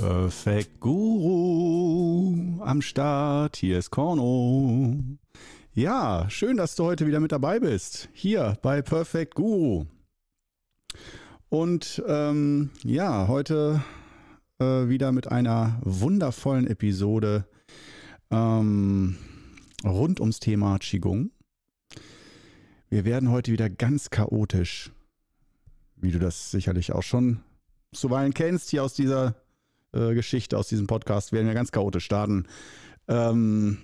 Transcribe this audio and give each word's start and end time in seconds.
Perfect 0.00 0.80
Guru 0.80 2.62
am 2.62 2.80
Start. 2.80 3.56
Hier 3.56 3.78
ist 3.78 3.90
Korno. 3.90 4.98
Ja, 5.74 6.24
schön, 6.30 6.56
dass 6.56 6.74
du 6.74 6.84
heute 6.84 7.06
wieder 7.06 7.20
mit 7.20 7.32
dabei 7.32 7.60
bist. 7.60 8.08
Hier 8.14 8.56
bei 8.62 8.80
Perfect 8.80 9.34
Guru. 9.34 9.84
Und 11.50 12.02
ähm, 12.08 12.70
ja, 12.82 13.28
heute 13.28 13.82
äh, 14.58 14.88
wieder 14.88 15.12
mit 15.12 15.30
einer 15.30 15.78
wundervollen 15.84 16.66
Episode 16.66 17.46
ähm, 18.30 19.18
rund 19.84 20.18
ums 20.18 20.40
Thema 20.40 20.78
Qigong. 20.78 21.30
Wir 22.88 23.04
werden 23.04 23.30
heute 23.30 23.52
wieder 23.52 23.68
ganz 23.68 24.08
chaotisch, 24.08 24.92
wie 25.96 26.10
du 26.10 26.18
das 26.18 26.50
sicherlich 26.50 26.92
auch 26.92 27.02
schon 27.02 27.40
zuweilen 27.92 28.32
kennst, 28.32 28.70
hier 28.70 28.82
aus 28.82 28.94
dieser 28.94 29.34
äh, 29.92 30.14
Geschichte, 30.14 30.58
aus 30.58 30.68
diesem 30.68 30.86
Podcast, 30.86 31.32
werden 31.32 31.46
wir 31.46 31.54
ganz 31.54 31.72
chaotisch 31.72 32.04
starten. 32.04 32.46
Ähm, 33.08 33.78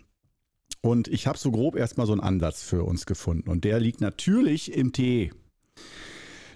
und 0.81 1.09
ich 1.09 1.27
habe 1.27 1.39
so 1.39 1.51
grob 1.51 1.77
erstmal 1.77 2.07
so 2.07 2.13
einen 2.13 2.21
Ansatz 2.21 2.63
für 2.63 2.85
uns 2.85 3.07
gefunden. 3.07 3.51
Und 3.51 3.65
der 3.65 3.81
liegt 3.81 4.01
natürlich 4.01 4.73
im 4.73 4.93
Tee. 4.93 5.33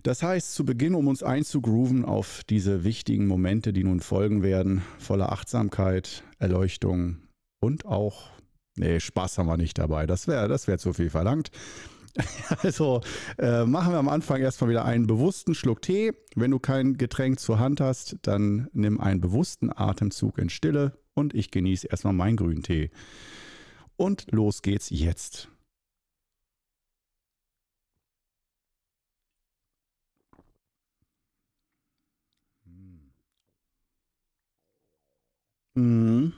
Das 0.02 0.22
heißt, 0.22 0.54
zu 0.54 0.64
Beginn, 0.64 0.94
um 0.94 1.08
uns 1.08 1.22
einzugrooven 1.22 2.04
auf 2.04 2.42
diese 2.48 2.84
wichtigen 2.84 3.26
Momente, 3.26 3.72
die 3.72 3.84
nun 3.84 4.00
folgen 4.00 4.42
werden, 4.42 4.82
voller 4.98 5.32
Achtsamkeit, 5.32 6.24
Erleuchtung 6.38 7.18
und 7.60 7.84
auch, 7.84 8.30
nee, 8.76 8.98
Spaß 8.98 9.36
haben 9.36 9.46
wir 9.46 9.58
nicht 9.58 9.78
dabei. 9.78 10.06
Das 10.06 10.26
wäre 10.26 10.48
das 10.48 10.68
wär 10.68 10.78
zu 10.78 10.94
viel 10.94 11.10
verlangt. 11.10 11.50
Also 12.62 13.00
äh, 13.38 13.64
machen 13.64 13.92
wir 13.92 13.98
am 13.98 14.08
Anfang 14.08 14.40
erstmal 14.40 14.70
wieder 14.70 14.84
einen 14.84 15.06
bewussten 15.06 15.54
Schluck 15.54 15.82
Tee. 15.82 16.12
Wenn 16.34 16.50
du 16.50 16.58
kein 16.58 16.96
Getränk 16.98 17.40
zur 17.40 17.58
Hand 17.58 17.80
hast, 17.80 18.16
dann 18.22 18.68
nimm 18.72 19.00
einen 19.00 19.20
bewussten 19.20 19.70
Atemzug 19.74 20.38
in 20.38 20.50
Stille 20.50 20.98
und 21.14 21.34
ich 21.34 21.50
genieße 21.50 21.88
erstmal 21.88 22.12
meinen 22.14 22.36
grünen 22.36 22.62
Tee. 22.62 22.90
Und 23.96 24.26
los 24.30 24.62
geht's 24.62 24.90
jetzt. 24.90 25.48
Mhm. 35.74 36.32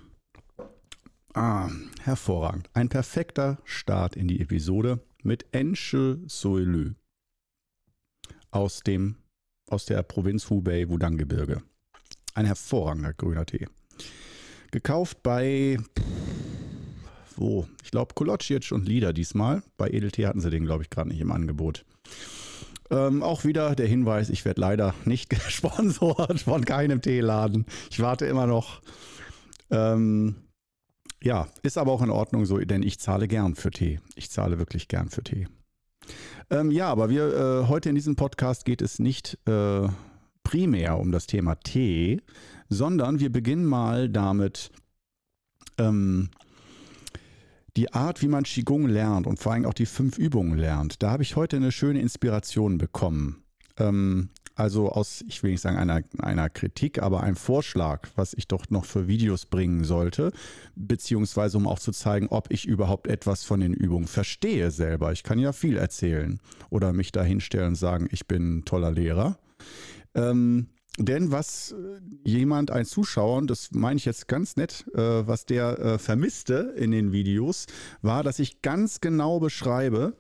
Ah, 1.35 1.71
hervorragend. 2.03 2.69
Ein 2.75 2.89
perfekter 2.91 3.59
Start 3.65 4.17
in 4.17 4.29
die 4.29 4.41
Episode 4.41 5.01
mit 5.23 5.47
Enche 5.53 6.19
Soilü 6.27 6.95
aus 8.51 8.81
dem 8.81 9.17
aus 9.69 9.87
der 9.87 10.03
Provinz 10.03 10.51
Hubei 10.51 10.89
Wudang-Gebirge. 10.89 11.63
Ein 12.35 12.47
hervorragender 12.47 13.15
grüner 13.15 13.47
Tee. 13.47 13.67
Gekauft 14.71 15.23
bei 15.23 15.79
wo? 17.37 17.67
Ich 17.83 17.91
glaube 17.91 18.15
Kolocic 18.15 18.73
und 18.73 18.87
Lieder 18.87 19.13
diesmal. 19.13 19.63
Bei 19.77 19.89
Edeltee 19.89 20.27
hatten 20.27 20.41
sie 20.41 20.51
den, 20.51 20.65
glaube 20.65 20.83
ich, 20.83 20.91
gerade 20.91 21.09
nicht 21.09 21.21
im 21.21 21.33
Angebot. 21.33 21.85
Ähm, 22.91 23.23
auch 23.23 23.45
wieder 23.45 23.75
der 23.75 23.87
Hinweis, 23.87 24.29
ich 24.29 24.45
werde 24.45 24.61
leider 24.61 24.95
nicht 25.05 25.31
gesponsert 25.31 26.41
von 26.41 26.65
keinem 26.65 27.01
Teeladen. 27.01 27.67
Ich 27.91 28.01
warte 28.01 28.27
immer 28.27 28.47
noch. 28.47 28.83
Ähm, 29.71 30.37
ja, 31.23 31.49
ist 31.63 31.79
aber 31.79 31.93
auch 31.93 32.03
in 32.03 32.11
Ordnung 32.11 32.45
so, 32.45 32.59
denn 32.59 32.83
ich 32.83 32.99
zahle 32.99 33.29
gern 33.29 33.55
für 33.55 33.71
Tee. 33.71 34.01
Ich 34.15 34.31
zahle 34.31 34.59
wirklich 34.59 34.89
gern 34.89 35.09
für 35.09 35.23
Tee. 35.23 35.47
Ähm, 36.51 36.71
ja, 36.71 36.89
aber 36.89 37.09
wir 37.09 37.63
äh, 37.65 37.69
heute 37.69 37.89
in 37.89 37.95
diesem 37.95 38.17
Podcast 38.17 38.65
geht 38.65 38.83
es 38.83 38.99
nicht 38.99 39.39
äh, 39.47 39.89
primär 40.43 40.99
um 40.99 41.13
das 41.13 41.27
Thema 41.27 41.55
Tee, 41.55 42.21
sondern 42.69 43.21
wir 43.21 43.31
beginnen 43.31 43.65
mal 43.65 44.09
damit, 44.09 44.71
ähm, 45.79 46.31
die 47.77 47.93
Art, 47.95 48.21
wie 48.21 48.29
man 48.29 48.45
Qigong 48.45 48.87
lernt 48.87 49.27
und 49.27 49.39
vor 49.39 49.53
allem 49.53 49.65
auch 49.65 49.75
die 49.75 49.87
fünf 49.87 50.19
Übungen 50.19 50.59
lernt. 50.59 51.03
Da 51.03 51.11
habe 51.11 51.23
ich 51.23 51.37
heute 51.37 51.57
eine 51.57 51.73
schöne 51.73 52.01
Inspiration 52.01 52.77
bekommen. 52.77 53.45
Ähm, 53.79 54.29
also 54.55 54.91
aus, 54.91 55.25
ich 55.29 55.43
will 55.43 55.53
nicht 55.53 55.61
sagen 55.61 55.77
einer, 55.77 56.03
einer 56.19 56.51
Kritik, 56.51 57.03
aber 57.03 57.23
einem 57.23 57.37
Vorschlag, 57.37 58.09
was 58.17 58.35
ich 58.35 58.49
doch 58.49 58.71
noch 58.71 58.85
für 58.85 59.09
Videos 59.09 59.47
bringen 59.47 59.85
sollte, 59.85 60.33
beziehungsweise 60.75 61.57
um 61.57 61.67
auch 61.67 61.79
zu 61.79 61.93
zeigen, 61.93 62.29
ob 62.29 62.51
ich 62.51 62.67
überhaupt 62.67 63.07
etwas 63.07 63.45
von 63.45 63.61
den 63.61 63.75
Übungen 63.75 64.07
verstehe 64.07 64.71
selber. 64.71 65.13
Ich 65.13 65.23
kann 65.23 65.39
ja 65.39 65.53
viel 65.53 65.77
erzählen 65.77 66.41
oder 66.71 66.93
mich 66.93 67.13
da 67.13 67.23
hinstellen 67.23 67.69
und 67.69 67.75
sagen, 67.77 68.09
ich 68.11 68.27
bin 68.27 68.59
ein 68.59 68.65
toller 68.65 68.91
Lehrer. 68.91 69.39
Ähm, 70.15 70.69
denn 70.99 71.33
was 71.33 71.73
äh, 71.73 72.01
jemand, 72.29 72.71
ein 72.71 72.85
Zuschauer, 72.85 73.39
und 73.39 73.51
das 73.51 73.71
meine 73.73 73.97
ich 73.97 74.05
jetzt 74.05 74.29
ganz 74.29 74.57
nett, 74.57 74.85
äh, 74.95 75.27
was 75.27 75.47
der 75.47 75.79
äh, 75.79 75.99
vermisste 75.99 76.75
in 76.77 76.91
den 76.91 77.13
Videos, 77.13 77.67
war, 78.03 78.23
dass 78.23 78.39
ich 78.39 78.61
ganz 78.61 79.01
genau 79.01 79.41
beschreibe, 79.41 80.17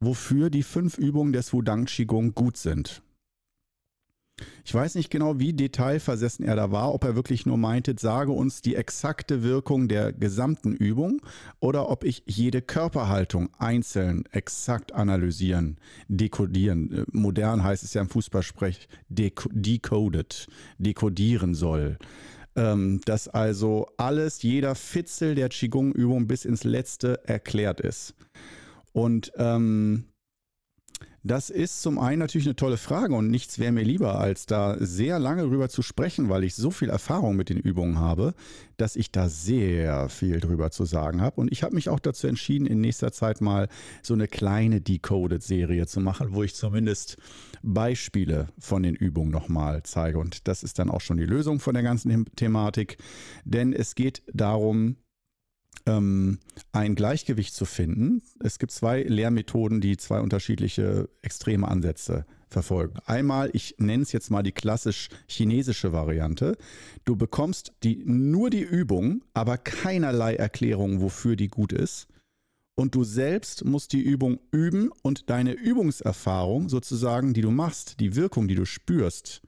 wofür 0.00 0.50
die 0.50 0.64
fünf 0.64 0.98
Übungen 0.98 1.32
des 1.32 1.52
Wudang 1.52 1.84
Qigong 1.84 2.34
gut 2.34 2.56
sind. 2.56 3.02
Ich 4.64 4.74
weiß 4.74 4.94
nicht 4.94 5.10
genau, 5.10 5.38
wie 5.38 5.52
detailversessen 5.52 6.44
er 6.44 6.56
da 6.56 6.70
war, 6.70 6.94
ob 6.94 7.04
er 7.04 7.16
wirklich 7.16 7.46
nur 7.46 7.56
meinte, 7.56 7.94
sage 7.98 8.32
uns 8.32 8.62
die 8.62 8.76
exakte 8.76 9.42
Wirkung 9.42 9.88
der 9.88 10.12
gesamten 10.12 10.74
Übung 10.74 11.20
oder 11.60 11.88
ob 11.88 12.04
ich 12.04 12.22
jede 12.26 12.62
Körperhaltung 12.62 13.50
einzeln 13.58 14.24
exakt 14.32 14.92
analysieren, 14.92 15.78
dekodieren. 16.08 16.92
Äh, 16.92 17.04
modern 17.12 17.64
heißt 17.64 17.82
es 17.82 17.94
ja 17.94 18.00
im 18.00 18.08
Fußballsprech 18.08 18.88
decoded, 19.08 20.46
dekodieren 20.78 21.54
soll. 21.54 21.98
Ähm, 22.56 23.00
dass 23.04 23.28
also 23.28 23.86
alles, 23.96 24.42
jeder 24.42 24.74
Fitzel 24.74 25.36
der 25.36 25.48
Qigong-Übung 25.48 26.26
bis 26.26 26.44
ins 26.44 26.64
Letzte 26.64 27.20
erklärt 27.26 27.80
ist. 27.80 28.14
Und 28.92 29.32
ähm, 29.36 30.04
das 31.22 31.50
ist 31.50 31.82
zum 31.82 31.98
einen 31.98 32.18
natürlich 32.18 32.46
eine 32.46 32.56
tolle 32.56 32.78
Frage 32.78 33.14
und 33.14 33.28
nichts 33.28 33.58
wäre 33.58 33.72
mir 33.72 33.84
lieber, 33.84 34.18
als 34.18 34.46
da 34.46 34.76
sehr 34.78 35.18
lange 35.18 35.42
drüber 35.42 35.68
zu 35.68 35.82
sprechen, 35.82 36.30
weil 36.30 36.44
ich 36.44 36.54
so 36.54 36.70
viel 36.70 36.88
Erfahrung 36.88 37.36
mit 37.36 37.50
den 37.50 37.58
Übungen 37.58 37.98
habe, 37.98 38.34
dass 38.78 38.96
ich 38.96 39.12
da 39.12 39.28
sehr 39.28 40.08
viel 40.08 40.40
drüber 40.40 40.70
zu 40.70 40.86
sagen 40.86 41.20
habe. 41.20 41.40
Und 41.40 41.52
ich 41.52 41.62
habe 41.62 41.74
mich 41.74 41.90
auch 41.90 42.00
dazu 42.00 42.26
entschieden, 42.26 42.66
in 42.66 42.80
nächster 42.80 43.12
Zeit 43.12 43.42
mal 43.42 43.68
so 44.02 44.14
eine 44.14 44.28
kleine 44.28 44.80
Decoded-Serie 44.80 45.86
zu 45.86 46.00
machen, 46.00 46.28
wo 46.32 46.42
ich 46.42 46.54
zumindest 46.54 47.18
Beispiele 47.62 48.48
von 48.58 48.82
den 48.82 48.94
Übungen 48.94 49.30
nochmal 49.30 49.82
zeige. 49.82 50.18
Und 50.18 50.48
das 50.48 50.62
ist 50.62 50.78
dann 50.78 50.90
auch 50.90 51.02
schon 51.02 51.18
die 51.18 51.26
Lösung 51.26 51.60
von 51.60 51.74
der 51.74 51.82
ganzen 51.82 52.24
Thematik, 52.34 52.96
denn 53.44 53.74
es 53.74 53.94
geht 53.94 54.22
darum, 54.32 54.96
ein 55.86 56.94
Gleichgewicht 56.94 57.54
zu 57.54 57.64
finden. 57.64 58.22
Es 58.38 58.58
gibt 58.58 58.70
zwei 58.70 59.02
Lehrmethoden, 59.02 59.80
die 59.80 59.96
zwei 59.96 60.20
unterschiedliche 60.20 61.08
extreme 61.22 61.66
Ansätze 61.66 62.26
verfolgen. 62.48 62.98
Einmal, 63.06 63.50
ich 63.54 63.76
nenne 63.78 64.02
es 64.02 64.12
jetzt 64.12 64.30
mal 64.30 64.42
die 64.42 64.52
klassisch 64.52 65.08
chinesische 65.26 65.92
Variante. 65.92 66.56
Du 67.04 67.16
bekommst 67.16 67.72
die, 67.82 68.02
nur 68.04 68.50
die 68.50 68.62
Übung, 68.62 69.22
aber 69.34 69.56
keinerlei 69.56 70.34
Erklärung, 70.34 71.00
wofür 71.00 71.36
die 71.36 71.48
gut 71.48 71.72
ist. 71.72 72.08
Und 72.74 72.94
du 72.94 73.04
selbst 73.04 73.64
musst 73.64 73.92
die 73.92 74.00
Übung 74.00 74.38
üben 74.52 74.90
und 75.02 75.28
deine 75.28 75.52
Übungserfahrung 75.52 76.68
sozusagen, 76.68 77.34
die 77.34 77.42
du 77.42 77.50
machst, 77.50 78.00
die 78.00 78.16
Wirkung, 78.16 78.48
die 78.48 78.54
du 78.54 78.64
spürst, 78.64 79.42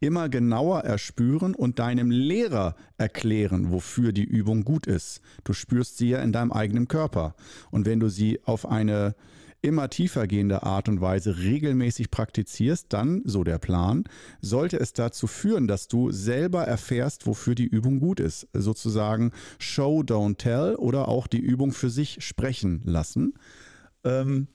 immer 0.00 0.28
genauer 0.28 0.80
erspüren 0.80 1.54
und 1.54 1.78
deinem 1.78 2.10
Lehrer 2.10 2.76
erklären, 2.98 3.70
wofür 3.72 4.12
die 4.12 4.24
Übung 4.24 4.64
gut 4.64 4.86
ist. 4.86 5.20
Du 5.44 5.52
spürst 5.52 5.98
sie 5.98 6.10
ja 6.10 6.20
in 6.20 6.32
deinem 6.32 6.52
eigenen 6.52 6.88
Körper. 6.88 7.34
Und 7.70 7.86
wenn 7.86 8.00
du 8.00 8.08
sie 8.08 8.40
auf 8.44 8.66
eine 8.68 9.14
immer 9.62 9.90
tiefer 9.90 10.26
gehende 10.26 10.62
Art 10.62 10.88
und 10.88 11.00
Weise 11.00 11.38
regelmäßig 11.38 12.10
praktizierst, 12.10 12.92
dann, 12.92 13.22
so 13.24 13.42
der 13.42 13.58
Plan, 13.58 14.04
sollte 14.40 14.78
es 14.78 14.92
dazu 14.92 15.26
führen, 15.26 15.66
dass 15.66 15.88
du 15.88 16.12
selber 16.12 16.64
erfährst, 16.64 17.26
wofür 17.26 17.54
die 17.54 17.66
Übung 17.66 17.98
gut 17.98 18.20
ist. 18.20 18.46
Sozusagen 18.52 19.32
Show, 19.58 20.00
don't 20.00 20.36
tell 20.36 20.76
oder 20.76 21.08
auch 21.08 21.26
die 21.26 21.40
Übung 21.40 21.72
für 21.72 21.90
sich 21.90 22.18
sprechen 22.20 22.82
lassen. 22.84 23.34
Ähm, 24.04 24.48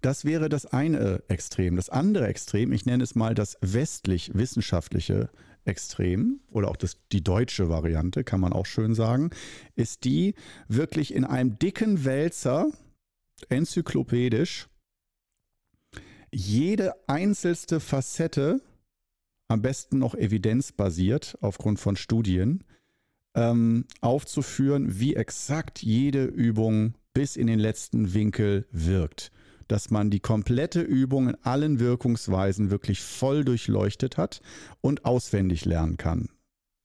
das 0.00 0.24
wäre 0.24 0.48
das 0.48 0.66
eine 0.66 1.22
Extrem. 1.28 1.76
Das 1.76 1.88
andere 1.88 2.26
Extrem, 2.26 2.72
ich 2.72 2.86
nenne 2.86 3.04
es 3.04 3.14
mal 3.14 3.34
das 3.34 3.58
westlich-wissenschaftliche 3.60 5.30
Extrem 5.64 6.40
oder 6.50 6.68
auch 6.68 6.76
das, 6.76 6.98
die 7.12 7.22
deutsche 7.22 7.68
Variante, 7.68 8.24
kann 8.24 8.40
man 8.40 8.52
auch 8.52 8.66
schön 8.66 8.94
sagen, 8.94 9.30
ist 9.74 10.04
die 10.04 10.34
wirklich 10.66 11.14
in 11.14 11.24
einem 11.24 11.58
dicken 11.58 12.04
Wälzer, 12.04 12.70
enzyklopädisch, 13.48 14.68
jede 16.32 16.94
einzelste 17.08 17.80
Facette, 17.80 18.60
am 19.48 19.62
besten 19.62 19.98
noch 19.98 20.14
evidenzbasiert 20.14 21.38
aufgrund 21.40 21.80
von 21.80 21.96
Studien, 21.96 22.64
ähm, 23.34 23.84
aufzuführen, 24.00 24.98
wie 24.98 25.16
exakt 25.16 25.82
jede 25.82 26.24
Übung 26.24 26.94
bis 27.14 27.36
in 27.36 27.46
den 27.46 27.58
letzten 27.58 28.14
Winkel 28.14 28.66
wirkt. 28.70 29.30
Dass 29.68 29.90
man 29.90 30.10
die 30.10 30.20
komplette 30.20 30.80
Übung 30.80 31.28
in 31.28 31.36
allen 31.42 31.78
Wirkungsweisen 31.78 32.70
wirklich 32.70 33.00
voll 33.02 33.44
durchleuchtet 33.44 34.16
hat 34.16 34.40
und 34.80 35.04
auswendig 35.04 35.64
lernen 35.64 35.96
kann. 35.96 36.28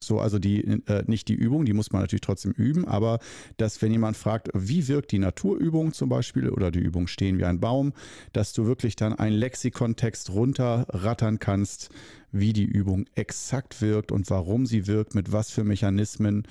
So, 0.04 0.20
also 0.20 0.38
die, 0.38 0.62
äh, 0.62 1.04
nicht 1.06 1.28
die 1.28 1.34
Übung, 1.34 1.64
die 1.64 1.72
muss 1.72 1.90
man 1.90 2.02
natürlich 2.02 2.20
trotzdem 2.20 2.52
üben, 2.52 2.86
aber 2.86 3.18
dass, 3.56 3.80
wenn 3.80 3.90
jemand 3.90 4.16
fragt, 4.16 4.50
wie 4.54 4.86
wirkt 4.86 5.12
die 5.12 5.18
Naturübung 5.18 5.92
zum 5.92 6.08
Beispiel 6.08 6.50
oder 6.50 6.70
die 6.70 6.80
Übung 6.80 7.06
stehen 7.06 7.38
wie 7.38 7.44
ein 7.44 7.60
Baum, 7.60 7.92
dass 8.32 8.52
du 8.52 8.66
wirklich 8.66 8.96
dann 8.96 9.14
einen 9.14 9.36
Lexikontext 9.36 10.30
runterrattern 10.30 11.38
kannst, 11.38 11.88
wie 12.32 12.52
die 12.52 12.64
Übung 12.64 13.06
exakt 13.14 13.80
wirkt 13.80 14.12
und 14.12 14.28
warum 14.30 14.66
sie 14.66 14.86
wirkt, 14.86 15.14
mit 15.14 15.32
was 15.32 15.50
für 15.50 15.64
Mechanismen 15.64 16.46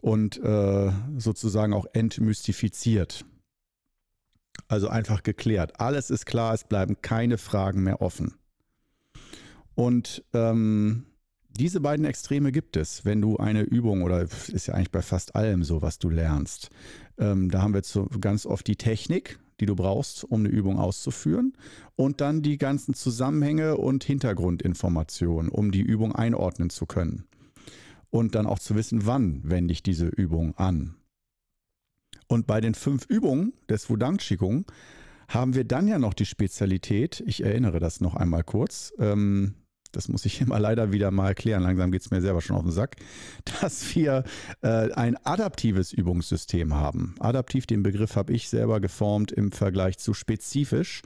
und 0.00 0.40
äh, 0.42 0.92
sozusagen 1.18 1.72
auch 1.72 1.86
entmystifiziert. 1.94 3.24
Also 4.68 4.88
einfach 4.88 5.22
geklärt. 5.22 5.80
Alles 5.80 6.10
ist 6.10 6.26
klar, 6.26 6.54
es 6.54 6.64
bleiben 6.64 6.96
keine 7.02 7.38
Fragen 7.38 7.82
mehr 7.82 8.00
offen. 8.00 8.34
Und 9.74 10.24
ähm, 10.32 11.04
diese 11.56 11.80
beiden 11.80 12.04
Extreme 12.04 12.50
gibt 12.50 12.76
es, 12.76 13.04
wenn 13.04 13.20
du 13.20 13.36
eine 13.36 13.62
Übung, 13.62 14.02
oder 14.02 14.22
ist 14.22 14.66
ja 14.66 14.74
eigentlich 14.74 14.90
bei 14.90 15.02
fast 15.02 15.36
allem 15.36 15.62
so, 15.62 15.82
was 15.82 15.98
du 15.98 16.10
lernst. 16.10 16.70
Ähm, 17.18 17.50
da 17.50 17.62
haben 17.62 17.74
wir 17.74 17.82
so 17.84 18.08
ganz 18.20 18.46
oft 18.46 18.66
die 18.66 18.76
Technik, 18.76 19.38
die 19.60 19.66
du 19.66 19.76
brauchst, 19.76 20.24
um 20.24 20.40
eine 20.40 20.48
Übung 20.48 20.78
auszuführen, 20.78 21.52
und 21.94 22.20
dann 22.20 22.42
die 22.42 22.58
ganzen 22.58 22.94
Zusammenhänge 22.94 23.76
und 23.76 24.02
Hintergrundinformationen, 24.02 25.50
um 25.50 25.70
die 25.70 25.82
Übung 25.82 26.12
einordnen 26.12 26.70
zu 26.70 26.86
können. 26.86 27.24
Und 28.10 28.34
dann 28.34 28.46
auch 28.46 28.58
zu 28.58 28.74
wissen, 28.74 29.06
wann 29.06 29.40
wende 29.44 29.72
ich 29.72 29.82
diese 29.82 30.06
Übung 30.06 30.56
an. 30.56 30.96
Und 32.26 32.46
bei 32.46 32.60
den 32.60 32.74
fünf 32.74 33.06
Übungen 33.06 33.52
des 33.68 33.88
Wudang 33.90 34.16
Qigong 34.18 34.64
haben 35.28 35.54
wir 35.54 35.64
dann 35.64 35.88
ja 35.88 35.98
noch 35.98 36.14
die 36.14 36.26
Spezialität, 36.26 37.22
ich 37.26 37.42
erinnere 37.42 37.80
das 37.80 38.00
noch 38.00 38.14
einmal 38.14 38.44
kurz, 38.44 38.92
ähm, 38.98 39.54
das 39.94 40.08
muss 40.08 40.24
ich 40.24 40.40
immer 40.40 40.58
leider 40.58 40.92
wieder 40.92 41.10
mal 41.10 41.28
erklären, 41.28 41.62
langsam 41.62 41.90
geht 41.90 42.02
es 42.02 42.10
mir 42.10 42.20
selber 42.20 42.40
schon 42.40 42.56
auf 42.56 42.62
den 42.62 42.72
Sack, 42.72 42.96
dass 43.60 43.94
wir 43.94 44.24
äh, 44.62 44.92
ein 44.92 45.16
adaptives 45.24 45.92
Übungssystem 45.92 46.74
haben. 46.74 47.14
Adaptiv, 47.20 47.66
den 47.66 47.82
Begriff 47.82 48.16
habe 48.16 48.32
ich 48.32 48.48
selber 48.48 48.80
geformt 48.80 49.32
im 49.32 49.52
Vergleich 49.52 49.98
zu 49.98 50.14
spezifisch. 50.14 51.02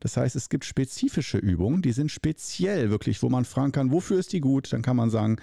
Das 0.00 0.16
heißt, 0.16 0.36
es 0.36 0.48
gibt 0.48 0.64
spezifische 0.64 1.38
Übungen, 1.38 1.82
die 1.82 1.92
sind 1.92 2.10
speziell 2.10 2.90
wirklich, 2.90 3.22
wo 3.22 3.28
man 3.28 3.44
fragen 3.44 3.72
kann, 3.72 3.92
wofür 3.92 4.18
ist 4.18 4.32
die 4.32 4.40
gut? 4.40 4.72
Dann 4.72 4.82
kann 4.82 4.96
man 4.96 5.10
sagen, 5.10 5.36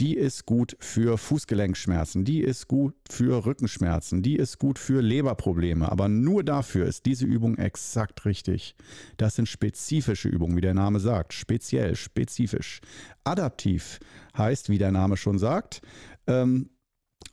die 0.00 0.16
ist 0.16 0.46
gut 0.46 0.76
für 0.80 1.18
Fußgelenkschmerzen, 1.18 2.24
die 2.24 2.40
ist 2.40 2.68
gut 2.68 2.94
für 3.08 3.44
Rückenschmerzen, 3.44 4.22
die 4.22 4.36
ist 4.36 4.58
gut 4.58 4.78
für 4.78 5.00
Leberprobleme. 5.00 5.90
Aber 5.90 6.08
nur 6.08 6.44
dafür 6.44 6.86
ist 6.86 7.06
diese 7.06 7.26
Übung 7.26 7.58
exakt 7.58 8.24
richtig. 8.24 8.74
Das 9.16 9.36
sind 9.36 9.48
spezifische 9.48 10.28
Übungen, 10.28 10.56
wie 10.56 10.62
der 10.62 10.74
Name 10.74 11.00
sagt. 11.00 11.32
Speziell, 11.32 11.94
spezifisch. 11.94 12.80
Adaptiv 13.24 14.00
heißt, 14.36 14.68
wie 14.68 14.78
der 14.78 14.92
Name 14.92 15.16
schon 15.16 15.38
sagt, 15.38 15.82
ähm, 16.26 16.70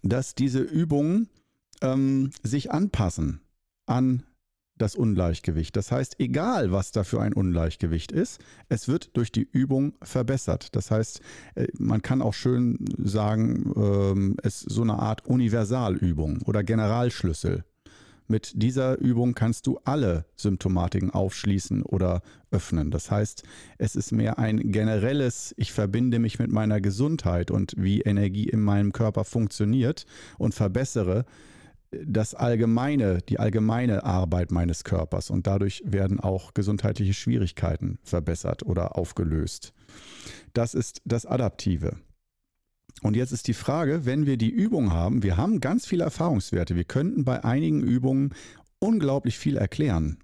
dass 0.03 0.35
diese 0.35 0.59
Übungen 0.59 1.29
ähm, 1.81 2.31
sich 2.43 2.71
anpassen 2.71 3.41
an 3.85 4.23
das 4.79 4.95
Ungleichgewicht. 4.95 5.75
Das 5.75 5.91
heißt, 5.91 6.19
egal 6.19 6.71
was 6.71 6.91
da 6.91 7.03
für 7.03 7.21
ein 7.21 7.33
Ungleichgewicht 7.33 8.11
ist, 8.11 8.39
es 8.69 8.87
wird 8.87 9.15
durch 9.15 9.31
die 9.31 9.47
Übung 9.51 9.93
verbessert. 10.01 10.75
Das 10.75 10.89
heißt, 10.89 11.21
äh, 11.55 11.67
man 11.77 12.01
kann 12.01 12.21
auch 12.21 12.33
schön 12.33 12.77
sagen, 12.97 13.71
ähm, 13.75 14.37
es 14.41 14.63
ist 14.63 14.71
so 14.71 14.81
eine 14.81 14.99
Art 14.99 15.25
Universalübung 15.25 16.41
oder 16.45 16.63
Generalschlüssel. 16.63 17.63
Mit 18.31 18.61
dieser 18.61 18.99
Übung 18.99 19.33
kannst 19.33 19.65
du 19.65 19.79
alle 19.85 20.25
Symptomatiken 20.35 21.09
aufschließen 21.09 21.81
oder 21.81 22.21
öffnen. 22.51 22.91
Das 22.91 23.09
heißt, 23.09 23.41
es 23.79 23.95
ist 23.95 24.11
mehr 24.11 24.37
ein 24.37 24.71
generelles, 24.71 25.55
ich 25.57 25.73
verbinde 25.73 26.19
mich 26.19 26.37
mit 26.37 26.51
meiner 26.51 26.79
Gesundheit 26.79 27.49
und 27.49 27.73
wie 27.75 28.01
Energie 28.01 28.47
in 28.47 28.61
meinem 28.61 28.93
Körper 28.93 29.23
funktioniert 29.23 30.05
und 30.37 30.53
verbessere 30.53 31.25
das 31.91 32.35
allgemeine, 32.35 33.19
die 33.21 33.39
allgemeine 33.39 34.03
Arbeit 34.03 34.51
meines 34.51 34.83
Körpers 34.83 35.29
und 35.29 35.47
dadurch 35.47 35.81
werden 35.85 36.19
auch 36.19 36.53
gesundheitliche 36.53 37.13
Schwierigkeiten 37.13 37.99
verbessert 38.03 38.63
oder 38.63 38.97
aufgelöst. 38.97 39.73
Das 40.53 40.73
ist 40.75 41.01
das 41.05 41.25
Adaptive. 41.25 41.97
Und 43.01 43.15
jetzt 43.15 43.31
ist 43.31 43.47
die 43.47 43.53
Frage, 43.53 44.05
wenn 44.05 44.25
wir 44.25 44.37
die 44.37 44.49
Übung 44.49 44.91
haben, 44.91 45.23
wir 45.23 45.37
haben 45.37 45.61
ganz 45.61 45.85
viele 45.85 46.03
Erfahrungswerte, 46.03 46.75
wir 46.75 46.83
könnten 46.83 47.23
bei 47.23 47.43
einigen 47.43 47.81
Übungen 47.81 48.33
unglaublich 48.79 49.37
viel 49.37 49.57
erklären 49.57 50.17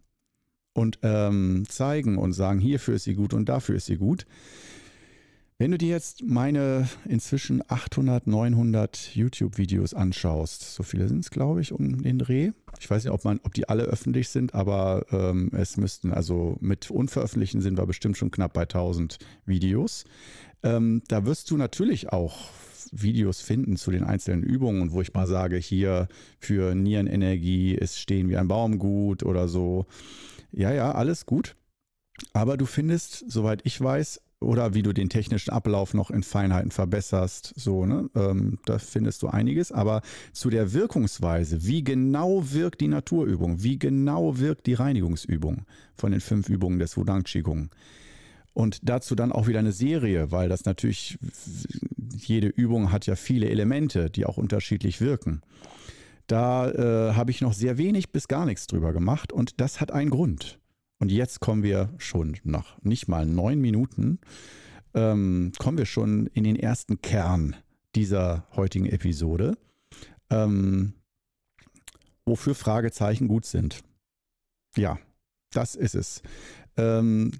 und 0.73 0.99
ähm, 1.03 1.63
zeigen 1.69 2.17
und 2.17 2.33
sagen, 2.33 2.59
hierfür 2.59 2.95
ist 2.95 3.05
sie 3.05 3.15
gut 3.15 3.33
und 3.33 3.47
dafür 3.47 3.75
ist 3.75 3.85
sie 3.85 3.97
gut. 3.97 4.25
Wenn 5.57 5.71
du 5.71 5.77
dir 5.77 5.87
jetzt 5.87 6.21
meine 6.21 6.89
inzwischen 7.05 7.63
800, 7.65 8.27
900 8.27 9.15
YouTube-Videos 9.15 9.93
anschaust, 9.93 10.75
so 10.75 10.83
viele 10.83 11.07
sind 11.07 11.19
es, 11.19 11.29
glaube 11.29 11.61
ich, 11.61 11.71
um 11.71 12.01
den 12.01 12.19
Dreh. 12.19 12.51
Ich 12.77 12.89
weiß 12.89 13.05
nicht, 13.05 13.13
ob, 13.13 13.23
man, 13.23 13.39
ob 13.41 13.53
die 13.53 13.69
alle 13.69 13.83
öffentlich 13.83 14.27
sind, 14.27 14.53
aber 14.53 15.05
ähm, 15.11 15.51
es 15.53 15.77
müssten, 15.77 16.11
also 16.11 16.57
mit 16.59 16.91
unveröffentlichten 16.91 17.61
sind 17.61 17.77
wir 17.77 17.85
bestimmt 17.85 18.17
schon 18.17 18.31
knapp 18.31 18.51
bei 18.51 18.63
1000 18.63 19.17
Videos. 19.45 20.03
Ähm, 20.61 21.03
da 21.07 21.25
wirst 21.25 21.49
du 21.51 21.55
natürlich 21.55 22.11
auch 22.11 22.49
Videos 22.91 23.39
finden 23.39 23.77
zu 23.77 23.91
den 23.91 24.03
einzelnen 24.03 24.43
Übungen, 24.43 24.91
wo 24.91 25.01
ich 25.01 25.13
mal 25.13 25.25
sage, 25.25 25.55
hier 25.55 26.09
für 26.37 26.75
Nierenenergie 26.75 27.75
ist 27.75 27.97
Stehen 27.97 28.27
wie 28.27 28.35
ein 28.35 28.49
Baum 28.49 28.77
gut 28.77 29.23
oder 29.23 29.47
so. 29.47 29.85
Ja, 30.51 30.73
ja, 30.73 30.91
alles 30.91 31.25
gut. 31.25 31.55
Aber 32.33 32.57
du 32.57 32.65
findest, 32.65 33.23
soweit 33.31 33.61
ich 33.63 33.79
weiß, 33.79 34.21
oder 34.45 34.73
wie 34.73 34.83
du 34.83 34.93
den 34.93 35.09
technischen 35.09 35.51
Ablauf 35.51 35.93
noch 35.93 36.11
in 36.11 36.23
Feinheiten 36.23 36.71
verbesserst. 36.71 37.53
So, 37.55 37.85
ne? 37.85 38.09
Ähm, 38.15 38.59
da 38.65 38.79
findest 38.79 39.21
du 39.23 39.27
einiges. 39.27 39.71
Aber 39.71 40.01
zu 40.31 40.49
der 40.49 40.73
Wirkungsweise, 40.73 41.65
wie 41.65 41.83
genau 41.83 42.51
wirkt 42.51 42.81
die 42.81 42.87
Naturübung, 42.87 43.63
wie 43.63 43.79
genau 43.79 44.37
wirkt 44.37 44.67
die 44.67 44.73
Reinigungsübung 44.75 45.65
von 45.95 46.11
den 46.11 46.21
fünf 46.21 46.49
Übungen 46.49 46.79
des 46.79 46.95
Wudang 46.97 47.23
Qigong. 47.23 47.69
Und 48.53 48.79
dazu 48.83 49.15
dann 49.15 49.33
auch 49.33 49.47
wieder 49.47 49.59
eine 49.59 49.73
Serie, 49.73 50.31
weil 50.31 50.47
das 50.47 50.63
natürlich, 50.63 51.17
jede 52.15 52.47
Übung 52.47 52.91
hat 52.91 53.05
ja 53.05 53.17
viele 53.17 53.49
Elemente, 53.49 54.09
die 54.09 54.25
auch 54.25 54.37
unterschiedlich 54.37 55.01
wirken. 55.01 55.41
Da 56.27 56.71
äh, 56.71 57.13
habe 57.13 57.31
ich 57.31 57.41
noch 57.41 57.53
sehr 57.53 57.77
wenig 57.77 58.11
bis 58.11 58.27
gar 58.27 58.45
nichts 58.45 58.65
drüber 58.67 58.93
gemacht 58.93 59.33
und 59.33 59.59
das 59.59 59.81
hat 59.81 59.91
einen 59.91 60.09
Grund. 60.09 60.57
Und 61.05 61.11
jetzt 61.11 61.39
kommen 61.39 61.61
wir 61.61 61.93
schon 61.99 62.35
nach 62.43 62.81
nicht 62.81 63.07
mal 63.07 63.27
neun 63.27 63.61
Minuten, 63.61 64.17
ähm, 64.95 65.51
kommen 65.59 65.77
wir 65.77 65.85
schon 65.85 66.25
in 66.33 66.43
den 66.43 66.55
ersten 66.55 66.99
Kern 66.99 67.55
dieser 67.93 68.47
heutigen 68.55 68.87
Episode, 68.87 69.55
ähm, 70.31 70.95
wofür 72.25 72.55
Fragezeichen 72.55 73.27
gut 73.27 73.45
sind. 73.45 73.83
Ja, 74.75 74.97
das 75.51 75.75
ist 75.75 75.93
es. 75.93 76.23
Ähm, 76.75 77.33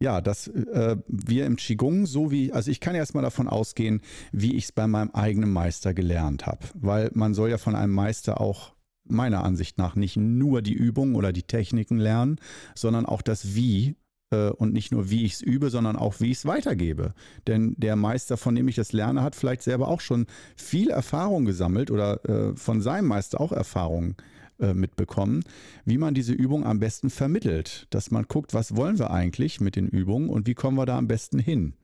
ja, 0.00 0.20
dass 0.20 0.48
äh, 0.48 0.96
wir 1.06 1.46
im 1.46 1.54
Qigong 1.54 2.06
so 2.06 2.32
wie, 2.32 2.52
also 2.52 2.72
ich 2.72 2.80
kann 2.80 2.96
erstmal 2.96 3.22
davon 3.22 3.46
ausgehen, 3.46 4.00
wie 4.32 4.56
ich 4.56 4.64
es 4.64 4.72
bei 4.72 4.88
meinem 4.88 5.12
eigenen 5.12 5.52
Meister 5.52 5.94
gelernt 5.94 6.46
habe, 6.46 6.66
weil 6.74 7.12
man 7.14 7.34
soll 7.34 7.50
ja 7.50 7.58
von 7.58 7.76
einem 7.76 7.92
Meister 7.92 8.40
auch 8.40 8.71
meiner 9.04 9.44
Ansicht 9.44 9.78
nach 9.78 9.96
nicht 9.96 10.16
nur 10.16 10.62
die 10.62 10.74
Übung 10.74 11.14
oder 11.14 11.32
die 11.32 11.42
Techniken 11.42 11.98
lernen, 11.98 12.36
sondern 12.74 13.06
auch 13.06 13.22
das 13.22 13.54
Wie 13.54 13.96
äh, 14.32 14.50
und 14.50 14.72
nicht 14.72 14.92
nur 14.92 15.10
wie 15.10 15.24
ich 15.24 15.34
es 15.34 15.42
übe, 15.42 15.70
sondern 15.70 15.96
auch 15.96 16.20
wie 16.20 16.30
ich 16.30 16.38
es 16.38 16.46
weitergebe. 16.46 17.14
Denn 17.46 17.74
der 17.76 17.96
Meister, 17.96 18.36
von 18.36 18.54
dem 18.54 18.68
ich 18.68 18.76
das 18.76 18.92
lerne, 18.92 19.22
hat 19.22 19.36
vielleicht 19.36 19.62
selber 19.62 19.88
auch 19.88 20.00
schon 20.00 20.26
viel 20.56 20.90
Erfahrung 20.90 21.44
gesammelt 21.44 21.90
oder 21.90 22.24
äh, 22.28 22.56
von 22.56 22.80
seinem 22.80 23.08
Meister 23.08 23.40
auch 23.40 23.52
Erfahrung 23.52 24.16
äh, 24.58 24.74
mitbekommen, 24.74 25.44
wie 25.84 25.98
man 25.98 26.14
diese 26.14 26.32
Übung 26.32 26.64
am 26.64 26.78
besten 26.78 27.10
vermittelt. 27.10 27.86
Dass 27.90 28.10
man 28.10 28.24
guckt, 28.24 28.54
was 28.54 28.76
wollen 28.76 28.98
wir 28.98 29.10
eigentlich 29.10 29.60
mit 29.60 29.76
den 29.76 29.88
Übungen 29.88 30.28
und 30.28 30.46
wie 30.46 30.54
kommen 30.54 30.76
wir 30.76 30.86
da 30.86 30.98
am 30.98 31.08
besten 31.08 31.38
hin, 31.38 31.74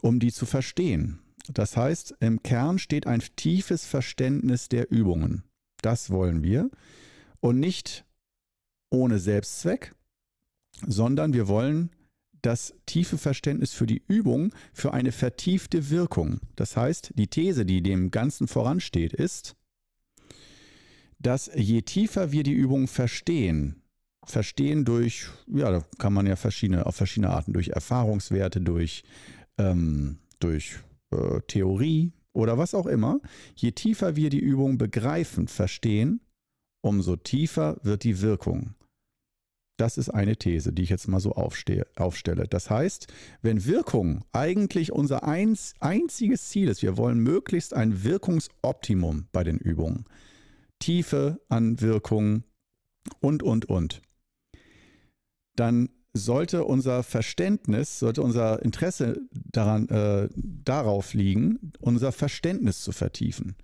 um 0.00 0.20
die 0.20 0.32
zu 0.32 0.46
verstehen. 0.46 1.20
Das 1.52 1.76
heißt, 1.76 2.16
im 2.20 2.42
Kern 2.42 2.78
steht 2.78 3.06
ein 3.06 3.22
tiefes 3.34 3.84
Verständnis 3.84 4.68
der 4.68 4.90
Übungen. 4.90 5.42
Das 5.82 6.10
wollen 6.10 6.42
wir. 6.42 6.70
Und 7.40 7.58
nicht 7.58 8.04
ohne 8.90 9.18
Selbstzweck, 9.18 9.94
sondern 10.86 11.32
wir 11.32 11.48
wollen 11.48 11.90
das 12.42 12.74
tiefe 12.86 13.18
Verständnis 13.18 13.72
für 13.72 13.86
die 13.86 14.02
Übung 14.08 14.52
für 14.72 14.92
eine 14.92 15.12
vertiefte 15.12 15.90
Wirkung. 15.90 16.40
Das 16.56 16.76
heißt, 16.76 17.12
die 17.14 17.28
These, 17.28 17.66
die 17.66 17.82
dem 17.82 18.10
Ganzen 18.10 18.48
voransteht, 18.48 19.12
ist, 19.12 19.56
dass 21.18 21.50
je 21.54 21.82
tiefer 21.82 22.32
wir 22.32 22.42
die 22.42 22.52
Übung 22.52 22.88
verstehen, 22.88 23.82
verstehen 24.24 24.84
durch, 24.84 25.26
ja, 25.46 25.70
da 25.70 25.84
kann 25.98 26.14
man 26.14 26.26
ja 26.26 26.36
verschiedene, 26.36 26.86
auf 26.86 26.96
verschiedene 26.96 27.30
Arten, 27.30 27.52
durch 27.52 27.68
Erfahrungswerte, 27.68 28.60
durch, 28.60 29.02
ähm, 29.58 30.18
durch 30.38 30.78
äh, 31.10 31.40
Theorie, 31.46 32.12
oder 32.32 32.58
was 32.58 32.74
auch 32.74 32.86
immer, 32.86 33.20
je 33.54 33.72
tiefer 33.72 34.16
wir 34.16 34.30
die 34.30 34.38
Übung 34.38 34.78
begreifen, 34.78 35.48
verstehen, 35.48 36.20
umso 36.82 37.16
tiefer 37.16 37.78
wird 37.82 38.04
die 38.04 38.20
Wirkung. 38.20 38.74
Das 39.78 39.96
ist 39.96 40.10
eine 40.10 40.36
These, 40.36 40.74
die 40.74 40.82
ich 40.82 40.90
jetzt 40.90 41.08
mal 41.08 41.20
so 41.20 41.32
aufstehe, 41.32 41.86
aufstelle. 41.96 42.46
Das 42.46 42.68
heißt, 42.68 43.06
wenn 43.40 43.64
Wirkung 43.64 44.24
eigentlich 44.32 44.92
unser 44.92 45.24
eins, 45.24 45.74
einziges 45.80 46.50
Ziel 46.50 46.68
ist, 46.68 46.82
wir 46.82 46.98
wollen 46.98 47.18
möglichst 47.18 47.72
ein 47.72 48.04
Wirkungsoptimum 48.04 49.28
bei 49.32 49.42
den 49.42 49.56
Übungen, 49.56 50.04
Tiefe 50.80 51.40
an 51.48 51.80
Wirkung 51.80 52.44
und, 53.20 53.42
und, 53.42 53.70
und, 53.70 54.02
dann 55.56 55.88
sollte 56.12 56.64
unser 56.64 57.02
Verständnis, 57.02 57.98
sollte 57.98 58.22
unser 58.22 58.62
Interesse 58.62 59.20
daran, 59.30 59.88
äh, 59.88 60.28
darauf 60.34 61.14
liegen, 61.14 61.72
unser 61.80 62.12
Verständnis 62.12 62.82
zu 62.82 62.92
vertiefen. 62.92 63.54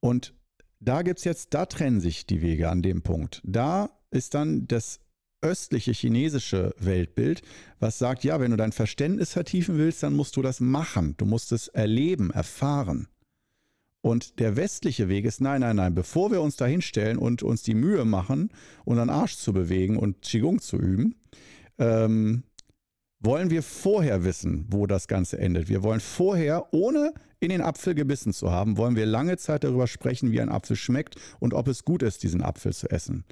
Und 0.00 0.34
da 0.80 1.02
gibt 1.02 1.18
es 1.18 1.24
jetzt, 1.24 1.54
da 1.54 1.66
trennen 1.66 2.00
sich 2.00 2.26
die 2.26 2.42
Wege 2.42 2.70
an 2.70 2.82
dem 2.82 3.02
Punkt. 3.02 3.40
Da 3.44 3.90
ist 4.10 4.34
dann 4.34 4.66
das 4.68 5.00
östliche 5.40 5.92
chinesische 5.92 6.74
Weltbild, 6.78 7.42
was 7.78 7.98
sagt, 7.98 8.24
ja, 8.24 8.40
wenn 8.40 8.50
du 8.50 8.56
dein 8.56 8.72
Verständnis 8.72 9.32
vertiefen 9.32 9.78
willst, 9.78 10.02
dann 10.02 10.14
musst 10.14 10.36
du 10.36 10.42
das 10.42 10.60
machen. 10.60 11.14
Du 11.16 11.26
musst 11.26 11.52
es 11.52 11.68
erleben, 11.68 12.30
erfahren. 12.30 13.08
Und 14.00 14.38
der 14.38 14.56
westliche 14.56 15.08
Weg 15.08 15.24
ist, 15.24 15.40
nein, 15.40 15.60
nein, 15.60 15.76
nein, 15.76 15.94
bevor 15.94 16.30
wir 16.30 16.40
uns 16.40 16.56
da 16.56 16.66
hinstellen 16.66 17.18
und 17.18 17.42
uns 17.42 17.62
die 17.62 17.74
Mühe 17.74 18.04
machen, 18.04 18.50
unseren 18.84 19.10
Arsch 19.10 19.36
zu 19.36 19.52
bewegen 19.52 19.96
und 19.96 20.22
Qigong 20.22 20.60
zu 20.60 20.76
üben, 20.76 21.14
ähm, 21.78 22.44
wollen 23.20 23.50
wir 23.50 23.62
vorher 23.62 24.24
wissen, 24.24 24.66
wo 24.70 24.86
das 24.86 25.08
Ganze 25.08 25.38
endet. 25.38 25.68
Wir 25.68 25.82
wollen 25.82 26.00
vorher, 26.00 26.72
ohne 26.72 27.12
in 27.40 27.50
den 27.50 27.60
Apfel 27.60 27.94
gebissen 27.94 28.32
zu 28.32 28.50
haben, 28.50 28.76
wollen 28.76 28.96
wir 28.96 29.06
lange 29.06 29.36
Zeit 29.36 29.64
darüber 29.64 29.86
sprechen, 29.86 30.32
wie 30.32 30.40
ein 30.40 30.48
Apfel 30.48 30.76
schmeckt 30.76 31.16
und 31.40 31.54
ob 31.54 31.68
es 31.68 31.84
gut 31.84 32.02
ist, 32.02 32.22
diesen 32.22 32.42
Apfel 32.42 32.72
zu 32.72 32.90
essen. 32.90 33.24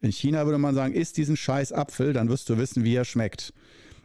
In 0.00 0.10
China 0.10 0.44
würde 0.46 0.58
man 0.58 0.74
sagen, 0.74 0.94
isst 0.94 1.16
diesen 1.16 1.36
scheiß 1.36 1.72
Apfel, 1.72 2.12
dann 2.12 2.28
wirst 2.28 2.48
du 2.48 2.58
wissen, 2.58 2.84
wie 2.84 2.94
er 2.94 3.04
schmeckt. 3.04 3.52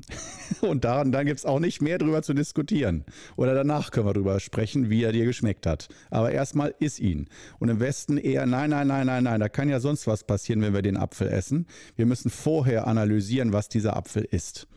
Und 0.62 0.86
daran, 0.86 1.12
dann 1.12 1.26
gibt 1.26 1.40
es 1.40 1.46
auch 1.46 1.60
nicht 1.60 1.82
mehr 1.82 1.98
drüber 1.98 2.22
zu 2.22 2.34
diskutieren. 2.34 3.04
Oder 3.36 3.54
danach 3.54 3.92
können 3.92 4.08
wir 4.08 4.14
drüber 4.14 4.40
sprechen, 4.40 4.90
wie 4.90 5.04
er 5.04 5.12
dir 5.12 5.26
geschmeckt 5.26 5.66
hat. 5.66 5.90
Aber 6.10 6.32
erstmal 6.32 6.74
iss 6.80 7.00
ihn. 7.00 7.28
Und 7.60 7.70
im 7.70 7.80
Westen 7.80 8.18
eher, 8.18 8.46
nein, 8.46 8.70
nein, 8.70 8.88
nein, 8.88 9.06
nein, 9.06 9.24
nein, 9.24 9.40
da 9.40 9.50
kann 9.50 9.70
ja 9.70 9.80
sonst 9.80 10.08
was 10.08 10.24
passieren, 10.24 10.62
wenn 10.62 10.74
wir 10.74 10.82
den 10.82 10.98
Apfel 10.98 11.28
essen. 11.28 11.68
Wir 11.96 12.06
müssen 12.06 12.30
vorher 12.30 12.88
analysieren, 12.88 13.54
was 13.54 13.70
dieser 13.70 13.96
Apfel 13.96 14.24
ist. 14.24 14.68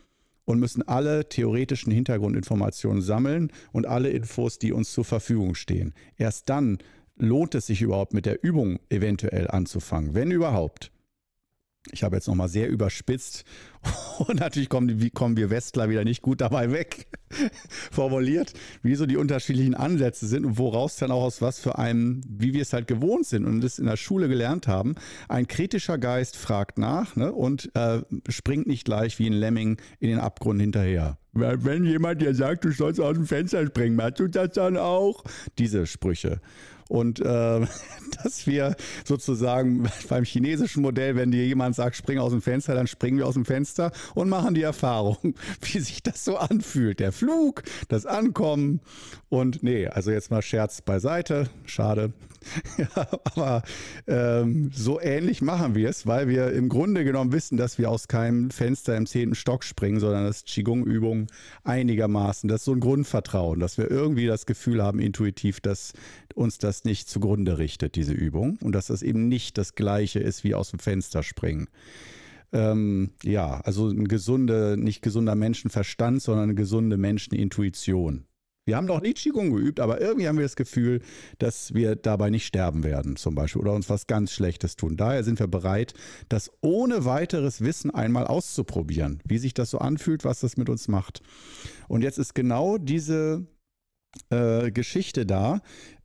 Und 0.45 0.59
müssen 0.59 0.85
alle 0.87 1.29
theoretischen 1.29 1.91
Hintergrundinformationen 1.91 3.01
sammeln 3.01 3.51
und 3.71 3.85
alle 3.85 4.09
Infos, 4.09 4.59
die 4.59 4.73
uns 4.73 4.91
zur 4.91 5.05
Verfügung 5.05 5.55
stehen. 5.55 5.93
Erst 6.17 6.49
dann 6.49 6.79
lohnt 7.15 7.55
es 7.55 7.67
sich 7.67 7.81
überhaupt 7.81 8.13
mit 8.13 8.25
der 8.25 8.43
Übung 8.43 8.79
eventuell 8.89 9.47
anzufangen, 9.49 10.13
wenn 10.13 10.31
überhaupt. 10.31 10.90
Ich 11.89 12.03
habe 12.03 12.15
jetzt 12.15 12.27
nochmal 12.27 12.47
sehr 12.47 12.69
überspitzt 12.69 13.43
und 14.19 14.39
natürlich 14.39 14.69
kommen, 14.69 15.11
kommen, 15.13 15.35
wir 15.35 15.49
Westler 15.49 15.89
wieder 15.89 16.03
nicht 16.03 16.21
gut 16.21 16.39
dabei 16.39 16.71
weg 16.71 17.07
formuliert, 17.91 18.53
wie 18.83 18.93
so 18.93 19.07
die 19.07 19.17
unterschiedlichen 19.17 19.73
Ansätze 19.73 20.27
sind 20.27 20.45
und 20.45 20.59
woraus 20.59 20.97
dann 20.97 21.09
auch 21.09 21.23
aus 21.23 21.41
was 21.41 21.59
für 21.59 21.79
einem, 21.79 22.21
wie 22.27 22.53
wir 22.53 22.61
es 22.61 22.73
halt 22.73 22.87
gewohnt 22.87 23.25
sind 23.25 23.45
und 23.45 23.61
das 23.61 23.79
in 23.79 23.87
der 23.87 23.97
Schule 23.97 24.27
gelernt 24.27 24.67
haben. 24.67 24.93
Ein 25.27 25.47
kritischer 25.47 25.97
Geist 25.97 26.37
fragt 26.37 26.77
nach 26.77 27.15
ne, 27.15 27.33
und 27.33 27.71
äh, 27.75 28.01
springt 28.29 28.67
nicht 28.67 28.85
gleich 28.85 29.17
wie 29.17 29.27
ein 29.27 29.33
Lemming 29.33 29.81
in 29.99 30.09
den 30.09 30.19
Abgrund 30.19 30.61
hinterher. 30.61 31.17
Wenn 31.33 31.85
jemand 31.85 32.21
dir 32.21 32.35
sagt, 32.35 32.65
du 32.65 32.71
sollst 32.71 32.99
aus 32.99 33.13
dem 33.13 33.25
Fenster 33.25 33.65
springen, 33.65 33.95
machst 33.95 34.19
du 34.19 34.27
das 34.27 34.51
dann 34.51 34.75
auch? 34.75 35.23
Diese 35.57 35.87
Sprüche. 35.87 36.41
Und 36.91 37.21
äh, 37.21 37.65
dass 38.23 38.45
wir 38.45 38.75
sozusagen 39.05 39.89
beim 40.09 40.25
chinesischen 40.25 40.81
Modell, 40.81 41.15
wenn 41.15 41.31
dir 41.31 41.45
jemand 41.45 41.73
sagt, 41.73 41.95
spring 41.95 42.19
aus 42.19 42.31
dem 42.31 42.41
Fenster, 42.41 42.75
dann 42.75 42.85
springen 42.85 43.17
wir 43.17 43.27
aus 43.27 43.35
dem 43.35 43.45
Fenster 43.45 43.93
und 44.13 44.27
machen 44.27 44.55
die 44.55 44.61
Erfahrung, 44.61 45.33
wie 45.61 45.79
sich 45.79 46.03
das 46.03 46.25
so 46.25 46.35
anfühlt. 46.35 46.99
Der 46.99 47.13
Flug, 47.13 47.63
das 47.87 48.05
Ankommen. 48.05 48.81
Und 49.29 49.63
nee, 49.63 49.87
also 49.87 50.11
jetzt 50.11 50.31
mal 50.31 50.41
Scherz 50.41 50.81
beiseite. 50.81 51.49
Schade. 51.65 52.11
ja, 52.77 53.07
aber 53.23 53.63
ähm, 54.07 54.71
so 54.73 54.99
ähnlich 54.99 55.41
machen 55.41 55.75
wir 55.75 55.89
es, 55.89 56.07
weil 56.07 56.27
wir 56.27 56.51
im 56.51 56.69
Grunde 56.69 57.03
genommen 57.03 57.31
wissen, 57.31 57.57
dass 57.57 57.77
wir 57.77 57.89
aus 57.89 58.07
keinem 58.07 58.49
Fenster 58.49 58.97
im 58.97 59.05
zehnten 59.05 59.35
Stock 59.35 59.63
springen, 59.63 59.99
sondern 59.99 60.25
das 60.25 60.43
Qigong-Übung 60.45 61.27
einigermaßen, 61.63 62.47
das 62.47 62.61
ist 62.61 62.65
so 62.65 62.73
ein 62.73 62.79
Grundvertrauen, 62.79 63.59
dass 63.59 63.77
wir 63.77 63.89
irgendwie 63.89 64.25
das 64.25 64.45
Gefühl 64.45 64.81
haben, 64.81 64.99
intuitiv, 64.99 65.59
dass 65.59 65.93
uns 66.33 66.57
das 66.57 66.83
nicht 66.83 67.09
zugrunde 67.09 67.57
richtet, 67.57 67.95
diese 67.95 68.13
Übung, 68.13 68.57
und 68.63 68.73
dass 68.73 68.87
das 68.87 69.03
eben 69.03 69.27
nicht 69.27 69.57
das 69.57 69.75
Gleiche 69.75 70.19
ist 70.19 70.43
wie 70.43 70.55
aus 70.55 70.71
dem 70.71 70.79
Fenster 70.79 71.23
springen. 71.23 71.67
Ähm, 72.53 73.11
ja, 73.23 73.61
also 73.61 73.87
ein 73.87 74.07
gesunder, 74.07 74.75
nicht 74.75 75.01
gesunder 75.01 75.35
Menschenverstand, 75.35 76.21
sondern 76.21 76.43
eine 76.43 76.55
gesunde 76.55 76.97
Menschenintuition. 76.97 78.25
Wir 78.65 78.77
haben 78.77 78.85
noch 78.85 79.01
nie 79.01 79.13
Qigong 79.13 79.49
geübt, 79.49 79.79
aber 79.79 80.01
irgendwie 80.01 80.27
haben 80.27 80.37
wir 80.37 80.45
das 80.45 80.55
Gefühl, 80.55 81.01
dass 81.39 81.73
wir 81.73 81.95
dabei 81.95 82.29
nicht 82.29 82.45
sterben 82.45 82.83
werden, 82.83 83.15
zum 83.15 83.33
Beispiel, 83.33 83.61
oder 83.61 83.73
uns 83.73 83.89
was 83.89 84.05
ganz 84.05 84.31
Schlechtes 84.31 84.75
tun. 84.75 84.97
Daher 84.97 85.23
sind 85.23 85.39
wir 85.39 85.47
bereit, 85.47 85.95
das 86.29 86.51
ohne 86.61 87.05
weiteres 87.05 87.61
Wissen 87.61 87.89
einmal 87.89 88.27
auszuprobieren, 88.27 89.19
wie 89.25 89.39
sich 89.39 89.55
das 89.55 89.71
so 89.71 89.79
anfühlt, 89.79 90.25
was 90.25 90.41
das 90.41 90.57
mit 90.57 90.69
uns 90.69 90.87
macht. 90.87 91.21
Und 91.87 92.03
jetzt 92.03 92.19
ist 92.19 92.35
genau 92.35 92.77
diese 92.77 93.47
äh, 94.29 94.71
Geschichte 94.71 95.25
da, 95.25 95.61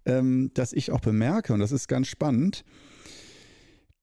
ähm, 0.06 0.50
dass 0.54 0.72
ich 0.72 0.92
auch 0.92 1.00
bemerke, 1.00 1.52
und 1.52 1.60
das 1.60 1.72
ist 1.72 1.88
ganz 1.88 2.06
spannend, 2.06 2.64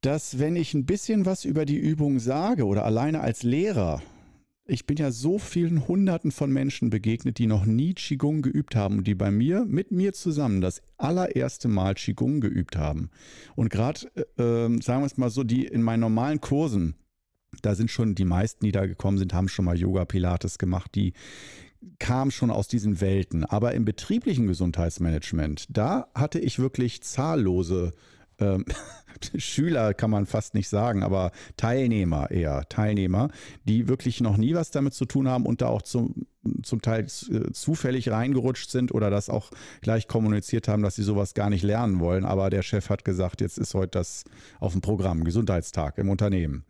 dass 0.02 0.38
wenn 0.38 0.56
ich 0.56 0.74
ein 0.76 0.86
bisschen 0.86 1.26
was 1.26 1.46
über 1.46 1.66
die 1.66 1.78
Übung 1.78 2.20
sage 2.20 2.66
oder 2.66 2.86
alleine 2.86 3.22
als 3.22 3.42
Lehrer 3.42 4.04
ich 4.66 4.86
bin 4.86 4.98
ja 4.98 5.12
so 5.12 5.40
vielen 5.40 5.88
Hunderten 5.88 6.32
von 6.32 6.52
Menschen 6.52 6.90
begegnet, 6.90 7.38
die 7.38 7.48
noch 7.48 7.66
nie 7.66 7.94
Qigong 7.94 8.42
geübt 8.42 8.76
haben 8.76 9.00
und 9.00 9.08
die 9.08 9.16
bei 9.16 9.30
mir, 9.30 9.66
mit 9.66 9.92
mir 9.92 10.14
zusammen, 10.14 10.62
das 10.62 10.82
allererste 10.98 11.68
Mal 11.68 11.96
Qigong 11.96 12.40
geübt 12.40 12.78
haben. 12.78 13.10
Und 13.56 13.70
gerade, 13.70 14.08
äh, 14.16 14.24
ähm, 14.38 14.82
sagen 14.82 15.02
wir 15.02 15.08
es 15.08 15.18
mal 15.18 15.30
so, 15.30 15.44
die 15.44 15.66
in 15.66 15.84
meinen 15.84 16.00
normalen 16.00 16.40
Kursen, 16.40 16.96
da 17.62 17.76
sind 17.76 17.92
schon 17.92 18.16
die 18.16 18.26
meisten, 18.26 18.66
die 18.66 18.72
da 18.72 18.86
gekommen 18.86 19.18
sind, 19.18 19.34
haben 19.34 19.50
schon 19.50 19.66
mal 19.66 19.78
Yoga, 19.78 20.06
Pilates 20.06 20.58
gemacht, 20.58 20.96
die 20.96 21.14
kamen 22.00 22.32
schon 22.32 22.50
aus 22.50 22.70
diesen 22.70 23.02
Welten. 23.02 23.44
Aber 23.44 23.74
im 23.74 23.84
betrieblichen 23.84 24.48
Gesundheitsmanagement, 24.48 25.66
da 25.70 26.08
hatte 26.16 26.40
ich 26.40 26.58
wirklich 26.58 27.02
zahllose 27.02 27.92
ähm, 28.44 28.66
Schüler 29.38 29.94
kann 29.94 30.10
man 30.10 30.26
fast 30.26 30.54
nicht 30.54 30.70
sagen, 30.70 31.04
aber 31.04 31.32
Teilnehmer 31.58 32.32
eher, 32.32 32.68
Teilnehmer, 32.70 33.30
die 33.64 33.88
wirklich 33.88 34.22
noch 34.22 34.38
nie 34.38 34.56
was 34.56 34.72
damit 34.72 34.94
zu 34.94 35.06
tun 35.06 35.28
haben 35.28 35.46
und 35.46 35.62
da 35.62 35.68
auch 35.68 35.82
zum, 35.82 36.26
zum 36.62 36.82
Teil 36.82 37.06
äh, 37.06 37.52
zufällig 37.52 38.10
reingerutscht 38.10 38.70
sind 38.70 38.94
oder 38.94 39.10
das 39.10 39.30
auch 39.30 39.52
gleich 39.82 40.08
kommuniziert 40.08 40.68
haben, 40.68 40.84
dass 40.84 40.96
sie 40.96 41.04
sowas 41.04 41.34
gar 41.34 41.50
nicht 41.50 41.64
lernen 41.64 42.00
wollen. 42.00 42.26
Aber 42.26 42.50
der 42.50 42.62
Chef 42.64 42.90
hat 42.90 43.06
gesagt, 43.06 43.42
jetzt 43.42 43.58
ist 43.58 43.74
heute 43.74 43.92
das 43.92 44.26
auf 44.60 44.74
dem 44.74 44.82
Programm, 44.82 45.24
Gesundheitstag 45.24 45.98
im 45.98 46.10
Unternehmen. 46.10 46.66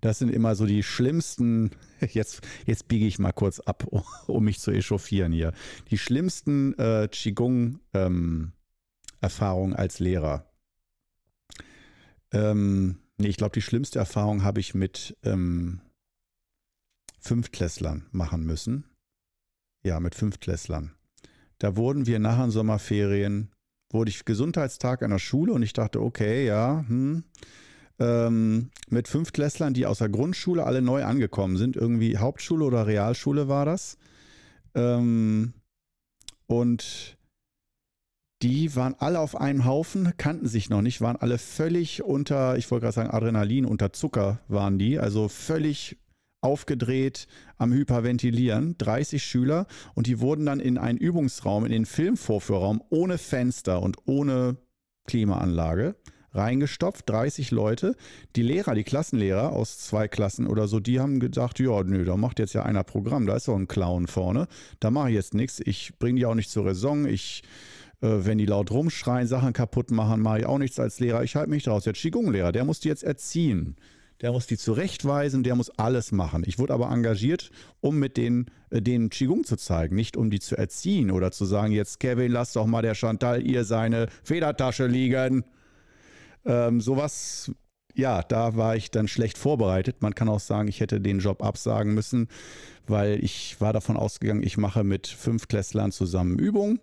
Das 0.00 0.18
sind 0.18 0.30
immer 0.30 0.54
so 0.54 0.64
die 0.66 0.82
schlimmsten, 0.82 1.72
jetzt, 2.12 2.40
jetzt 2.66 2.88
biege 2.88 3.06
ich 3.06 3.18
mal 3.18 3.32
kurz 3.32 3.60
ab, 3.60 3.86
um 4.26 4.44
mich 4.44 4.60
zu 4.60 4.70
echauffieren 4.70 5.32
hier, 5.32 5.52
die 5.90 5.98
schlimmsten 5.98 6.78
äh, 6.78 7.08
Qigong-Erfahrungen 7.10 8.52
ähm, 9.72 9.78
als 9.78 9.98
Lehrer 9.98 10.47
ähm, 12.32 12.98
nee, 13.18 13.28
ich 13.28 13.36
glaube, 13.36 13.54
die 13.54 13.62
schlimmste 13.62 13.98
Erfahrung 13.98 14.42
habe 14.42 14.60
ich 14.60 14.74
mit 14.74 15.16
ähm, 15.22 15.80
Fünftklässlern 17.20 18.06
machen 18.12 18.44
müssen. 18.44 18.84
Ja, 19.84 20.00
mit 20.00 20.14
Fünftklässlern. 20.14 20.92
Da 21.58 21.76
wurden 21.76 22.06
wir 22.06 22.18
nach 22.18 22.40
den 22.40 22.50
Sommerferien, 22.50 23.50
wurde 23.90 24.10
ich 24.10 24.24
Gesundheitstag 24.24 25.02
an 25.02 25.10
der 25.10 25.18
Schule 25.18 25.52
und 25.52 25.62
ich 25.62 25.72
dachte, 25.72 26.00
okay, 26.00 26.46
ja, 26.46 26.84
hm, 26.86 27.24
ähm, 27.98 28.70
mit 28.88 29.08
Fünftklässlern, 29.08 29.74
die 29.74 29.86
aus 29.86 29.98
der 29.98 30.08
Grundschule 30.08 30.64
alle 30.64 30.82
neu 30.82 31.04
angekommen 31.04 31.56
sind, 31.56 31.76
irgendwie 31.76 32.16
Hauptschule 32.16 32.64
oder 32.64 32.86
Realschule 32.86 33.48
war 33.48 33.64
das. 33.64 33.98
Ähm, 34.74 35.52
und 36.46 37.17
die 38.42 38.76
waren 38.76 38.94
alle 38.98 39.20
auf 39.20 39.36
einem 39.40 39.64
Haufen, 39.64 40.12
kannten 40.16 40.46
sich 40.46 40.70
noch 40.70 40.82
nicht, 40.82 41.00
waren 41.00 41.16
alle 41.16 41.38
völlig 41.38 42.02
unter, 42.02 42.56
ich 42.56 42.70
wollte 42.70 42.84
gerade 42.84 42.94
sagen 42.94 43.10
Adrenalin, 43.10 43.64
unter 43.64 43.92
Zucker 43.92 44.40
waren 44.48 44.78
die, 44.78 44.98
also 44.98 45.28
völlig 45.28 45.98
aufgedreht 46.40 47.26
am 47.56 47.72
Hyperventilieren, 47.72 48.76
30 48.78 49.24
Schüler 49.24 49.66
und 49.94 50.06
die 50.06 50.20
wurden 50.20 50.46
dann 50.46 50.60
in 50.60 50.78
einen 50.78 50.98
Übungsraum, 50.98 51.64
in 51.64 51.72
den 51.72 51.86
Filmvorführraum 51.86 52.82
ohne 52.90 53.18
Fenster 53.18 53.82
und 53.82 53.96
ohne 54.06 54.56
Klimaanlage 55.08 55.96
reingestopft, 56.32 57.08
30 57.08 57.50
Leute. 57.50 57.96
Die 58.36 58.42
Lehrer, 58.42 58.74
die 58.74 58.84
Klassenlehrer 58.84 59.52
aus 59.52 59.78
zwei 59.78 60.06
Klassen 60.06 60.46
oder 60.46 60.68
so, 60.68 60.78
die 60.78 61.00
haben 61.00 61.18
gedacht, 61.20 61.58
ja, 61.58 61.82
nö, 61.82 62.04
da 62.04 62.16
macht 62.16 62.38
jetzt 62.38 62.52
ja 62.52 62.62
einer 62.62 62.84
Programm, 62.84 63.26
da 63.26 63.36
ist 63.36 63.48
doch 63.48 63.56
ein 63.56 63.66
Clown 63.66 64.06
vorne, 64.06 64.46
da 64.78 64.90
mache 64.90 65.08
ich 65.08 65.14
jetzt 65.14 65.34
nichts, 65.34 65.60
ich 65.64 65.98
bringe 65.98 66.20
die 66.20 66.26
auch 66.26 66.34
nicht 66.34 66.50
zur 66.50 66.66
Raison, 66.66 67.06
ich 67.06 67.42
wenn 68.00 68.38
die 68.38 68.46
laut 68.46 68.70
rumschreien, 68.70 69.26
Sachen 69.26 69.52
kaputt 69.52 69.90
machen, 69.90 70.20
mache 70.20 70.40
ich 70.40 70.46
auch 70.46 70.58
nichts 70.58 70.78
als 70.78 71.00
Lehrer. 71.00 71.24
Ich 71.24 71.34
halte 71.34 71.50
mich 71.50 71.64
draus. 71.64 71.84
Der 71.84 71.94
Qigong-Lehrer, 71.94 72.52
der 72.52 72.64
muss 72.64 72.80
die 72.80 72.88
jetzt 72.88 73.02
erziehen. 73.02 73.76
der 74.20 74.32
muss 74.32 74.48
die 74.48 74.56
zurechtweisen, 74.56 75.44
der 75.44 75.54
muss 75.54 75.70
alles 75.78 76.10
machen. 76.10 76.42
Ich 76.44 76.58
wurde 76.58 76.74
aber 76.74 76.90
engagiert, 76.90 77.50
um 77.80 77.98
mit 77.98 78.16
denen, 78.16 78.46
äh, 78.70 78.82
den 78.82 79.10
Qigong 79.10 79.44
zu 79.44 79.56
zeigen, 79.56 79.94
nicht 79.94 80.16
um 80.16 80.28
die 80.28 80.40
zu 80.40 80.56
erziehen 80.56 81.12
oder 81.12 81.30
zu 81.30 81.44
sagen, 81.44 81.72
jetzt 81.72 82.00
Kevin, 82.00 82.32
lass 82.32 82.52
doch 82.52 82.66
mal 82.66 82.82
der 82.82 82.96
Chantal 82.96 83.46
ihr 83.46 83.64
seine 83.64 84.08
Federtasche 84.24 84.86
liegen. 84.88 85.44
Ähm, 86.44 86.80
sowas, 86.80 87.52
ja, 87.94 88.22
da 88.22 88.56
war 88.56 88.74
ich 88.74 88.90
dann 88.90 89.06
schlecht 89.06 89.38
vorbereitet. 89.38 90.02
Man 90.02 90.14
kann 90.16 90.28
auch 90.28 90.40
sagen, 90.40 90.66
ich 90.66 90.80
hätte 90.80 91.00
den 91.00 91.20
Job 91.20 91.44
absagen 91.44 91.94
müssen, 91.94 92.26
weil 92.88 93.22
ich 93.22 93.60
war 93.60 93.72
davon 93.72 93.96
ausgegangen, 93.96 94.42
ich 94.42 94.56
mache 94.56 94.82
mit 94.82 95.06
fünf 95.06 95.46
Klässlern 95.46 95.92
zusammen 95.92 96.40
Übungen 96.40 96.80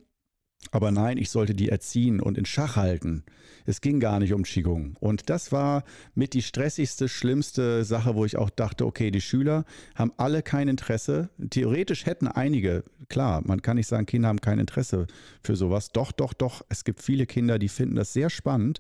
aber 0.72 0.91
nein, 0.91 1.17
ich 1.17 1.29
sollte 1.29 1.53
die 1.53 1.69
erziehen 1.69 2.19
und 2.19 2.38
in 2.38 2.45
Schach 2.45 2.75
halten. 2.75 3.24
Es 3.65 3.81
ging 3.81 4.00
gar 4.00 4.19
nicht 4.19 4.34
um 4.34 4.43
Qigong. 4.43 4.95
Und 5.00 5.29
das 5.29 5.51
war 5.51 5.84
mit 6.13 6.34
die 6.34 6.41
stressigste, 6.41 7.10
schlimmste 7.10 7.84
Sache, 7.84 8.15
wo 8.15 8.25
ich 8.25 8.38
auch 8.38 8.50
dachte, 8.50 8.86
okay, 8.86 9.10
die 9.12 9.22
Schüler 9.22 9.65
haben 9.95 10.12
alle 10.17 10.43
kein 10.43 10.67
Interesse. 10.67 11.29
Theoretisch 11.50 12.05
hätten 12.05 12.27
einige, 12.27 12.84
klar, 13.10 13.41
man 13.45 13.62
kann 13.62 13.77
nicht 13.77 13.88
sagen, 13.88 14.05
Kinder 14.05 14.27
haben 14.27 14.41
kein 14.41 14.60
Interesse 14.60 15.07
für 15.41 15.55
sowas. 15.55 15.91
Doch, 15.91 16.12
doch, 16.12 16.34
doch. 16.34 16.63
Es 16.69 16.84
gibt 16.84 17.01
viele 17.01 17.25
Kinder, 17.25 17.57
die 17.57 17.69
finden 17.69 17.95
das 17.95 18.13
sehr 18.13 18.29
spannend 18.29 18.79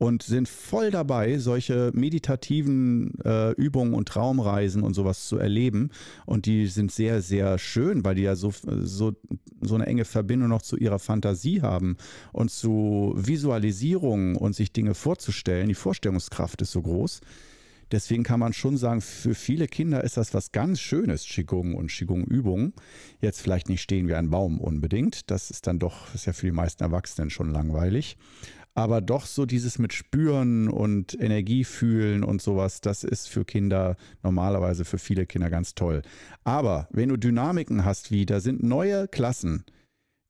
und 0.00 0.22
sind 0.22 0.48
voll 0.48 0.90
dabei, 0.90 1.36
solche 1.36 1.92
meditativen 1.94 3.12
äh, 3.22 3.52
Übungen 3.52 3.92
und 3.92 4.08
Traumreisen 4.08 4.82
und 4.82 4.94
sowas 4.94 5.28
zu 5.28 5.36
erleben. 5.36 5.90
Und 6.24 6.46
die 6.46 6.68
sind 6.68 6.90
sehr, 6.90 7.20
sehr 7.20 7.58
schön, 7.58 8.02
weil 8.02 8.14
die 8.14 8.22
ja 8.22 8.34
so, 8.34 8.50
so, 8.80 9.12
so 9.60 9.74
eine 9.74 9.84
enge 9.84 10.06
Verbindung 10.06 10.48
noch 10.48 10.62
zu 10.62 10.78
ihrer 10.78 10.98
Fantasie 10.98 11.60
haben 11.60 11.98
und 12.32 12.50
zu 12.50 13.12
Visualisierung 13.14 14.36
und 14.36 14.56
sich 14.56 14.72
Dinge 14.72 14.94
vorzustellen. 14.94 15.68
Die 15.68 15.74
Vorstellungskraft 15.74 16.62
ist 16.62 16.72
so 16.72 16.80
groß. 16.80 17.20
Deswegen 17.92 18.22
kann 18.22 18.40
man 18.40 18.52
schon 18.52 18.76
sagen, 18.76 19.02
für 19.02 19.34
viele 19.34 19.66
Kinder 19.66 20.02
ist 20.04 20.16
das 20.16 20.32
was 20.32 20.52
ganz 20.52 20.80
Schönes, 20.80 21.26
Qigong 21.26 21.74
und 21.74 21.90
Qigong-Übungen. 21.90 22.72
Jetzt 23.20 23.42
vielleicht 23.42 23.68
nicht 23.68 23.82
stehen 23.82 24.08
wie 24.08 24.14
ein 24.14 24.30
Baum 24.30 24.60
unbedingt. 24.60 25.30
Das 25.30 25.50
ist 25.50 25.66
dann 25.66 25.78
doch, 25.78 26.14
ist 26.14 26.24
ja 26.24 26.32
für 26.32 26.46
die 26.46 26.52
meisten 26.52 26.84
Erwachsenen 26.84 27.28
schon 27.28 27.50
langweilig 27.50 28.16
aber 28.74 29.00
doch 29.00 29.26
so 29.26 29.46
dieses 29.46 29.78
mit 29.78 29.92
Spüren 29.92 30.68
und 30.68 31.20
Energie 31.20 31.64
fühlen 31.64 32.24
und 32.24 32.40
sowas, 32.40 32.80
das 32.80 33.04
ist 33.04 33.28
für 33.28 33.44
Kinder 33.44 33.96
normalerweise 34.22 34.84
für 34.84 34.98
viele 34.98 35.26
Kinder 35.26 35.50
ganz 35.50 35.74
toll. 35.74 36.02
Aber 36.44 36.88
wenn 36.90 37.08
du 37.08 37.16
Dynamiken 37.16 37.84
hast, 37.84 38.10
wie 38.10 38.26
da 38.26 38.40
sind 38.40 38.62
neue 38.62 39.08
Klassen, 39.08 39.64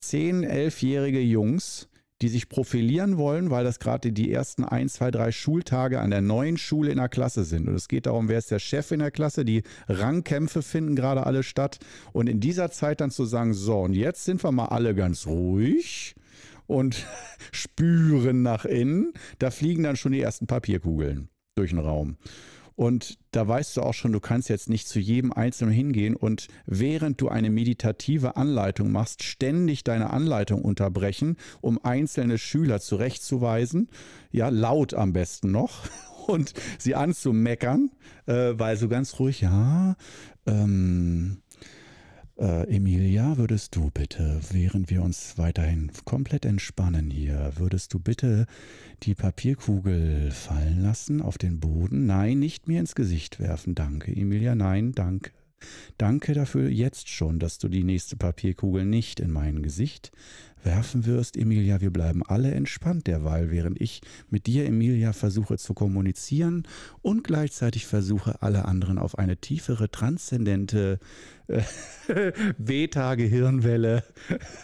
10, 0.03 0.47
11-jährige 0.47 1.21
Jungs, 1.21 1.89
die 2.23 2.29
sich 2.29 2.49
profilieren 2.49 3.17
wollen, 3.17 3.51
weil 3.51 3.65
das 3.65 3.79
gerade 3.79 4.13
die 4.13 4.31
ersten 4.31 4.65
ein, 4.65 4.89
zwei, 4.89 5.11
drei 5.11 5.33
Schultage 5.33 6.01
an 6.01 6.11
der 6.11 6.21
neuen 6.21 6.59
Schule 6.59 6.91
in 6.91 6.99
der 6.99 7.09
Klasse 7.09 7.45
sind. 7.45 7.67
Und 7.69 7.75
es 7.75 7.89
geht 7.89 8.07
darum, 8.07 8.29
wer 8.29 8.39
ist 8.39 8.51
der 8.51 8.59
Chef 8.59 8.91
in 8.91 9.01
der 9.01 9.11
Klasse. 9.11 9.45
Die 9.45 9.63
Rangkämpfe 9.89 10.61
finden 10.61 10.97
gerade 10.97 11.25
alle 11.25 11.43
statt. 11.43 11.79
Und 12.13 12.29
in 12.29 12.41
dieser 12.41 12.71
Zeit 12.71 13.01
dann 13.01 13.11
zu 13.11 13.25
sagen, 13.25 13.55
so, 13.55 13.81
und 13.81 13.95
jetzt 13.95 14.25
sind 14.25 14.45
wir 14.45 14.53
mal 14.53 14.67
alle 14.67 14.95
ganz 14.95 15.27
ruhig 15.27 16.15
und 16.71 17.05
spüren 17.53 18.43
nach 18.43 18.65
innen. 18.65 19.13
Da 19.39 19.51
fliegen 19.51 19.83
dann 19.83 19.97
schon 19.97 20.13
die 20.13 20.21
ersten 20.21 20.47
Papierkugeln 20.47 21.29
durch 21.57 21.71
den 21.71 21.81
Raum. 21.81 22.17
Und 22.77 23.19
da 23.33 23.47
weißt 23.47 23.77
du 23.77 23.83
auch 23.83 23.93
schon, 23.93 24.13
du 24.13 24.21
kannst 24.21 24.49
jetzt 24.49 24.71
nicht 24.71 24.89
zu 24.89 25.01
jedem 25.01 25.33
Einzelnen 25.33 25.75
hingehen 25.75 26.17
und 26.17 26.49
während 26.65 27.21
du 27.21 27.29
eine 27.29 27.51
meditative 27.51 28.37
Anleitung 28.37 28.91
machst, 28.91 29.23
ständig 29.23 29.85
deine 29.85 30.09
Anleitung 30.11 30.63
unterbrechen, 30.63 31.37
um 31.61 31.79
einzelne 31.85 32.39
Schüler 32.39 32.81
zurechtzuweisen. 32.81 33.91
Ja, 34.31 34.49
laut 34.49 34.95
am 34.95 35.13
besten 35.13 35.51
noch. 35.51 35.83
Und 36.27 36.55
sie 36.79 36.95
anzumeckern, 36.95 37.91
äh, 38.27 38.53
weil 38.53 38.77
so 38.77 38.89
ganz 38.89 39.19
ruhig, 39.19 39.41
ja, 39.41 39.97
ähm, 40.47 41.39
äh, 42.41 42.75
Emilia, 42.75 43.37
würdest 43.37 43.77
du 43.77 43.91
bitte, 43.91 44.41
während 44.51 44.91
wir 44.91 45.03
uns 45.03 45.37
weiterhin 45.37 45.91
komplett 46.05 46.45
entspannen 46.45 47.11
hier, 47.11 47.53
würdest 47.57 47.93
du 47.95 47.99
bitte 47.99 48.47
die 49.03 49.15
Papierkugel 49.15 50.31
fallen 50.31 50.83
lassen 50.83 51.21
auf 51.21 51.39
den 51.39 51.61
Boden? 51.61 52.07
Nein, 52.07 52.39
nicht 52.39 52.67
mir 52.67 52.81
ins 52.81 52.95
Gesicht 52.95 53.41
werfen. 53.41 53.75
Danke, 53.75 54.11
Emilia. 54.11 54.55
Nein, 54.55 54.93
danke. 54.93 55.31
Danke 55.99 56.33
dafür 56.33 56.69
jetzt 56.69 57.09
schon, 57.09 57.39
dass 57.39 57.59
du 57.59 57.69
die 57.69 57.85
nächste 57.85 58.17
Papierkugel 58.17 58.85
nicht 58.85 59.21
in 59.21 59.31
mein 59.31 59.63
Gesicht 59.63 60.13
werfen 60.65 61.07
wirst, 61.07 61.37
Emilia. 61.37 61.81
Wir 61.81 61.91
bleiben 61.91 62.23
alle 62.27 62.53
entspannt 62.53 63.07
derweil, 63.07 63.51
während 63.51 63.81
ich 63.81 64.01
mit 64.29 64.47
dir, 64.47 64.67
Emilia, 64.67 65.13
versuche 65.13 65.59
zu 65.59 65.75
kommunizieren 65.75 66.67
und 67.03 67.25
gleichzeitig 67.25 67.87
versuche, 67.87 68.43
alle 68.43 68.65
anderen 68.67 68.99
auf 68.99 69.19
eine 69.19 69.37
tiefere, 69.37 69.91
transzendente 69.91 70.99
äh, 71.49 71.63
Beta-Gehirnwelle 72.59 74.05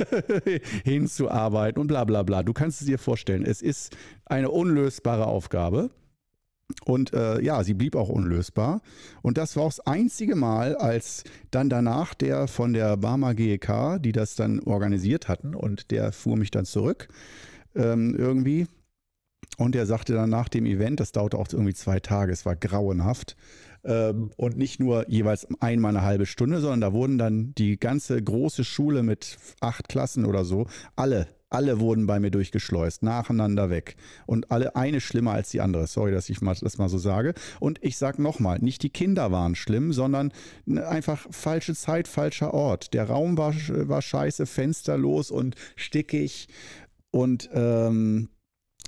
hinzuarbeiten 0.85 1.81
und 1.81 1.87
bla 1.87 2.05
bla 2.05 2.23
bla. 2.23 2.43
Du 2.43 2.53
kannst 2.53 2.81
es 2.81 2.87
dir 2.87 2.99
vorstellen, 2.99 3.45
es 3.45 3.63
ist 3.63 3.97
eine 4.25 4.51
unlösbare 4.51 5.27
Aufgabe. 5.27 5.91
Und 6.85 7.13
äh, 7.13 7.41
ja, 7.43 7.63
sie 7.63 7.75
blieb 7.75 7.95
auch 7.95 8.09
unlösbar. 8.09 8.81
Und 9.23 9.39
das 9.39 9.57
war 9.57 9.65
auch 9.65 9.71
das 9.71 9.81
einzige 9.81 10.35
Mal, 10.35 10.77
als 10.77 11.25
dann 11.51 11.69
danach 11.69 12.15
der 12.15 12.49
von 12.49 12.73
der 12.73 12.97
Barmer 12.97 13.35
GEK, 13.35 14.01
die 14.01 14.13
das 14.13 14.35
dann 14.35 14.61
organisiert 14.61 15.29
hatten, 15.29 15.55
und 15.55 15.91
der 15.91 16.13
fuhr 16.13 16.37
mich 16.37 16.51
dann 16.51 16.65
zurück 16.65 17.09
ähm, 17.75 18.15
irgendwie. 18.17 18.67
Und 19.59 19.75
der 19.75 19.87
sagte 19.87 20.13
dann 20.13 20.31
nach 20.31 20.49
dem 20.49 20.67
Event, 20.67 21.01
das 21.01 21.13
dauerte 21.13 21.39
auch 21.39 21.47
irgendwie 21.51 21.75
zwei 21.75 22.01
Tage, 22.01 22.33
es 22.33 22.45
war 22.45 22.57
grauenhaft. 22.57 23.37
Ähm, 23.85 24.31
und 24.37 24.57
nicht 24.57 24.81
nur 24.81 25.09
jeweils 25.09 25.47
einmal 25.61 25.97
eine 25.97 26.05
halbe 26.05 26.27
Stunde, 26.27 26.61
sondern 26.61 26.81
da 26.81 26.93
wurden 26.93 27.19
dann 27.19 27.55
die 27.55 27.79
ganze 27.79 28.21
große 28.21 28.65
Schule 28.65 29.05
mit 29.05 29.39
acht 29.61 29.89
Klassen 29.89 30.27
oder 30.27 30.45
so, 30.45 30.67
alle 30.97 31.29
alle 31.51 31.81
wurden 31.81 32.07
bei 32.07 32.19
mir 32.19 32.31
durchgeschleust, 32.31 33.03
nacheinander 33.03 33.71
weg. 33.71 33.97
Und 34.27 34.51
alle 34.51 34.75
eine 34.77 35.01
schlimmer 35.01 35.33
als 35.33 35.51
die 35.51 35.61
andere. 35.61 35.87
Sorry, 35.87 36.13
dass 36.13 36.29
ich 36.29 36.41
das 36.41 36.79
mal 36.79 36.89
so 36.89 36.99
sage. 36.99 37.35
Und 37.61 37.79
ich 37.83 37.97
sage 37.97 38.21
nochmal, 38.21 38.59
nicht 38.59 38.83
die 38.83 38.91
Kinder 38.91 39.31
waren 39.31 39.55
schlimm, 39.55 39.93
sondern 39.93 40.33
einfach 40.67 41.27
falsche 41.31 41.75
Zeit, 41.75 42.09
falscher 42.09 42.53
Ort. 42.53 42.95
Der 42.95 43.05
Raum 43.05 43.39
war, 43.39 43.55
war 43.55 44.03
scheiße, 44.03 44.47
fensterlos 44.47 45.31
und 45.31 45.55
stickig. 45.77 46.49
Und 47.11 47.49
ähm, 47.53 48.29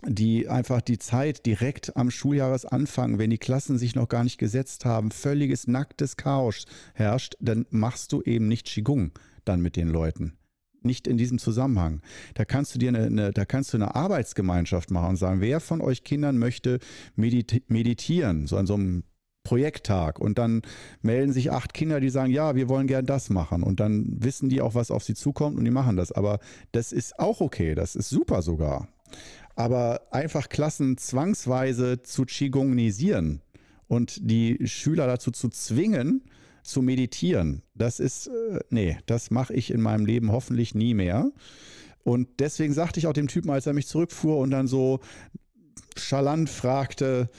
die 0.06 0.48
einfach 0.48 0.80
die 0.80 0.98
Zeit 0.98 1.46
direkt 1.46 1.96
am 1.96 2.10
Schuljahresanfang, 2.10 3.18
wenn 3.18 3.30
die 3.30 3.38
Klassen 3.38 3.78
sich 3.78 3.94
noch 3.94 4.08
gar 4.08 4.22
nicht 4.22 4.38
gesetzt 4.38 4.84
haben, 4.84 5.10
völliges 5.10 5.66
nacktes 5.66 6.16
Chaos 6.16 6.66
herrscht, 6.94 7.34
dann 7.40 7.66
machst 7.70 8.12
du 8.12 8.22
eben 8.22 8.46
nicht 8.46 8.66
Qigong 8.66 9.12
dann 9.44 9.60
mit 9.60 9.76
den 9.76 9.88
Leuten 9.88 10.37
nicht 10.82 11.06
in 11.06 11.16
diesem 11.16 11.38
Zusammenhang. 11.38 12.00
Da 12.34 12.44
kannst 12.44 12.74
du 12.74 12.78
dir 12.78 12.88
eine, 12.88 13.06
eine, 13.06 13.30
da 13.32 13.44
kannst 13.44 13.72
du 13.72 13.76
eine 13.76 13.94
Arbeitsgemeinschaft 13.94 14.90
machen 14.90 15.10
und 15.10 15.16
sagen, 15.16 15.40
wer 15.40 15.60
von 15.60 15.80
euch 15.80 16.04
Kindern 16.04 16.38
möchte 16.38 16.78
mediti 17.16 17.62
meditieren, 17.68 18.46
so 18.46 18.56
an 18.56 18.66
so 18.66 18.74
einem 18.74 19.04
Projekttag 19.48 20.18
und 20.18 20.36
dann 20.36 20.60
melden 21.00 21.32
sich 21.32 21.50
acht 21.50 21.72
Kinder, 21.72 22.00
die 22.00 22.10
sagen, 22.10 22.30
ja, 22.30 22.54
wir 22.54 22.68
wollen 22.68 22.86
gern 22.86 23.06
das 23.06 23.30
machen 23.30 23.62
und 23.62 23.80
dann 23.80 24.04
wissen 24.22 24.50
die 24.50 24.60
auch, 24.60 24.74
was 24.74 24.90
auf 24.90 25.04
sie 25.04 25.14
zukommt 25.14 25.56
und 25.56 25.64
die 25.64 25.70
machen 25.70 25.96
das. 25.96 26.12
Aber 26.12 26.38
das 26.72 26.92
ist 26.92 27.18
auch 27.18 27.40
okay, 27.40 27.74
das 27.74 27.96
ist 27.96 28.10
super 28.10 28.42
sogar. 28.42 28.88
Aber 29.56 30.02
einfach 30.10 30.50
Klassen 30.50 30.98
zwangsweise 30.98 32.02
zu 32.02 32.26
Qigongnisieren 32.26 33.40
und 33.86 34.18
die 34.20 34.58
Schüler 34.66 35.06
dazu 35.06 35.30
zu 35.30 35.48
zwingen, 35.48 36.22
zu 36.62 36.82
meditieren, 36.82 37.62
das 37.74 38.00
ist, 38.00 38.28
äh, 38.28 38.60
nee, 38.70 38.98
das 39.06 39.30
mache 39.30 39.54
ich 39.54 39.70
in 39.70 39.80
meinem 39.80 40.06
Leben 40.06 40.32
hoffentlich 40.32 40.74
nie 40.74 40.94
mehr. 40.94 41.30
Und 42.04 42.28
deswegen 42.40 42.72
sagte 42.72 43.00
ich 43.00 43.06
auch 43.06 43.12
dem 43.12 43.28
Typen, 43.28 43.50
als 43.50 43.66
er 43.66 43.74
mich 43.74 43.86
zurückfuhr 43.86 44.38
und 44.38 44.50
dann 44.50 44.66
so 44.66 45.00
chalant 45.96 46.48
fragte, 46.48 47.30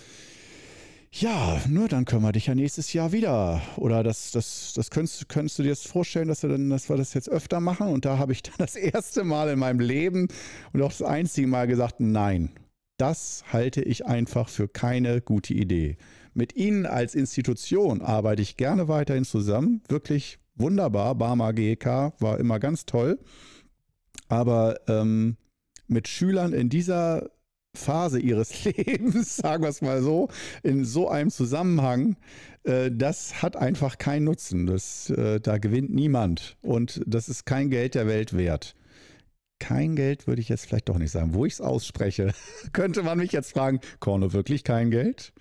ja, 1.12 1.60
nur 1.68 1.88
dann 1.88 2.06
können 2.06 2.22
wir 2.22 2.32
dich 2.32 2.46
ja 2.46 2.56
nächstes 2.56 2.94
Jahr 2.94 3.12
wieder. 3.12 3.62
Oder 3.78 4.04
das, 4.04 4.32
das, 4.32 4.74
das 4.76 4.92
könntest, 4.92 5.28
könntest 5.28 5.58
du 5.58 5.64
dir 5.64 5.70
jetzt 5.70 5.88
vorstellen, 5.88 6.28
dass 6.28 6.44
wir, 6.44 6.50
dann, 6.50 6.70
dass 6.70 6.88
wir 6.88 6.98
das 6.98 7.14
jetzt 7.16 7.30
öfter 7.30 7.60
machen? 7.60 7.88
Und 7.88 8.06
da 8.06 8.20
habe 8.20 8.32
ich 8.32 8.44
dann 8.44 8.56
das 8.58 8.76
erste 8.76 9.24
Mal 9.24 9.50
in 9.50 9.60
meinem 9.60 9.80
Leben 9.80 10.28
und 10.72 10.82
auch 10.82 10.90
das 10.90 11.02
einzige 11.02 11.48
Mal 11.48 11.68
gesagt, 11.68 12.00
nein, 12.00 12.52
das 12.98 13.44
halte 13.52 13.82
ich 13.82 14.06
einfach 14.06 14.50
für 14.50 14.68
keine 14.68 15.22
gute 15.22 15.54
Idee. 15.54 15.98
Mit 16.40 16.56
Ihnen 16.56 16.86
als 16.86 17.16
Institution 17.16 18.02
arbeite 18.02 18.42
ich 18.42 18.56
gerne 18.56 18.88
weiterhin 18.88 19.26
zusammen. 19.26 19.82
Wirklich 19.90 20.40
wunderbar. 20.56 21.14
Barmer 21.16 21.52
GEK 21.52 22.14
war 22.20 22.40
immer 22.40 22.60
ganz 22.60 22.86
toll. 22.86 23.20
Aber 24.30 24.80
ähm, 24.88 25.36
mit 25.90 26.08
Schülern 26.08 26.54
in 26.54 26.70
dieser 26.70 27.30
Phase 27.76 28.22
ihres 28.22 28.64
Lebens, 28.64 29.36
sagen 29.36 29.64
wir 29.64 29.70
es 29.70 29.82
mal 29.82 30.02
so, 30.02 30.30
in 30.64 30.86
so 30.86 31.10
einem 31.10 31.30
Zusammenhang, 31.30 32.16
äh, 32.64 32.90
das 32.90 33.42
hat 33.42 33.58
einfach 33.58 33.98
keinen 33.98 34.24
Nutzen. 34.24 34.66
Das, 34.66 35.10
äh, 35.10 35.42
da 35.42 35.58
gewinnt 35.58 35.94
niemand. 35.94 36.56
Und 36.62 37.02
das 37.06 37.28
ist 37.28 37.46
kein 37.46 37.70
Geld 37.70 37.96
der 37.96 38.08
Welt 38.08 38.32
wert. 38.38 38.76
Kein 39.60 39.98
Geld 39.98 40.26
würde 40.26 40.40
ich 40.40 40.48
jetzt 40.48 40.68
vielleicht 40.68 40.88
doch 40.88 41.00
nicht 41.00 41.12
sagen. 41.12 41.34
Wo 41.34 41.46
ich 41.46 41.56
es 41.56 41.60
ausspreche, 41.60 42.32
könnte 42.72 43.04
man 43.04 43.18
mich 43.18 43.34
jetzt 43.34 43.52
fragen, 43.52 43.82
Korno, 44.00 44.32
wirklich 44.32 44.64
kein 44.64 44.90
Geld? 44.90 45.34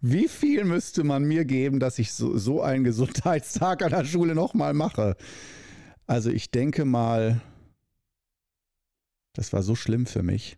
Wie 0.00 0.28
viel 0.28 0.64
müsste 0.64 1.04
man 1.04 1.24
mir 1.24 1.44
geben, 1.44 1.78
dass 1.78 1.98
ich 1.98 2.12
so, 2.12 2.38
so 2.38 2.62
einen 2.62 2.84
Gesundheitstag 2.84 3.82
an 3.82 3.90
der 3.90 4.04
Schule 4.04 4.34
nochmal 4.34 4.72
mache? 4.72 5.16
Also 6.06 6.30
ich 6.30 6.50
denke 6.50 6.84
mal, 6.84 7.40
das 9.34 9.52
war 9.52 9.62
so 9.62 9.74
schlimm 9.74 10.06
für 10.06 10.22
mich. 10.22 10.56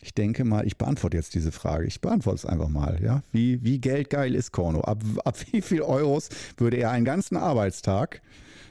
Ich 0.00 0.14
denke 0.14 0.44
mal, 0.44 0.64
ich 0.64 0.78
beantworte 0.78 1.16
jetzt 1.16 1.34
diese 1.34 1.50
Frage. 1.50 1.86
Ich 1.86 2.00
beantworte 2.00 2.36
es 2.36 2.46
einfach 2.46 2.68
mal. 2.68 3.02
Ja? 3.02 3.24
Wie, 3.32 3.64
wie 3.64 3.80
geldgeil 3.80 4.34
ist 4.36 4.52
Korno? 4.52 4.80
Ab, 4.82 5.02
ab 5.24 5.36
wie 5.50 5.60
viel 5.60 5.82
Euros 5.82 6.28
würde 6.56 6.76
er 6.76 6.92
einen 6.92 7.04
ganzen 7.04 7.36
Arbeitstag, 7.36 8.22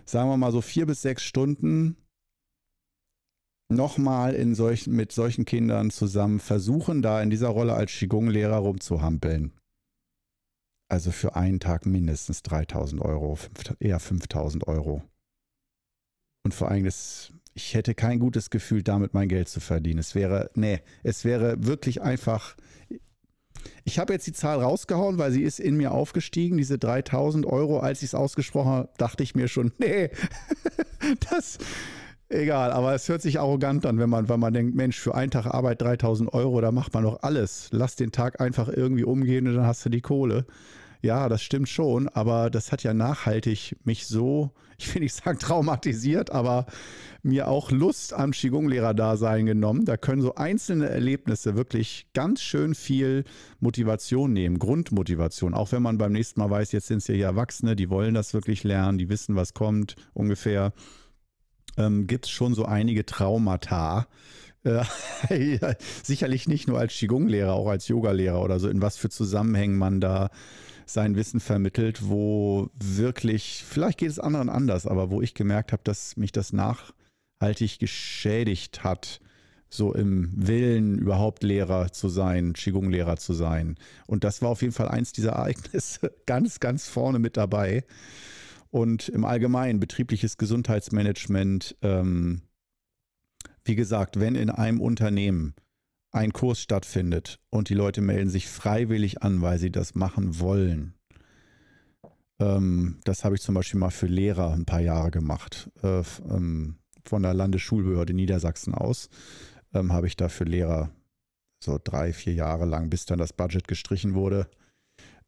sagen 0.05 0.29
wir 0.29 0.37
mal 0.37 0.53
so 0.53 0.61
vier 0.61 0.85
bis 0.85 1.01
sechs 1.01 1.23
Stunden, 1.23 1.97
nochmal 3.69 4.33
in 4.33 4.55
solchen, 4.55 4.95
mit 4.95 5.11
solchen 5.11 5.45
Kindern 5.45 5.89
zusammen 5.89 6.39
versuchen, 6.39 7.01
da 7.01 7.21
in 7.21 7.29
dieser 7.29 7.49
Rolle 7.49 7.73
als 7.73 7.91
Qigong-Lehrer 7.91 8.57
rumzuhampeln? 8.57 9.51
Also 10.89 11.11
für 11.11 11.35
einen 11.35 11.59
Tag 11.59 11.85
mindestens 11.85 12.43
3000 12.43 13.01
Euro, 13.01 13.37
eher 13.79 13.99
5000 13.99 14.67
Euro. 14.67 15.03
Und 16.45 16.53
vor 16.53 16.71
allem, 16.71 16.85
ich 16.85 17.73
hätte 17.73 17.93
kein 17.93 18.19
gutes 18.19 18.49
Gefühl, 18.49 18.83
damit 18.83 19.13
mein 19.13 19.27
Geld 19.27 19.49
zu 19.49 19.59
verdienen. 19.59 19.99
Es 19.99 20.15
wäre, 20.15 20.49
nee, 20.53 20.79
es 21.03 21.25
wäre 21.25 21.65
wirklich 21.65 22.01
einfach. 22.01 22.55
Ich 23.83 23.99
habe 23.99 24.13
jetzt 24.13 24.27
die 24.27 24.33
Zahl 24.33 24.61
rausgehauen, 24.61 25.17
weil 25.17 25.31
sie 25.31 25.41
ist 25.41 25.59
in 25.59 25.75
mir 25.75 25.91
aufgestiegen, 25.91 26.57
diese 26.57 26.77
3000 26.77 27.45
Euro. 27.45 27.79
Als 27.79 28.01
ich 28.01 28.09
es 28.09 28.15
ausgesprochen 28.15 28.71
habe, 28.71 28.89
dachte 28.97 29.23
ich 29.23 29.35
mir 29.35 29.49
schon, 29.49 29.73
nee, 29.77 30.09
das, 31.29 31.57
egal. 32.29 32.71
Aber 32.71 32.93
es 32.93 33.07
hört 33.09 33.21
sich 33.21 33.39
arrogant 33.39 33.85
an, 33.85 33.99
wenn 33.99 34.09
man, 34.09 34.29
wenn 34.29 34.39
man 34.39 34.53
denkt, 34.53 34.75
Mensch, 34.75 34.99
für 34.99 35.15
einen 35.15 35.31
Tag 35.31 35.45
Arbeit 35.45 35.81
3000 35.81 36.33
Euro, 36.33 36.61
da 36.61 36.71
macht 36.71 36.93
man 36.93 37.03
doch 37.03 37.23
alles. 37.23 37.69
Lass 37.71 37.95
den 37.95 38.11
Tag 38.11 38.41
einfach 38.41 38.69
irgendwie 38.69 39.03
umgehen 39.03 39.47
und 39.47 39.55
dann 39.55 39.65
hast 39.65 39.85
du 39.85 39.89
die 39.89 40.01
Kohle. 40.01 40.45
Ja, 41.01 41.29
das 41.29 41.43
stimmt 41.43 41.69
schon, 41.69 42.09
aber 42.09 42.49
das 42.49 42.71
hat 42.71 42.83
ja 42.83 42.93
nachhaltig 42.93 43.75
mich 43.83 44.07
so, 44.07 44.51
ich 44.79 44.93
will 44.93 45.01
nicht 45.01 45.15
sagen 45.15 45.39
traumatisiert, 45.39 46.31
aber 46.31 46.65
mir 47.23 47.47
auch 47.47 47.71
Lust 47.71 48.13
am 48.13 48.31
Qigong-Lehrer-Dasein 48.31 49.45
genommen. 49.45 49.85
Da 49.85 49.97
können 49.97 50.21
so 50.21 50.35
einzelne 50.35 50.89
Erlebnisse 50.89 51.55
wirklich 51.55 52.07
ganz 52.13 52.41
schön 52.41 52.75
viel 52.75 53.25
Motivation 53.59 54.33
nehmen, 54.33 54.59
Grundmotivation. 54.59 55.53
Auch 55.53 55.71
wenn 55.71 55.81
man 55.81 55.97
beim 55.97 56.13
nächsten 56.13 56.39
Mal 56.39 56.49
weiß, 56.49 56.71
jetzt 56.71 56.87
sind 56.87 56.99
es 56.99 57.07
ja 57.07 57.15
hier 57.15 57.25
Erwachsene, 57.25 57.75
die 57.75 57.89
wollen 57.89 58.13
das 58.13 58.33
wirklich 58.33 58.63
lernen, 58.63 58.97
die 58.97 59.09
wissen, 59.09 59.35
was 59.35 59.53
kommt 59.53 59.95
ungefähr. 60.13 60.73
Ähm, 61.77 62.07
Gibt 62.07 62.25
es 62.25 62.31
schon 62.31 62.53
so 62.53 62.65
einige 62.65 63.05
Traumata, 63.05 64.07
äh, 64.63 64.83
sicherlich 66.03 66.47
nicht 66.47 66.67
nur 66.67 66.79
als 66.79 66.93
Qigong-Lehrer, 66.93 67.53
auch 67.53 67.69
als 67.69 67.87
Yoga-Lehrer 67.87 68.41
oder 68.41 68.59
so, 68.59 68.69
in 68.69 68.81
was 68.81 68.97
für 68.97 69.09
Zusammenhängen 69.09 69.77
man 69.77 70.01
da 70.01 70.29
sein 70.85 71.15
Wissen 71.15 71.39
vermittelt, 71.39 72.07
wo 72.07 72.69
wirklich, 72.81 73.63
vielleicht 73.67 73.99
geht 73.99 74.09
es 74.09 74.19
anderen 74.19 74.49
anders, 74.49 74.87
aber 74.87 75.11
wo 75.11 75.21
ich 75.21 75.33
gemerkt 75.33 75.73
habe, 75.73 75.83
dass 75.83 76.15
mich 76.17 76.31
das 76.31 76.53
nachhaltig 76.53 77.79
geschädigt 77.79 78.83
hat, 78.83 79.19
so 79.69 79.93
im 79.93 80.31
Willen 80.33 80.97
überhaupt 80.97 81.43
Lehrer 81.43 81.91
zu 81.91 82.07
sein, 82.07 82.53
Qigong-Lehrer 82.53 83.17
zu 83.17 83.33
sein. 83.33 83.75
Und 84.05 84.23
das 84.23 84.41
war 84.41 84.49
auf 84.49 84.61
jeden 84.61 84.73
Fall 84.73 84.87
eins 84.87 85.11
dieser 85.11 85.31
Ereignisse 85.33 86.13
ganz, 86.25 86.59
ganz 86.59 86.87
vorne 86.87 87.19
mit 87.19 87.35
dabei. 87.35 87.83
Und 88.77 89.09
im 89.09 89.25
Allgemeinen 89.25 89.79
betriebliches 89.79 90.37
Gesundheitsmanagement, 90.37 91.75
ähm, 91.81 92.43
wie 93.65 93.75
gesagt, 93.75 94.19
wenn 94.19 94.35
in 94.35 94.51
einem 94.51 94.81
Unternehmen 94.81 95.55
ein 96.11 96.31
Kurs 96.31 96.61
stattfindet 96.61 97.39
und 97.49 97.69
die 97.69 97.73
Leute 97.73 98.01
melden 98.01 98.29
sich 98.29 98.47
freiwillig 98.47 99.23
an, 99.23 99.41
weil 99.41 99.57
sie 99.57 99.71
das 99.71 99.95
machen 99.95 100.39
wollen. 100.39 100.93
Ähm, 102.39 102.99
das 103.03 103.25
habe 103.25 103.33
ich 103.33 103.41
zum 103.41 103.55
Beispiel 103.55 103.79
mal 103.79 103.89
für 103.89 104.05
Lehrer 104.05 104.53
ein 104.53 104.65
paar 104.65 104.81
Jahre 104.81 105.09
gemacht. 105.09 105.71
Äh, 105.81 106.03
ähm, 106.29 106.75
von 107.03 107.23
der 107.23 107.33
Landesschulbehörde 107.33 108.13
Niedersachsen 108.13 108.75
aus 108.75 109.09
ähm, 109.73 109.91
habe 109.91 110.05
ich 110.05 110.15
da 110.15 110.29
für 110.29 110.43
Lehrer 110.43 110.91
so 111.63 111.79
drei, 111.83 112.13
vier 112.13 112.35
Jahre 112.35 112.65
lang, 112.65 112.91
bis 112.91 113.07
dann 113.07 113.17
das 113.17 113.33
Budget 113.33 113.67
gestrichen 113.67 114.13
wurde, 114.13 114.47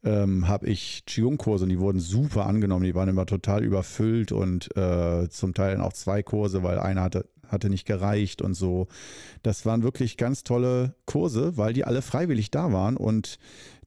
ähm, 0.04 0.48
habe 0.48 0.66
ich 0.66 1.04
Qigong-Kurse 1.06 1.64
und 1.64 1.70
die 1.70 1.80
wurden 1.80 2.00
super 2.00 2.46
angenommen. 2.46 2.84
Die 2.84 2.94
waren 2.94 3.08
immer 3.08 3.26
total 3.26 3.64
überfüllt 3.64 4.32
und 4.32 4.74
äh, 4.76 5.28
zum 5.28 5.54
Teil 5.54 5.80
auch 5.80 5.92
zwei 5.92 6.22
Kurse, 6.22 6.62
weil 6.62 6.78
einer 6.78 7.02
hatte 7.02 7.28
hatte 7.50 7.68
nicht 7.68 7.84
gereicht 7.84 8.42
und 8.42 8.54
so. 8.54 8.86
Das 9.42 9.66
waren 9.66 9.82
wirklich 9.82 10.16
ganz 10.16 10.44
tolle 10.44 10.94
Kurse, 11.04 11.56
weil 11.56 11.72
die 11.72 11.84
alle 11.84 12.00
freiwillig 12.00 12.50
da 12.52 12.72
waren 12.72 12.96
und 12.96 13.38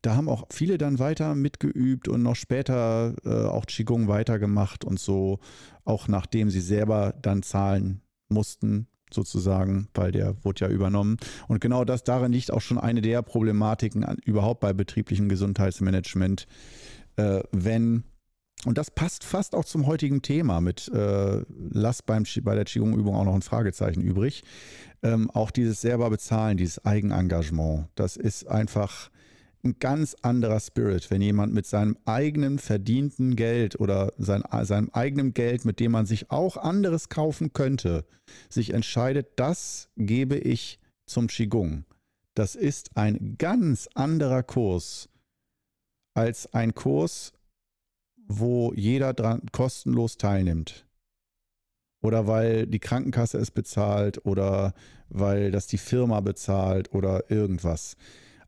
da 0.01 0.15
haben 0.15 0.27
auch 0.27 0.47
viele 0.51 0.77
dann 0.77 0.99
weiter 0.99 1.33
mitgeübt 1.33 2.09
und 2.09 2.23
noch 2.23 2.35
später 2.35 3.15
äh, 3.23 3.47
auch 3.47 3.65
Qigong 3.65 4.09
weitergemacht 4.09 4.83
und 4.83 4.99
so, 4.99 5.39
auch 5.85 6.09
nachdem 6.09 6.49
sie 6.49 6.59
selber 6.59 7.13
dann 7.21 7.41
zahlen 7.41 8.01
mussten, 8.27 8.87
sozusagen, 9.13 9.87
weil 9.93 10.11
der 10.11 10.35
wurde 10.43 10.65
ja 10.65 10.71
übernommen. 10.71 11.17
Und 11.47 11.61
genau 11.61 11.85
das 11.85 12.03
darin 12.03 12.31
liegt 12.31 12.51
auch 12.51 12.61
schon 12.61 12.77
eine 12.77 13.01
der 13.01 13.21
Problematiken 13.21 14.03
an, 14.03 14.17
überhaupt 14.25 14.59
bei 14.59 14.73
betrieblichem 14.73 15.29
Gesundheitsmanagement, 15.29 16.47
äh, 17.17 17.41
wenn 17.51 18.03
und 18.65 18.77
das 18.77 18.91
passt 18.91 19.25
fast 19.25 19.55
auch 19.55 19.65
zum 19.65 19.87
heutigen 19.87 20.21
Thema 20.21 20.61
mit 20.61 20.87
äh, 20.87 21.41
Lass 21.71 22.01
beim, 22.01 22.23
bei 22.43 22.55
der 22.55 22.63
Qigong-Übung 22.63 23.15
auch 23.15 23.25
noch 23.25 23.35
ein 23.35 23.41
Fragezeichen 23.41 24.01
übrig. 24.01 24.43
Ähm, 25.01 25.29
auch 25.31 25.51
dieses 25.51 25.81
selber 25.81 26.09
bezahlen, 26.09 26.55
dieses 26.55 26.85
Eigenengagement, 26.85 27.89
das 27.95 28.15
ist 28.15 28.47
einfach 28.47 29.09
ein 29.63 29.77
ganz 29.79 30.15
anderer 30.21 30.59
Spirit, 30.59 31.09
wenn 31.09 31.21
jemand 31.21 31.53
mit 31.53 31.65
seinem 31.65 31.97
eigenen 32.05 32.59
verdienten 32.59 33.35
Geld 33.35 33.79
oder 33.79 34.11
sein, 34.17 34.43
seinem 34.63 34.89
eigenen 34.91 35.33
Geld, 35.33 35.63
mit 35.63 35.79
dem 35.79 35.93
man 35.93 36.05
sich 36.05 36.31
auch 36.31 36.57
anderes 36.57 37.09
kaufen 37.09 37.53
könnte, 37.53 38.05
sich 38.49 38.71
entscheidet, 38.73 39.27
das 39.37 39.89
gebe 39.95 40.37
ich 40.37 40.79
zum 41.05 41.27
Qigong. 41.27 41.85
Das 42.35 42.55
ist 42.55 42.97
ein 42.97 43.35
ganz 43.37 43.87
anderer 43.93 44.43
Kurs 44.43 45.09
als 46.13 46.53
ein 46.53 46.75
Kurs, 46.75 47.33
wo 48.27 48.73
jeder 48.73 49.13
dran 49.13 49.41
kostenlos 49.51 50.17
teilnimmt. 50.17 50.85
Oder 52.01 52.27
weil 52.27 52.67
die 52.67 52.79
Krankenkasse 52.79 53.37
es 53.37 53.51
bezahlt 53.51 54.25
oder 54.25 54.73
weil 55.09 55.51
das 55.51 55.67
die 55.67 55.77
Firma 55.77 56.19
bezahlt 56.19 56.93
oder 56.93 57.31
irgendwas. 57.31 57.95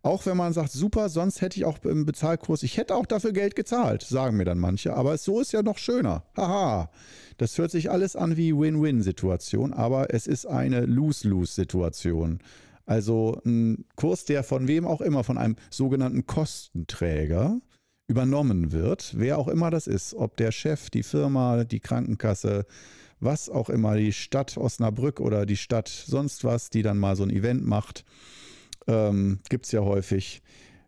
Auch 0.05 0.27
wenn 0.27 0.37
man 0.37 0.53
sagt, 0.53 0.71
super, 0.71 1.09
sonst 1.09 1.41
hätte 1.41 1.57
ich 1.57 1.65
auch 1.65 1.83
im 1.83 2.05
Bezahlkurs, 2.05 2.61
ich 2.61 2.77
hätte 2.77 2.93
auch 2.93 3.07
dafür 3.07 3.33
Geld 3.33 3.55
gezahlt, 3.55 4.03
sagen 4.03 4.37
mir 4.37 4.45
dann 4.45 4.59
manche. 4.59 4.93
Aber 4.93 5.17
so 5.17 5.41
ist 5.41 5.51
ja 5.51 5.63
noch 5.63 5.79
schöner. 5.79 6.23
Haha. 6.37 6.91
Das 7.37 7.57
hört 7.57 7.71
sich 7.71 7.89
alles 7.89 8.15
an 8.15 8.37
wie 8.37 8.55
Win-Win-Situation, 8.55 9.73
aber 9.73 10.13
es 10.13 10.27
ist 10.27 10.45
eine 10.45 10.81
Lose-Lose-Situation. 10.85 12.37
Also 12.85 13.41
ein 13.47 13.85
Kurs, 13.95 14.25
der 14.25 14.43
von 14.43 14.67
wem 14.67 14.85
auch 14.85 15.01
immer, 15.01 15.23
von 15.23 15.39
einem 15.39 15.55
sogenannten 15.71 16.27
Kostenträger, 16.27 17.59
übernommen 18.07 18.71
wird, 18.71 19.15
wer 19.17 19.39
auch 19.39 19.47
immer 19.47 19.71
das 19.71 19.87
ist, 19.87 20.13
ob 20.13 20.37
der 20.37 20.51
Chef, 20.51 20.91
die 20.91 21.01
Firma, 21.01 21.63
die 21.63 21.79
Krankenkasse, 21.79 22.67
was 23.19 23.49
auch 23.49 23.71
immer, 23.71 23.95
die 23.95 24.13
Stadt 24.13 24.55
Osnabrück 24.55 25.19
oder 25.19 25.47
die 25.47 25.57
Stadt 25.57 25.87
sonst 25.87 26.43
was, 26.43 26.69
die 26.69 26.83
dann 26.83 26.99
mal 26.99 27.15
so 27.15 27.23
ein 27.23 27.31
Event 27.31 27.65
macht, 27.65 28.05
ähm, 28.87 29.39
gibt 29.49 29.65
es 29.65 29.71
ja 29.71 29.81
häufig, 29.81 30.41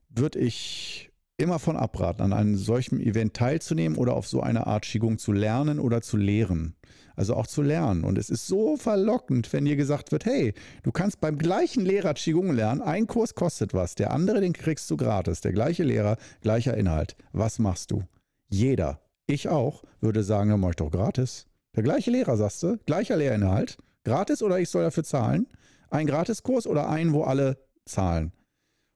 würde 0.10 0.40
ich 0.40 1.08
immer 1.38 1.60
von 1.60 1.78
abraten, 1.78 2.22
an 2.22 2.34
einem 2.34 2.56
solchen 2.56 3.00
Event 3.00 3.36
teilzunehmen 3.36 3.98
oder 3.98 4.16
auf 4.16 4.28
so 4.28 4.42
eine 4.42 4.68
Art 4.68 4.84
Qigong 4.86 5.20
zu 5.20 5.32
lernen 5.32 5.80
oder 5.80 6.02
zu 6.02 6.18
lehren. 6.18 6.76
Also 7.16 7.36
auch 7.36 7.48
zu 7.48 7.62
lernen. 7.62 8.04
Und 8.04 8.18
es 8.18 8.30
ist 8.30 8.48
so 8.48 8.78
verlockend, 8.78 9.52
wenn 9.54 9.66
dir 9.66 9.76
gesagt 9.76 10.12
wird, 10.12 10.26
hey, 10.26 10.54
du 10.84 10.92
kannst 10.92 11.20
beim 11.20 11.38
gleichen 11.38 11.84
Lehrer 11.86 12.14
Qigong 12.14 12.54
lernen, 12.54 12.82
ein 12.82 13.08
Kurs 13.08 13.34
kostet 13.36 13.74
was, 13.74 13.96
der 13.96 14.12
andere, 14.12 14.42
den 14.42 14.54
kriegst 14.54 14.90
du 14.90 14.98
gratis. 14.98 15.42
Der 15.42 15.52
gleiche 15.52 15.84
Lehrer, 15.84 16.18
gleicher 16.42 16.76
Inhalt. 16.76 17.16
Was 17.32 17.60
machst 17.60 17.92
du? 17.92 18.04
Jeder, 18.50 19.02
ich 19.26 19.50
auch, 19.50 19.84
würde 20.00 20.24
sagen, 20.24 20.50
dann 20.52 20.60
mach 20.60 20.70
ich 20.70 20.76
doch 20.76 20.92
gratis. 20.92 21.48
Der 21.76 21.84
gleiche 21.84 22.12
Lehrer, 22.12 22.38
sagst 22.38 22.64
du, 22.64 22.78
gleicher 22.86 23.18
Lehrinhalt, 23.18 23.78
gratis 24.04 24.42
oder 24.42 24.60
ich 24.60 24.70
soll 24.70 24.84
dafür 24.84 25.04
zahlen? 25.04 25.48
Ein 25.90 26.08
Gratiskurs 26.08 26.68
oder 26.68 26.90
ein, 26.90 27.14
wo 27.14 27.24
alle 27.24 27.58
zahlen? 27.88 28.32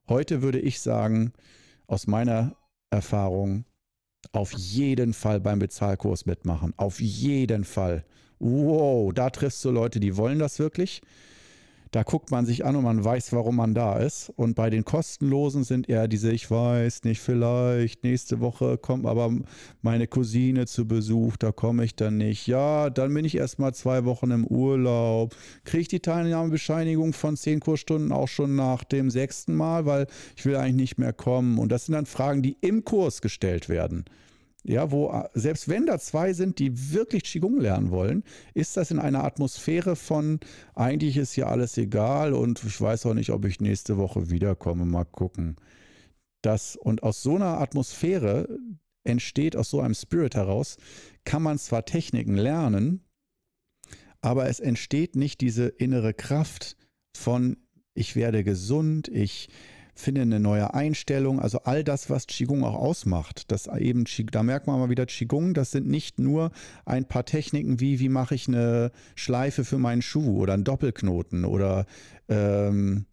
Heute 0.07 0.41
würde 0.41 0.59
ich 0.59 0.81
sagen, 0.81 1.33
aus 1.87 2.07
meiner 2.07 2.55
Erfahrung, 2.89 3.65
auf 4.33 4.53
jeden 4.53 5.13
Fall 5.13 5.39
beim 5.39 5.59
Bezahlkurs 5.59 6.25
mitmachen. 6.25 6.73
Auf 6.77 7.01
jeden 7.01 7.63
Fall. 7.63 8.05
Wow, 8.39 9.13
da 9.13 9.29
triffst 9.29 9.63
du 9.65 9.71
Leute, 9.71 9.99
die 9.99 10.17
wollen 10.17 10.39
das 10.39 10.59
wirklich. 10.59 11.01
Da 11.91 12.03
guckt 12.03 12.31
man 12.31 12.45
sich 12.45 12.63
an 12.63 12.77
und 12.77 12.85
man 12.85 13.03
weiß, 13.03 13.33
warum 13.33 13.57
man 13.57 13.73
da 13.73 13.97
ist. 13.97 14.31
Und 14.37 14.55
bei 14.55 14.69
den 14.69 14.85
kostenlosen 14.85 15.65
sind 15.65 15.89
eher 15.89 16.07
diese, 16.07 16.31
ich 16.31 16.49
weiß 16.49 17.03
nicht, 17.03 17.19
vielleicht 17.19 18.05
nächste 18.05 18.39
Woche 18.39 18.77
kommt 18.77 19.05
aber 19.05 19.29
meine 19.81 20.07
Cousine 20.07 20.67
zu 20.67 20.87
Besuch, 20.87 21.35
da 21.35 21.51
komme 21.51 21.83
ich 21.83 21.97
dann 21.97 22.15
nicht. 22.15 22.47
Ja, 22.47 22.89
dann 22.89 23.13
bin 23.13 23.25
ich 23.25 23.35
erstmal 23.35 23.73
zwei 23.73 24.05
Wochen 24.05 24.31
im 24.31 24.47
Urlaub. 24.47 25.35
Kriege 25.65 25.81
ich 25.81 25.87
die 25.89 25.99
Teilnahmebescheinigung 25.99 27.11
von 27.11 27.35
zehn 27.35 27.59
Kursstunden 27.59 28.13
auch 28.13 28.29
schon 28.29 28.55
nach 28.55 28.85
dem 28.85 29.09
sechsten 29.09 29.53
Mal, 29.53 29.85
weil 29.85 30.07
ich 30.37 30.45
will 30.45 30.55
eigentlich 30.55 30.75
nicht 30.75 30.97
mehr 30.97 31.13
kommen. 31.13 31.57
Und 31.57 31.73
das 31.73 31.87
sind 31.87 31.93
dann 31.93 32.05
Fragen, 32.05 32.41
die 32.41 32.55
im 32.61 32.85
Kurs 32.85 33.21
gestellt 33.21 33.67
werden. 33.67 34.05
Ja, 34.63 34.91
wo 34.91 35.09
äh, 35.09 35.27
selbst 35.33 35.67
wenn 35.67 35.85
da 35.87 35.97
zwei 35.99 36.33
sind, 36.33 36.59
die 36.59 36.93
wirklich 36.93 37.23
Qigong 37.23 37.59
lernen 37.59 37.89
wollen, 37.89 38.23
ist 38.53 38.77
das 38.77 38.91
in 38.91 38.99
einer 38.99 39.23
Atmosphäre 39.23 39.95
von 39.95 40.39
eigentlich 40.75 41.17
ist 41.17 41.35
ja 41.35 41.47
alles 41.47 41.77
egal 41.77 42.33
und 42.33 42.63
ich 42.63 42.79
weiß 42.79 43.07
auch 43.07 43.15
nicht, 43.15 43.31
ob 43.31 43.45
ich 43.45 43.59
nächste 43.59 43.97
Woche 43.97 44.29
wiederkomme, 44.29 44.85
mal 44.85 45.05
gucken. 45.05 45.55
Das 46.43 46.75
und 46.75 47.03
aus 47.03 47.23
so 47.23 47.35
einer 47.35 47.59
Atmosphäre 47.59 48.59
entsteht 49.03 49.55
aus 49.55 49.69
so 49.69 49.81
einem 49.81 49.95
Spirit 49.95 50.35
heraus, 50.35 50.77
kann 51.23 51.41
man 51.41 51.57
zwar 51.57 51.85
Techniken 51.85 52.35
lernen, 52.35 53.03
aber 54.21 54.47
es 54.47 54.59
entsteht 54.59 55.15
nicht 55.15 55.41
diese 55.41 55.67
innere 55.67 56.13
Kraft 56.13 56.77
von 57.17 57.57
ich 57.93 58.15
werde 58.15 58.43
gesund, 58.43 59.07
ich 59.07 59.49
finde 59.93 60.21
eine 60.21 60.39
neue 60.39 60.73
Einstellung, 60.73 61.39
also 61.39 61.59
all 61.63 61.83
das, 61.83 62.09
was 62.09 62.27
Qigong 62.27 62.63
auch 62.63 62.75
ausmacht. 62.75 63.51
Das 63.51 63.67
eben, 63.67 64.05
da 64.31 64.43
merkt 64.43 64.67
man 64.67 64.79
mal 64.79 64.89
wieder 64.89 65.05
Qigong, 65.05 65.53
das 65.53 65.71
sind 65.71 65.87
nicht 65.87 66.19
nur 66.19 66.51
ein 66.85 67.05
paar 67.05 67.25
Techniken 67.25 67.79
wie, 67.79 67.99
wie 67.99 68.09
mache 68.09 68.35
ich 68.35 68.47
eine 68.47 68.91
Schleife 69.15 69.63
für 69.63 69.77
meinen 69.77 70.01
Schuh 70.01 70.39
oder 70.39 70.53
einen 70.53 70.63
Doppelknoten 70.63 71.45
oder 71.45 71.85
ähm, 72.29 73.05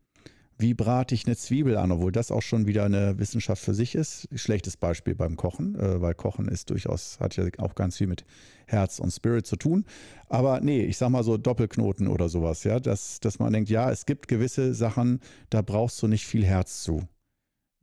wie 0.59 0.75
brate 0.75 1.15
ich 1.15 1.25
eine 1.27 1.37
Zwiebel 1.37 1.77
an, 1.77 1.93
obwohl 1.93 2.11
das 2.11 2.33
auch 2.33 2.43
schon 2.43 2.67
wieder 2.67 2.85
eine 2.85 3.19
Wissenschaft 3.19 3.63
für 3.63 3.75
sich 3.75 3.95
ist. 3.95 4.29
Schlechtes 4.35 4.77
Beispiel 4.77 5.15
beim 5.15 5.37
Kochen, 5.37 5.77
äh, 5.77 6.01
weil 6.01 6.15
Kochen 6.15 6.49
ist 6.49 6.71
durchaus, 6.71 7.21
hat 7.21 7.37
ja 7.37 7.45
auch 7.59 7.77
ganz 7.77 7.97
viel 7.97 8.09
mit 8.09 8.25
Herz 8.67 8.99
und 8.99 9.13
Spirit 9.13 9.47
zu 9.47 9.57
tun. 9.57 9.85
Aber 10.29 10.61
nee, 10.61 10.83
ich 10.83 10.99
sag 10.99 11.11
mal 11.11 11.23
so 11.23 11.37
Doppelknoten 11.37 12.09
oder 12.09 12.29
sowas, 12.29 12.65
ja, 12.65 12.81
dass, 12.81 13.21
dass 13.21 13.39
man 13.39 13.53
denkt, 13.53 13.71
ja, 13.71 13.91
es 13.91 14.05
gibt 14.05 14.27
gewisse 14.27 14.75
Sachen, 14.75 15.21
da 15.49 15.63
brauchst 15.63 16.03
du 16.03 16.09
nicht 16.09 16.27
viel 16.27 16.45
Herz 16.45 16.83
zu. 16.83 17.07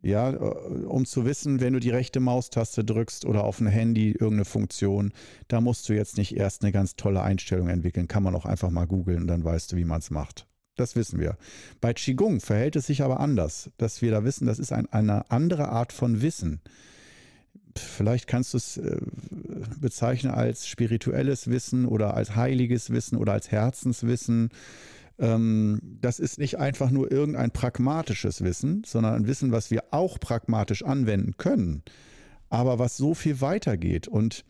Ja, 0.01 0.31
äh, 0.31 0.35
um 0.35 1.05
zu 1.05 1.25
wissen, 1.25 1.61
wenn 1.61 1.73
du 1.73 1.79
die 1.79 1.91
rechte 1.91 2.19
Maustaste 2.19 2.83
drückst 2.83 3.25
oder 3.25 3.45
auf 3.45 3.61
ein 3.61 3.67
Handy 3.67 4.11
irgendeine 4.11 4.45
Funktion, 4.45 5.13
da 5.47 5.61
musst 5.61 5.87
du 5.87 5.93
jetzt 5.93 6.17
nicht 6.17 6.35
erst 6.35 6.61
eine 6.61 6.73
ganz 6.73 6.97
tolle 6.97 7.21
Einstellung 7.21 7.69
entwickeln. 7.69 8.09
Kann 8.09 8.21
man 8.23 8.35
auch 8.35 8.45
einfach 8.45 8.69
mal 8.69 8.85
googeln 8.85 9.21
und 9.21 9.27
dann 9.27 9.45
weißt 9.45 9.71
du, 9.71 9.77
wie 9.77 9.85
man 9.85 9.99
es 9.99 10.11
macht. 10.11 10.45
Das 10.75 10.95
wissen 10.95 11.19
wir. 11.19 11.37
Bei 11.79 11.93
Qigong 11.93 12.41
verhält 12.41 12.75
es 12.75 12.87
sich 12.87 13.01
aber 13.01 13.19
anders, 13.19 13.69
dass 13.77 14.01
wir 14.01 14.11
da 14.11 14.23
wissen, 14.23 14.45
das 14.45 14.59
ist 14.59 14.73
ein, 14.73 14.91
eine 14.91 15.31
andere 15.31 15.69
Art 15.69 15.93
von 15.93 16.21
Wissen. 16.21 16.61
Vielleicht 17.77 18.27
kannst 18.27 18.53
du 18.53 18.57
es 18.57 18.77
äh, 18.77 18.97
bezeichnen 19.79 20.31
als 20.31 20.67
spirituelles 20.67 21.49
Wissen 21.49 21.85
oder 21.85 22.13
als 22.13 22.35
heiliges 22.35 22.89
Wissen 22.89 23.17
oder 23.17 23.33
als 23.33 23.51
Herzenswissen. 23.51 24.49
Ähm, 25.17 25.79
das 26.01 26.19
ist 26.19 26.39
nicht 26.39 26.57
einfach 26.57 26.89
nur 26.89 27.11
irgendein 27.11 27.51
pragmatisches 27.51 28.43
Wissen, 28.43 28.83
sondern 28.85 29.13
ein 29.15 29.27
Wissen, 29.27 29.51
was 29.51 29.71
wir 29.71 29.83
auch 29.91 30.19
pragmatisch 30.19 30.83
anwenden 30.83 31.35
können, 31.37 31.83
aber 32.49 32.79
was 32.79 32.97
so 32.97 33.13
viel 33.13 33.41
weitergeht. 33.41 34.07
Und 34.07 34.45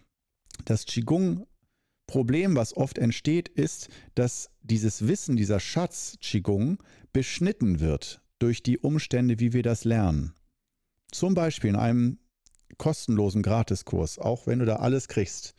das 0.66 0.86
Qigong 0.86 1.46
Problem, 2.08 2.56
was 2.56 2.76
oft 2.76 2.98
entsteht, 2.98 3.50
ist, 3.50 3.90
dass 4.14 4.50
dieses 4.62 5.08
Wissen, 5.08 5.36
dieser 5.36 5.60
Schatz 5.60 6.18
Qigong 6.22 6.78
beschnitten 7.14 7.80
wird 7.80 8.22
durch 8.40 8.62
die 8.62 8.78
Umstände, 8.78 9.40
wie 9.40 9.54
wir 9.54 9.64
das 9.64 9.86
lernen. 9.86 10.34
Zum 11.12 11.34
Beispiel 11.34 11.72
in 11.72 11.76
einem 11.76 12.20
kostenlosen 12.78 13.42
Gratiskurs, 13.42 14.20
auch 14.20 14.48
wenn 14.48 14.60
du 14.60 14.66
da 14.66 14.78
alles 14.78 15.08
kriegst. 15.08 15.56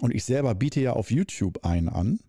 Und 0.00 0.14
ich 0.14 0.24
selber 0.24 0.54
biete 0.54 0.80
ja 0.80 0.94
auf 0.94 1.10
YouTube 1.10 1.64
einen 1.64 1.88
an. 1.88 2.20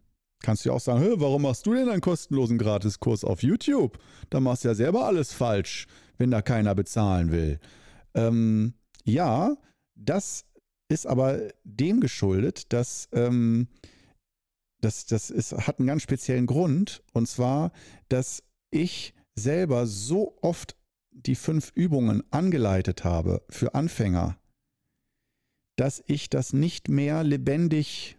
Kannst 0.41 0.65
du 0.65 0.69
ja 0.69 0.75
auch 0.75 0.81
sagen, 0.81 1.05
warum 1.17 1.43
machst 1.43 1.65
du 1.65 1.73
denn 1.73 1.87
einen 1.87 2.01
kostenlosen 2.01 2.57
Gratiskurs 2.57 3.23
auf 3.23 3.41
YouTube? 3.41 3.97
Da 4.29 4.41
machst 4.41 4.65
du 4.65 4.67
ja 4.67 4.75
selber 4.75 5.05
alles 5.05 5.31
falsch, 5.31 5.87
wenn 6.17 6.31
da 6.31 6.41
keiner 6.41 6.75
bezahlen 6.75 7.31
will. 7.31 7.59
Ähm, 8.13 8.73
ja, 9.05 9.55
das 9.95 10.45
ist 10.93 11.07
aber 11.07 11.39
dem 11.63 11.99
geschuldet, 11.99 12.71
dass 12.71 13.09
ähm, 13.11 13.67
das, 14.81 15.05
das 15.05 15.29
ist, 15.29 15.53
hat 15.53 15.79
einen 15.79 15.87
ganz 15.87 16.03
speziellen 16.03 16.45
Grund. 16.45 17.03
Und 17.13 17.27
zwar, 17.27 17.71
dass 18.09 18.43
ich 18.69 19.13
selber 19.35 19.87
so 19.87 20.37
oft 20.41 20.77
die 21.11 21.35
fünf 21.35 21.71
Übungen 21.75 22.23
angeleitet 22.31 23.03
habe 23.03 23.43
für 23.49 23.75
Anfänger, 23.75 24.37
dass 25.77 26.03
ich 26.07 26.29
das 26.29 26.53
nicht 26.53 26.89
mehr 26.89 27.23
lebendig 27.23 28.17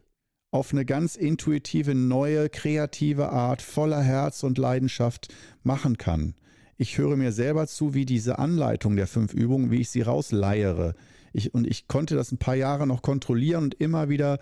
auf 0.51 0.73
eine 0.73 0.85
ganz 0.85 1.17
intuitive, 1.17 1.95
neue, 1.95 2.49
kreative 2.49 3.31
Art 3.31 3.61
voller 3.61 4.03
Herz 4.03 4.43
und 4.43 4.59
Leidenschaft 4.59 5.35
machen 5.63 5.99
kann. 5.99 6.35
Ich 6.77 6.99
höre 6.99 7.17
mir 7.17 7.33
selber 7.33 7.67
zu, 7.67 7.95
wie 7.95 8.05
diese 8.05 8.39
Anleitung 8.39 8.97
der 8.97 9.07
fünf 9.07 9.33
Übungen, 9.33 9.71
wie 9.71 9.81
ich 9.81 9.91
sie 9.91 10.03
rausleiere, 10.03 10.95
ich, 11.35 11.53
und 11.53 11.67
ich 11.67 11.89
konnte 11.89 12.15
das 12.15 12.33
ein 12.33 12.39
paar 12.39 12.55
Jahre 12.55 12.87
noch 12.87 13.03
kontrollieren 13.03 13.65
und 13.65 13.75
immer 13.75 14.09
wieder 14.09 14.39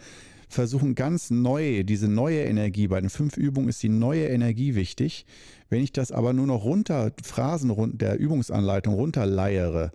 versuchen, 0.49 0.95
ganz 0.95 1.31
neu, 1.31 1.83
diese 1.83 2.09
neue 2.09 2.43
Energie, 2.43 2.87
bei 2.87 3.01
den 3.01 3.11
fünf 3.11 3.37
Übungen 3.37 3.69
ist 3.69 3.83
die 3.83 3.89
neue 3.89 4.27
Energie 4.27 4.75
wichtig. 4.75 5.25
Wenn 5.71 5.83
ich 5.83 5.93
das 5.93 6.13
aber 6.13 6.33
nur 6.35 6.47
noch 6.47 6.65
runter, 6.65 7.13
Phrasen 7.23 7.99
der 7.99 8.19
Übungsanleitung 8.19 8.95
runterleiere, 8.95 9.91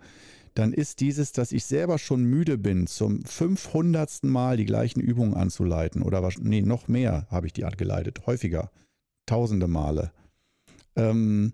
dann 0.54 0.72
ist 0.72 0.98
dieses, 0.98 1.30
dass 1.30 1.52
ich 1.52 1.64
selber 1.64 1.98
schon 1.98 2.24
müde 2.24 2.58
bin, 2.58 2.88
zum 2.88 3.22
500. 3.22 4.24
Mal 4.24 4.56
die 4.56 4.64
gleichen 4.64 5.00
Übungen 5.00 5.34
anzuleiten 5.34 6.02
oder 6.02 6.28
nee, 6.40 6.62
noch 6.62 6.88
mehr 6.88 7.28
habe 7.30 7.46
ich 7.46 7.52
die 7.52 7.64
angeleitet, 7.64 8.26
häufiger, 8.26 8.72
tausende 9.26 9.68
Male. 9.68 10.10
Ähm, 10.96 11.52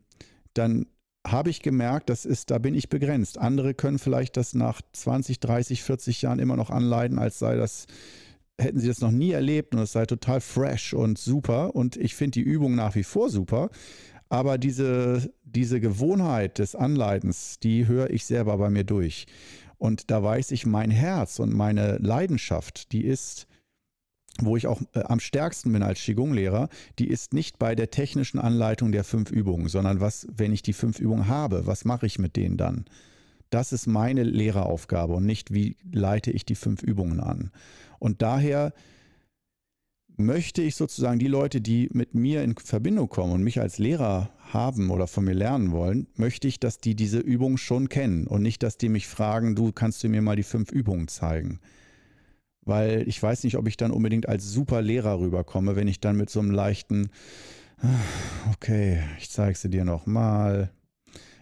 dann 0.54 0.86
habe 1.26 1.50
ich 1.50 1.62
gemerkt, 1.62 2.10
das 2.10 2.24
ist, 2.24 2.50
da 2.50 2.58
bin 2.58 2.74
ich 2.74 2.88
begrenzt. 2.88 3.38
Andere 3.38 3.74
können 3.74 3.98
vielleicht 3.98 4.36
das 4.36 4.54
nach 4.54 4.82
20, 4.92 5.40
30, 5.40 5.82
40 5.82 6.22
Jahren 6.22 6.38
immer 6.38 6.56
noch 6.56 6.70
anleiten, 6.70 7.18
als 7.18 7.38
sei 7.38 7.56
das, 7.56 7.86
hätten 8.60 8.78
sie 8.78 8.88
das 8.88 9.00
noch 9.00 9.10
nie 9.10 9.32
erlebt 9.32 9.74
und 9.74 9.80
es 9.80 9.92
sei 9.92 10.06
total 10.06 10.40
fresh 10.40 10.92
und 10.92 11.18
super. 11.18 11.74
Und 11.74 11.96
ich 11.96 12.14
finde 12.14 12.32
die 12.32 12.42
Übung 12.42 12.74
nach 12.74 12.94
wie 12.94 13.04
vor 13.04 13.30
super. 13.30 13.70
Aber 14.28 14.58
diese, 14.58 15.32
diese 15.44 15.80
Gewohnheit 15.80 16.58
des 16.58 16.74
Anleitens, 16.74 17.58
die 17.62 17.86
höre 17.86 18.10
ich 18.10 18.24
selber 18.24 18.58
bei 18.58 18.70
mir 18.70 18.84
durch. 18.84 19.26
Und 19.78 20.10
da 20.10 20.22
weiß 20.22 20.50
ich, 20.50 20.66
mein 20.66 20.90
Herz 20.90 21.38
und 21.38 21.52
meine 21.52 21.98
Leidenschaft, 21.98 22.92
die 22.92 23.04
ist 23.04 23.46
wo 24.40 24.56
ich 24.56 24.66
auch 24.66 24.80
äh, 24.94 25.00
am 25.04 25.20
stärksten 25.20 25.72
bin 25.72 25.82
als 25.82 26.00
Qigong-Lehrer, 26.00 26.68
die 26.98 27.08
ist 27.08 27.32
nicht 27.32 27.58
bei 27.58 27.74
der 27.74 27.90
technischen 27.90 28.38
Anleitung 28.38 28.92
der 28.92 29.04
fünf 29.04 29.30
Übungen, 29.30 29.68
sondern 29.68 30.00
was, 30.00 30.26
wenn 30.34 30.52
ich 30.52 30.62
die 30.62 30.72
fünf 30.72 30.98
Übungen 30.98 31.28
habe, 31.28 31.66
was 31.66 31.84
mache 31.84 32.06
ich 32.06 32.18
mit 32.18 32.36
denen 32.36 32.56
dann? 32.56 32.84
Das 33.50 33.72
ist 33.72 33.86
meine 33.86 34.24
Lehreraufgabe 34.24 35.14
und 35.14 35.26
nicht, 35.26 35.54
wie 35.54 35.76
leite 35.92 36.32
ich 36.32 36.44
die 36.44 36.56
fünf 36.56 36.82
Übungen 36.82 37.20
an. 37.20 37.52
Und 38.00 38.22
daher 38.22 38.72
möchte 40.16 40.62
ich 40.62 40.76
sozusagen 40.76 41.18
die 41.18 41.28
Leute, 41.28 41.60
die 41.60 41.88
mit 41.92 42.14
mir 42.14 42.42
in 42.42 42.56
Verbindung 42.56 43.08
kommen 43.08 43.32
und 43.32 43.42
mich 43.42 43.60
als 43.60 43.78
Lehrer 43.78 44.30
haben 44.52 44.90
oder 44.90 45.06
von 45.06 45.24
mir 45.24 45.34
lernen 45.34 45.72
wollen, 45.72 46.08
möchte 46.16 46.48
ich, 46.48 46.58
dass 46.58 46.78
die 46.78 46.94
diese 46.94 47.18
Übung 47.18 47.56
schon 47.56 47.88
kennen 47.88 48.26
und 48.26 48.42
nicht, 48.42 48.62
dass 48.62 48.78
die 48.78 48.88
mich 48.88 49.06
fragen, 49.06 49.54
du 49.54 49.72
kannst 49.72 50.02
du 50.02 50.08
mir 50.08 50.22
mal 50.22 50.36
die 50.36 50.42
fünf 50.42 50.72
Übungen 50.72 51.08
zeigen 51.08 51.60
weil 52.64 53.06
ich 53.08 53.22
weiß 53.22 53.44
nicht, 53.44 53.56
ob 53.56 53.68
ich 53.68 53.76
dann 53.76 53.90
unbedingt 53.90 54.28
als 54.28 54.50
super 54.50 54.82
Lehrer 54.82 55.18
rüberkomme, 55.20 55.76
wenn 55.76 55.88
ich 55.88 56.00
dann 56.00 56.16
mit 56.16 56.30
so 56.30 56.40
einem 56.40 56.50
leichten, 56.50 57.10
okay, 58.52 59.02
ich 59.18 59.30
zeige 59.30 59.56
sie 59.56 59.70
dir 59.70 59.84
nochmal. 59.84 60.70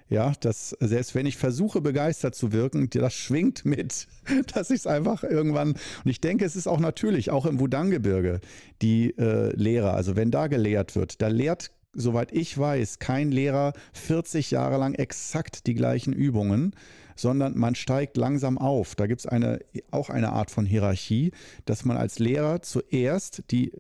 Ja, 0.09 0.35
das, 0.41 0.77
selbst 0.79 1.15
wenn 1.15 1.25
ich 1.25 1.39
versuche, 1.39 1.81
begeistert 1.81 2.35
zu 2.35 2.53
wirken, 2.53 2.91
das 2.91 3.15
schwingt 3.15 3.65
mit, 3.65 4.09
dass 4.55 4.71
ich 4.71 4.81
es 4.81 4.87
einfach 4.87 5.23
irgendwann, 5.23 5.71
und 5.71 6.11
ich 6.11 6.21
denke, 6.21 6.45
es 6.45 6.55
ist 6.55 6.67
auch 6.67 6.81
natürlich, 6.81 7.31
auch 7.31 7.47
im 7.47 7.59
Wudang-Gebirge, 7.59 8.41
die 8.83 9.17
äh, 9.17 9.57
Lehrer, 9.57 9.95
also 9.95 10.15
wenn 10.15 10.31
da 10.31 10.49
gelehrt 10.49 10.97
wird, 10.97 11.23
da 11.23 11.29
lehrt, 11.29 11.71
soweit 11.95 12.31
ich 12.33 12.59
weiß, 12.59 12.99
kein 12.99 13.33
Lehrer 13.33 13.73
40 13.95 14.51
Jahre 14.51 14.77
lang 14.77 14.93
exakt 14.93 15.67
die 15.67 15.75
gleichen 15.75 16.13
Übungen, 16.13 16.75
sondern 17.17 17.57
man 17.57 17.75
steigt 17.75 18.17
langsam 18.17 18.59
auf. 18.59 18.95
Da 18.95 19.07
gibt 19.07 19.21
es 19.21 19.27
eine, 19.27 19.61
auch 19.91 20.11
eine 20.11 20.33
Art 20.33 20.51
von 20.51 20.67
Hierarchie, 20.67 21.33
dass 21.65 21.85
man 21.85 21.97
als 21.97 22.19
Lehrer 22.19 22.63
zuerst 22.63 23.45
die 23.51 23.73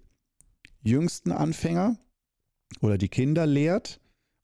jüngsten 0.83 1.33
Anfänger 1.33 1.97
oder 2.81 2.99
die 2.99 3.09
Kinder 3.09 3.47
lehrt 3.47 4.01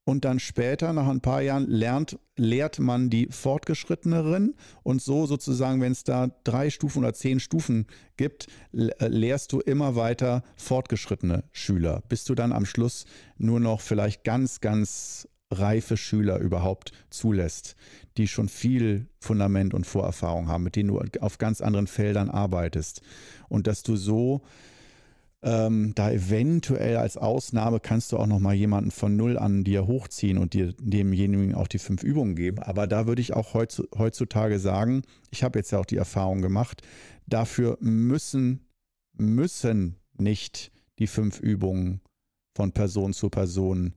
und 0.09 0.25
dann 0.25 0.41
später, 0.41 0.95
nach 0.95 1.07
ein 1.07 1.21
paar 1.21 1.43
Jahren, 1.43 1.69
lernt, 1.69 2.19
lehrt 2.35 2.79
man 2.79 3.11
die 3.11 3.29
Fortgeschritteneren 3.31 4.55
und 4.83 5.03
so 5.03 5.27
sozusagen, 5.27 5.83
wenn 5.83 5.93
es 5.93 6.03
da 6.03 6.31
drei 6.45 6.71
Stufen 6.71 7.01
oder 7.01 7.13
zehn 7.13 7.41
Stufen 7.41 7.87
gibt, 8.17 8.47
äh, 8.73 9.09
lehrst 9.09 9.53
du 9.53 9.61
immer 9.61 9.97
weiter 9.97 10.43
fortgeschrittene 10.57 11.45
Schüler, 11.53 12.03
bis 12.09 12.25
du 12.25 12.35
dann 12.35 12.53
am 12.53 12.65
Schluss 12.65 13.05
nur 13.37 13.61
noch 13.61 13.83
vielleicht 13.83 14.25
ganz, 14.25 14.63
ganz 14.63 15.29
reife 15.51 15.99
Schüler 15.99 16.39
überhaupt 16.39 16.93
zulässt, 17.11 17.77
die 18.19 18.29
schon 18.29 18.49
viel 18.49 19.07
Fundament 19.21 19.75
und 19.75 19.87
Vorerfahrung 19.87 20.49
haben, 20.49 20.65
mit 20.65 20.77
denen 20.77 20.89
du 20.89 21.01
auf 21.21 21.39
ganz 21.39 21.61
anderen 21.61 21.87
Feldern 21.87 22.29
arbeitest 22.31 23.01
und 23.49 23.67
dass 23.67 23.83
du 23.83 23.97
so 23.97 24.43
ähm, 25.43 25.93
da 25.95 26.11
eventuell 26.11 26.97
als 26.97 27.17
Ausnahme 27.17 27.79
kannst 27.79 28.11
du 28.11 28.17
auch 28.17 28.27
noch 28.27 28.41
mal 28.41 28.55
jemanden 28.55 28.91
von 28.91 29.17
null 29.17 29.39
an 29.39 29.63
dir 29.63 29.87
hochziehen 29.87 30.37
und 30.37 30.53
dir 30.53 30.75
demjenigen 30.81 31.55
auch 31.55 31.69
die 31.69 31.79
fünf 31.79 32.03
Übungen 32.03 32.35
geben. 32.35 32.59
Aber 32.59 32.87
da 32.89 33.07
würde 33.07 33.23
ich 33.23 33.35
auch 33.35 33.55
heutzutage 33.55 34.59
sagen, 34.59 35.03
ich 35.31 35.45
habe 35.45 35.59
jetzt 35.61 35.71
ja 35.71 35.79
auch 35.79 35.87
die 35.87 35.97
Erfahrung 35.97 36.43
gemacht, 36.43 36.83
dafür 37.27 37.79
müssen, 37.81 38.67
müssen 39.17 39.97
nicht 40.17 40.73
die 40.99 41.07
fünf 41.07 41.39
Übungen 41.39 42.01
von 42.57 42.73
Person 42.73 43.13
zu 43.13 43.31
Person 43.31 43.95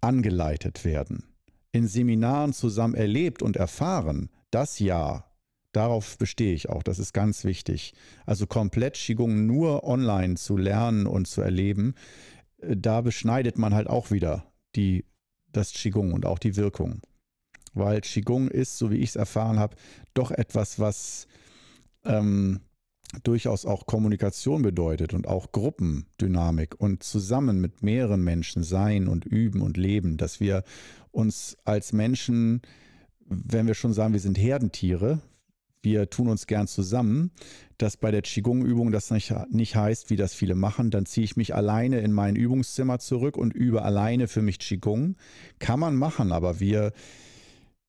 angeleitet 0.00 0.84
werden. 0.84 1.35
In 1.76 1.88
Seminaren 1.88 2.54
zusammen 2.54 2.94
erlebt 2.94 3.42
und 3.42 3.56
erfahren, 3.56 4.30
das 4.50 4.78
ja, 4.78 5.26
Darauf 5.76 6.16
bestehe 6.16 6.54
ich 6.54 6.70
auch. 6.70 6.82
Das 6.82 6.98
ist 6.98 7.12
ganz 7.12 7.44
wichtig. 7.44 7.92
Also 8.24 8.46
komplett 8.46 8.94
Qigong 8.94 9.44
nur 9.44 9.84
online 9.84 10.36
zu 10.36 10.56
lernen 10.56 11.06
und 11.06 11.28
zu 11.28 11.42
erleben, 11.42 11.94
äh, 12.62 12.74
da 12.78 13.02
beschneidet 13.02 13.58
man 13.58 13.74
halt 13.74 13.86
auch 13.86 14.10
wieder 14.10 14.50
die, 14.74 15.04
das 15.52 15.74
Qigong 15.74 16.14
und 16.14 16.24
auch 16.24 16.38
die 16.38 16.56
Wirkung. 16.56 17.02
Weil 17.74 18.00
Qigong 18.00 18.48
ist, 18.48 18.78
so 18.78 18.90
wie 18.90 18.96
ich 18.96 19.10
es 19.10 19.16
erfahren 19.16 19.58
habe, 19.58 19.76
doch 20.14 20.30
etwas, 20.30 20.78
was 20.78 21.26
ähm, 22.06 22.60
durchaus 23.22 23.66
auch 23.66 23.86
Kommunikation 23.86 24.62
bedeutet 24.62 25.14
und 25.14 25.26
auch 25.26 25.52
Gruppendynamik 25.52 26.74
und 26.78 27.02
zusammen 27.02 27.60
mit 27.60 27.82
mehreren 27.82 28.22
Menschen 28.22 28.62
sein 28.62 29.08
und 29.08 29.24
üben 29.24 29.60
und 29.62 29.76
leben, 29.76 30.16
dass 30.16 30.40
wir 30.40 30.64
uns 31.12 31.56
als 31.64 31.92
Menschen, 31.92 32.62
wenn 33.26 33.66
wir 33.66 33.74
schon 33.74 33.92
sagen, 33.92 34.12
wir 34.12 34.20
sind 34.20 34.38
Herdentiere, 34.38 35.20
wir 35.82 36.10
tun 36.10 36.28
uns 36.28 36.48
gern 36.48 36.66
zusammen, 36.66 37.30
dass 37.78 37.96
bei 37.96 38.10
der 38.10 38.22
Qigong-Übung 38.22 38.90
das 38.90 39.10
nicht, 39.10 39.32
nicht 39.50 39.76
heißt, 39.76 40.10
wie 40.10 40.16
das 40.16 40.34
viele 40.34 40.56
machen, 40.56 40.90
dann 40.90 41.06
ziehe 41.06 41.24
ich 41.24 41.36
mich 41.36 41.54
alleine 41.54 42.00
in 42.00 42.12
mein 42.12 42.34
Übungszimmer 42.34 42.98
zurück 42.98 43.36
und 43.36 43.54
übe 43.54 43.82
alleine 43.82 44.26
für 44.26 44.42
mich 44.42 44.58
Qigong. 44.58 45.14
Kann 45.60 45.78
man 45.78 45.94
machen, 45.94 46.32
aber 46.32 46.58
wir 46.58 46.92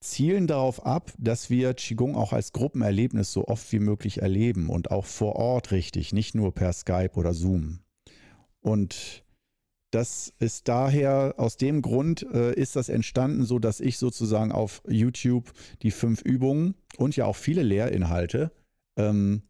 zielen 0.00 0.46
darauf 0.46 0.84
ab, 0.84 1.12
dass 1.18 1.50
wir 1.50 1.74
Qigong 1.74 2.14
auch 2.14 2.32
als 2.32 2.52
Gruppenerlebnis 2.52 3.32
so 3.32 3.46
oft 3.46 3.70
wie 3.72 3.80
möglich 3.80 4.22
erleben 4.22 4.68
und 4.68 4.90
auch 4.90 5.06
vor 5.06 5.36
Ort 5.36 5.72
richtig, 5.72 6.12
nicht 6.12 6.34
nur 6.34 6.54
per 6.54 6.72
Skype 6.72 7.12
oder 7.14 7.34
Zoom. 7.34 7.80
Und 8.60 9.24
das 9.90 10.34
ist 10.38 10.68
daher, 10.68 11.34
aus 11.38 11.56
dem 11.56 11.80
Grund 11.80 12.26
äh, 12.32 12.54
ist 12.54 12.76
das 12.76 12.88
entstanden, 12.88 13.44
so 13.44 13.58
dass 13.58 13.80
ich 13.80 13.98
sozusagen 13.98 14.52
auf 14.52 14.82
YouTube 14.86 15.52
die 15.82 15.90
fünf 15.90 16.22
Übungen 16.22 16.74
und 16.98 17.16
ja 17.16 17.24
auch 17.24 17.36
viele 17.36 17.62
Lehrinhalte 17.62 18.52
ähm, 18.98 19.42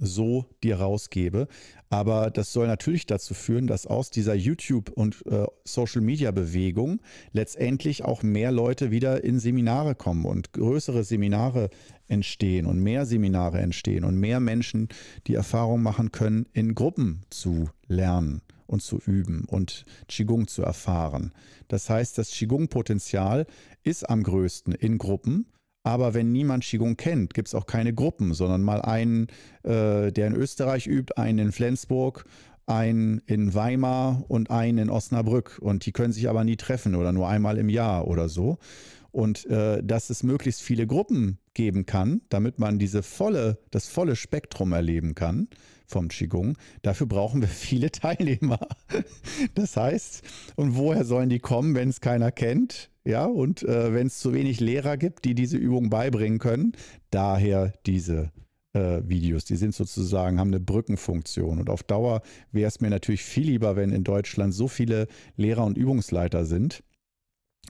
so 0.00 0.46
dir 0.62 0.76
rausgebe. 0.76 1.48
Aber 1.90 2.30
das 2.30 2.52
soll 2.52 2.66
natürlich 2.66 3.06
dazu 3.06 3.34
führen, 3.34 3.66
dass 3.66 3.86
aus 3.86 4.10
dieser 4.10 4.34
YouTube- 4.34 4.90
und 4.90 5.24
äh, 5.26 5.46
Social-Media-Bewegung 5.64 7.00
letztendlich 7.32 8.04
auch 8.04 8.22
mehr 8.22 8.50
Leute 8.50 8.90
wieder 8.90 9.22
in 9.24 9.38
Seminare 9.38 9.94
kommen 9.94 10.24
und 10.24 10.52
größere 10.52 11.04
Seminare 11.04 11.68
entstehen 12.08 12.66
und 12.66 12.80
mehr 12.80 13.06
Seminare 13.06 13.58
entstehen 13.60 14.04
und 14.04 14.18
mehr 14.18 14.40
Menschen 14.40 14.88
die 15.26 15.34
Erfahrung 15.34 15.82
machen 15.82 16.12
können, 16.12 16.46
in 16.52 16.74
Gruppen 16.74 17.22
zu 17.30 17.68
lernen 17.86 18.42
und 18.66 18.82
zu 18.82 18.98
üben 18.98 19.44
und 19.46 19.84
Qigong 20.08 20.48
zu 20.48 20.62
erfahren. 20.62 21.32
Das 21.68 21.90
heißt, 21.90 22.16
das 22.16 22.30
Qigong-Potenzial 22.30 23.46
ist 23.82 24.08
am 24.08 24.22
größten 24.22 24.74
in 24.74 24.98
Gruppen. 24.98 25.46
Aber 25.84 26.14
wenn 26.14 26.30
niemand 26.30 26.64
Qigong 26.64 26.96
kennt, 26.96 27.34
gibt 27.34 27.48
es 27.48 27.54
auch 27.54 27.66
keine 27.66 27.92
Gruppen, 27.92 28.34
sondern 28.34 28.62
mal 28.62 28.80
einen, 28.82 29.26
äh, 29.64 30.12
der 30.12 30.28
in 30.28 30.34
Österreich 30.34 30.86
übt, 30.86 31.16
einen 31.16 31.38
in 31.38 31.52
Flensburg, 31.52 32.24
einen 32.66 33.20
in 33.26 33.54
Weimar 33.54 34.24
und 34.28 34.50
einen 34.50 34.78
in 34.78 34.90
Osnabrück. 34.90 35.58
Und 35.60 35.84
die 35.84 35.92
können 35.92 36.12
sich 36.12 36.28
aber 36.28 36.44
nie 36.44 36.56
treffen 36.56 36.94
oder 36.94 37.12
nur 37.12 37.28
einmal 37.28 37.58
im 37.58 37.68
Jahr 37.68 38.06
oder 38.06 38.28
so. 38.28 38.58
Und 39.12 39.46
äh, 39.46 39.82
dass 39.82 40.10
es 40.10 40.22
möglichst 40.22 40.62
viele 40.62 40.86
Gruppen 40.86 41.38
geben 41.54 41.86
kann, 41.86 42.22
damit 42.30 42.58
man 42.58 42.78
diese 42.78 43.02
volle, 43.02 43.58
das 43.70 43.86
volle 43.86 44.16
Spektrum 44.16 44.72
erleben 44.72 45.14
kann, 45.14 45.48
vom 45.86 46.08
Qigong. 46.08 46.56
Dafür 46.80 47.06
brauchen 47.06 47.42
wir 47.42 47.48
viele 47.48 47.90
Teilnehmer. 47.92 48.58
Das 49.54 49.76
heißt, 49.76 50.22
und 50.56 50.76
woher 50.76 51.04
sollen 51.04 51.28
die 51.28 51.40
kommen, 51.40 51.74
wenn 51.74 51.90
es 51.90 52.00
keiner 52.00 52.32
kennt? 52.32 52.90
Ja, 53.04 53.26
und 53.26 53.62
äh, 53.64 53.92
wenn 53.92 54.06
es 54.06 54.18
zu 54.18 54.32
wenig 54.32 54.60
Lehrer 54.60 54.96
gibt, 54.96 55.24
die 55.24 55.34
diese 55.34 55.56
Übung 55.56 55.90
beibringen 55.90 56.38
können, 56.38 56.72
daher 57.10 57.72
diese 57.84 58.30
äh, 58.74 59.02
Videos. 59.04 59.44
Die 59.44 59.56
sind 59.56 59.74
sozusagen, 59.74 60.38
haben 60.38 60.48
eine 60.48 60.60
Brückenfunktion. 60.60 61.58
Und 61.58 61.68
auf 61.68 61.82
Dauer 61.82 62.22
wäre 62.52 62.68
es 62.68 62.80
mir 62.80 62.90
natürlich 62.90 63.24
viel 63.24 63.46
lieber, 63.46 63.76
wenn 63.76 63.90
in 63.90 64.04
Deutschland 64.04 64.54
so 64.54 64.68
viele 64.68 65.08
Lehrer 65.36 65.64
und 65.64 65.76
Übungsleiter 65.76 66.44
sind. 66.44 66.82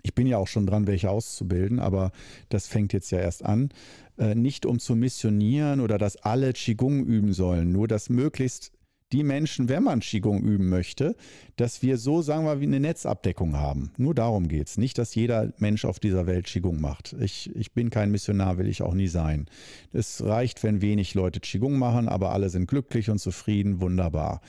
Ich 0.03 0.15
bin 0.15 0.27
ja 0.27 0.39
auch 0.39 0.49
schon 0.49 0.67
dran, 0.67 0.87
welche 0.87 1.11
auszubilden, 1.11 1.79
aber 1.79 2.11
das 2.49 2.67
fängt 2.67 2.93
jetzt 2.93 3.11
ja 3.11 3.19
erst 3.19 3.45
an. 3.45 3.71
Äh, 4.19 4.35
nicht 4.35 4.67
um 4.67 4.79
zu 4.79 4.97
missionieren 4.97 5.81
oder 5.81 5.99
dass 5.99 6.17
alle 6.17 6.53
Qigong 6.53 7.05
üben 7.05 7.33
sollen, 7.33 7.73
nur 7.73 7.89
dass 7.89 8.11
möglichst 8.11 8.73
die 9.13 9.23
Menschen, 9.23 9.69
wenn 9.69 9.83
man 9.83 10.01
Qigong 10.01 10.43
üben 10.43 10.69
möchte, 10.69 11.15
dass 11.57 11.83
wir 11.83 11.99
so, 11.99 12.23
sagen 12.23 12.45
wir, 12.45 12.61
wie 12.61 12.67
eine 12.67 12.81
Netzabdeckung 12.81 13.57
haben. 13.57 13.91
Nur 13.99 14.15
darum 14.15 14.49
geht 14.49 14.69
es. 14.69 14.79
Nicht, 14.79 14.99
dass 14.99 15.15
jeder 15.15 15.53
Mensch 15.59 15.85
auf 15.85 16.01
dieser 16.01 16.27
Welt 16.27 16.47
Qigong 16.47 16.81
macht. 16.81 17.15
Ich, 17.21 17.55
ich 17.55 17.73
bin 17.73 17.91
kein 17.91 18.11
Missionar, 18.11 18.59
will 18.59 18.69
ich 18.69 18.83
auch 18.83 18.95
nie 18.95 19.09
sein. 19.09 19.47
Es 19.93 20.25
reicht, 20.25 20.63
wenn 20.63 20.81
wenig 20.81 21.15
Leute 21.15 21.41
Qigong 21.41 21.79
machen, 21.79 22.09
aber 22.09 22.33
alle 22.33 22.49
sind 22.49 22.69
glücklich 22.69 23.11
und 23.11 23.19
zufrieden, 23.19 23.81
wunderbar. 23.81 24.41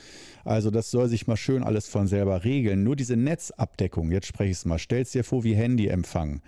Also 0.45 0.71
das 0.71 0.91
soll 0.91 1.07
sich 1.07 1.27
mal 1.27 1.37
schön 1.37 1.63
alles 1.63 1.87
von 1.87 2.07
selber 2.07 2.43
regeln. 2.43 2.83
Nur 2.83 2.95
diese 2.95 3.15
Netzabdeckung, 3.15 4.11
jetzt 4.11 4.27
spreche 4.27 4.51
ich 4.51 4.57
es 4.57 4.65
mal, 4.65 4.79
stell 4.79 5.01
es 5.01 5.11
dir 5.11 5.23
vor 5.23 5.43
wie 5.43 5.55
Handyempfang. 5.55 6.41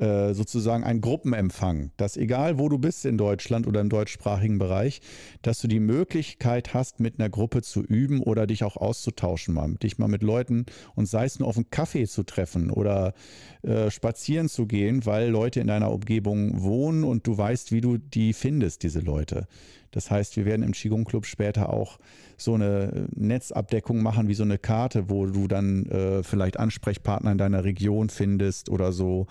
Äh, 0.00 0.34
sozusagen 0.34 0.82
ein 0.82 1.00
Gruppenempfang, 1.00 1.92
dass 1.96 2.16
egal 2.16 2.58
wo 2.58 2.68
du 2.68 2.78
bist 2.78 3.04
in 3.04 3.16
Deutschland 3.16 3.68
oder 3.68 3.80
im 3.80 3.88
deutschsprachigen 3.88 4.58
Bereich, 4.58 5.00
dass 5.42 5.60
du 5.60 5.68
die 5.68 5.78
Möglichkeit 5.78 6.74
hast, 6.74 6.98
mit 6.98 7.20
einer 7.20 7.30
Gruppe 7.30 7.62
zu 7.62 7.84
üben 7.84 8.20
oder 8.20 8.48
dich 8.48 8.64
auch 8.64 8.76
auszutauschen, 8.76 9.54
mal, 9.54 9.74
dich 9.76 9.98
mal 9.98 10.08
mit 10.08 10.24
Leuten 10.24 10.66
und 10.96 11.06
sei 11.06 11.26
es 11.26 11.38
nur 11.38 11.46
auf 11.46 11.56
einen 11.56 11.70
Kaffee 11.70 12.08
zu 12.08 12.24
treffen 12.24 12.72
oder 12.72 13.14
äh, 13.62 13.88
spazieren 13.88 14.48
zu 14.48 14.66
gehen, 14.66 15.06
weil 15.06 15.28
Leute 15.28 15.60
in 15.60 15.68
deiner 15.68 15.92
Umgebung 15.92 16.60
wohnen 16.60 17.04
und 17.04 17.24
du 17.28 17.38
weißt, 17.38 17.70
wie 17.70 17.80
du 17.80 17.98
die 17.98 18.32
findest, 18.32 18.82
diese 18.82 18.98
Leute. 18.98 19.46
Das 19.94 20.10
heißt, 20.10 20.36
wir 20.36 20.44
werden 20.44 20.64
im 20.64 20.72
Qigong 20.72 21.04
Club 21.04 21.24
später 21.24 21.72
auch 21.72 22.00
so 22.36 22.54
eine 22.54 23.06
Netzabdeckung 23.14 24.02
machen, 24.02 24.26
wie 24.26 24.34
so 24.34 24.42
eine 24.42 24.58
Karte, 24.58 25.08
wo 25.08 25.26
du 25.26 25.46
dann 25.46 25.86
äh, 25.86 26.24
vielleicht 26.24 26.58
Ansprechpartner 26.58 27.30
in 27.30 27.38
deiner 27.38 27.62
Region 27.62 28.08
findest 28.08 28.70
oder 28.70 28.90
so. 28.90 29.28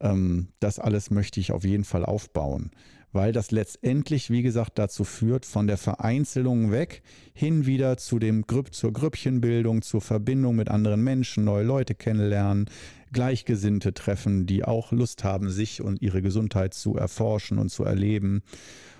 Ähm, 0.00 0.48
das 0.60 0.78
alles 0.78 1.10
möchte 1.10 1.40
ich 1.40 1.52
auf 1.52 1.64
jeden 1.64 1.84
Fall 1.84 2.04
aufbauen, 2.04 2.70
weil 3.12 3.32
das 3.32 3.50
letztendlich, 3.50 4.30
wie 4.30 4.42
gesagt, 4.42 4.78
dazu 4.78 5.04
führt, 5.04 5.46
von 5.46 5.66
der 5.66 5.78
Vereinzelung 5.78 6.70
weg 6.70 7.02
hin 7.34 7.66
wieder 7.66 7.96
zu 7.96 8.18
dem 8.18 8.46
Grüpp, 8.46 8.74
zur 8.74 8.92
Grüppchenbildung, 8.92 9.82
zur 9.82 10.00
Verbindung 10.00 10.56
mit 10.56 10.68
anderen 10.68 11.02
Menschen, 11.02 11.44
neue 11.44 11.64
Leute 11.64 11.94
kennenlernen, 11.94 12.68
Gleichgesinnte 13.12 13.94
treffen, 13.94 14.46
die 14.46 14.64
auch 14.64 14.92
Lust 14.92 15.24
haben, 15.24 15.48
sich 15.50 15.80
und 15.80 16.02
ihre 16.02 16.22
Gesundheit 16.22 16.74
zu 16.74 16.96
erforschen 16.96 17.58
und 17.58 17.70
zu 17.70 17.84
erleben 17.84 18.42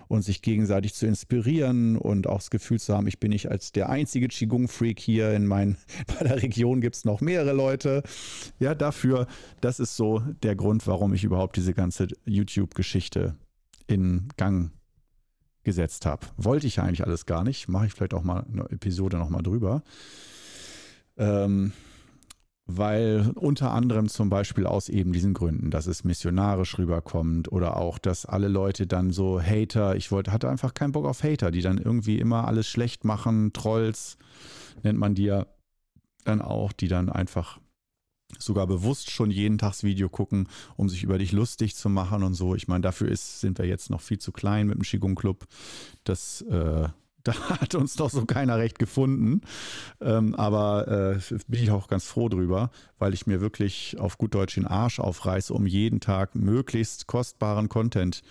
und 0.08 0.22
sich 0.22 0.42
gegenseitig 0.42 0.94
zu 0.94 1.06
inspirieren 1.06 1.96
und 1.96 2.26
auch 2.26 2.38
das 2.38 2.50
Gefühl 2.50 2.78
zu 2.78 2.94
haben, 2.94 3.06
ich 3.06 3.18
bin 3.18 3.30
nicht 3.30 3.50
als 3.50 3.72
der 3.72 3.88
einzige 3.88 4.28
Qigong-Freak 4.28 5.00
hier 5.00 5.32
in 5.32 5.46
mein, 5.46 5.76
bei 6.06 6.24
der 6.24 6.42
Region 6.42 6.80
gibt 6.80 6.96
es 6.96 7.04
noch 7.04 7.20
mehrere 7.20 7.52
Leute. 7.52 8.02
Ja, 8.58 8.74
dafür, 8.74 9.26
das 9.60 9.80
ist 9.80 9.96
so 9.96 10.22
der 10.42 10.56
Grund, 10.56 10.86
warum 10.86 11.14
ich 11.14 11.24
überhaupt 11.24 11.56
diese 11.56 11.74
ganze 11.74 12.08
YouTube-Geschichte 12.24 13.36
in 13.86 14.28
Gang 14.36 14.70
gesetzt 15.64 16.06
habe. 16.06 16.26
Wollte 16.36 16.66
ich 16.66 16.80
eigentlich 16.80 17.04
alles 17.04 17.26
gar 17.26 17.44
nicht. 17.44 17.68
Mache 17.68 17.86
ich 17.86 17.92
vielleicht 17.92 18.14
auch 18.14 18.22
mal 18.22 18.46
eine 18.50 18.70
Episode 18.70 19.18
nochmal 19.18 19.42
drüber. 19.42 19.82
Ähm, 21.18 21.72
weil 22.66 23.30
unter 23.36 23.70
anderem 23.70 24.08
zum 24.08 24.28
Beispiel 24.28 24.66
aus 24.66 24.88
eben 24.88 25.12
diesen 25.12 25.34
Gründen, 25.34 25.70
dass 25.70 25.86
es 25.86 26.02
missionarisch 26.02 26.78
rüberkommt 26.78 27.50
oder 27.52 27.76
auch, 27.76 27.98
dass 27.98 28.26
alle 28.26 28.48
Leute 28.48 28.88
dann 28.88 29.12
so 29.12 29.40
Hater, 29.40 29.94
ich 29.94 30.10
wollte, 30.10 30.32
hatte 30.32 30.48
einfach 30.48 30.74
keinen 30.74 30.92
Bock 30.92 31.06
auf 31.06 31.22
Hater, 31.22 31.52
die 31.52 31.62
dann 31.62 31.78
irgendwie 31.78 32.18
immer 32.18 32.46
alles 32.46 32.66
schlecht 32.66 33.04
machen, 33.04 33.52
Trolls 33.52 34.18
nennt 34.82 34.98
man 34.98 35.14
die 35.14 35.24
ja 35.24 35.46
dann 36.24 36.42
auch, 36.42 36.72
die 36.72 36.88
dann 36.88 37.08
einfach 37.08 37.60
sogar 38.38 38.66
bewusst 38.66 39.10
schon 39.10 39.30
jeden 39.30 39.58
Tags 39.58 39.84
Video 39.84 40.08
gucken, 40.08 40.48
um 40.76 40.88
sich 40.88 41.04
über 41.04 41.18
dich 41.18 41.30
lustig 41.30 41.76
zu 41.76 41.88
machen 41.88 42.24
und 42.24 42.34
so. 42.34 42.56
Ich 42.56 42.66
meine, 42.66 42.82
dafür 42.82 43.08
ist, 43.08 43.40
sind 43.40 43.58
wir 43.58 43.66
jetzt 43.66 43.90
noch 43.90 44.00
viel 44.00 44.18
zu 44.18 44.32
klein 44.32 44.66
mit 44.66 44.76
dem 44.76 44.82
Qigong 44.82 45.14
Club. 45.14 45.46
Das 46.02 46.42
äh, 46.42 46.88
da 47.26 47.34
hat 47.60 47.74
uns 47.74 47.94
doch 47.96 48.10
so 48.10 48.24
keiner 48.24 48.58
recht 48.58 48.78
gefunden. 48.78 49.42
Ähm, 50.00 50.34
aber 50.34 51.18
äh, 51.20 51.34
bin 51.48 51.62
ich 51.62 51.70
auch 51.70 51.88
ganz 51.88 52.06
froh 52.06 52.28
drüber, 52.28 52.70
weil 52.98 53.14
ich 53.14 53.26
mir 53.26 53.40
wirklich 53.40 53.96
auf 53.98 54.18
gut 54.18 54.34
Deutsch 54.34 54.54
den 54.54 54.66
Arsch 54.66 55.00
aufreiße, 55.00 55.52
um 55.52 55.66
jeden 55.66 56.00
Tag 56.00 56.34
möglichst 56.34 57.06
kostbaren 57.06 57.68
Content 57.68 58.22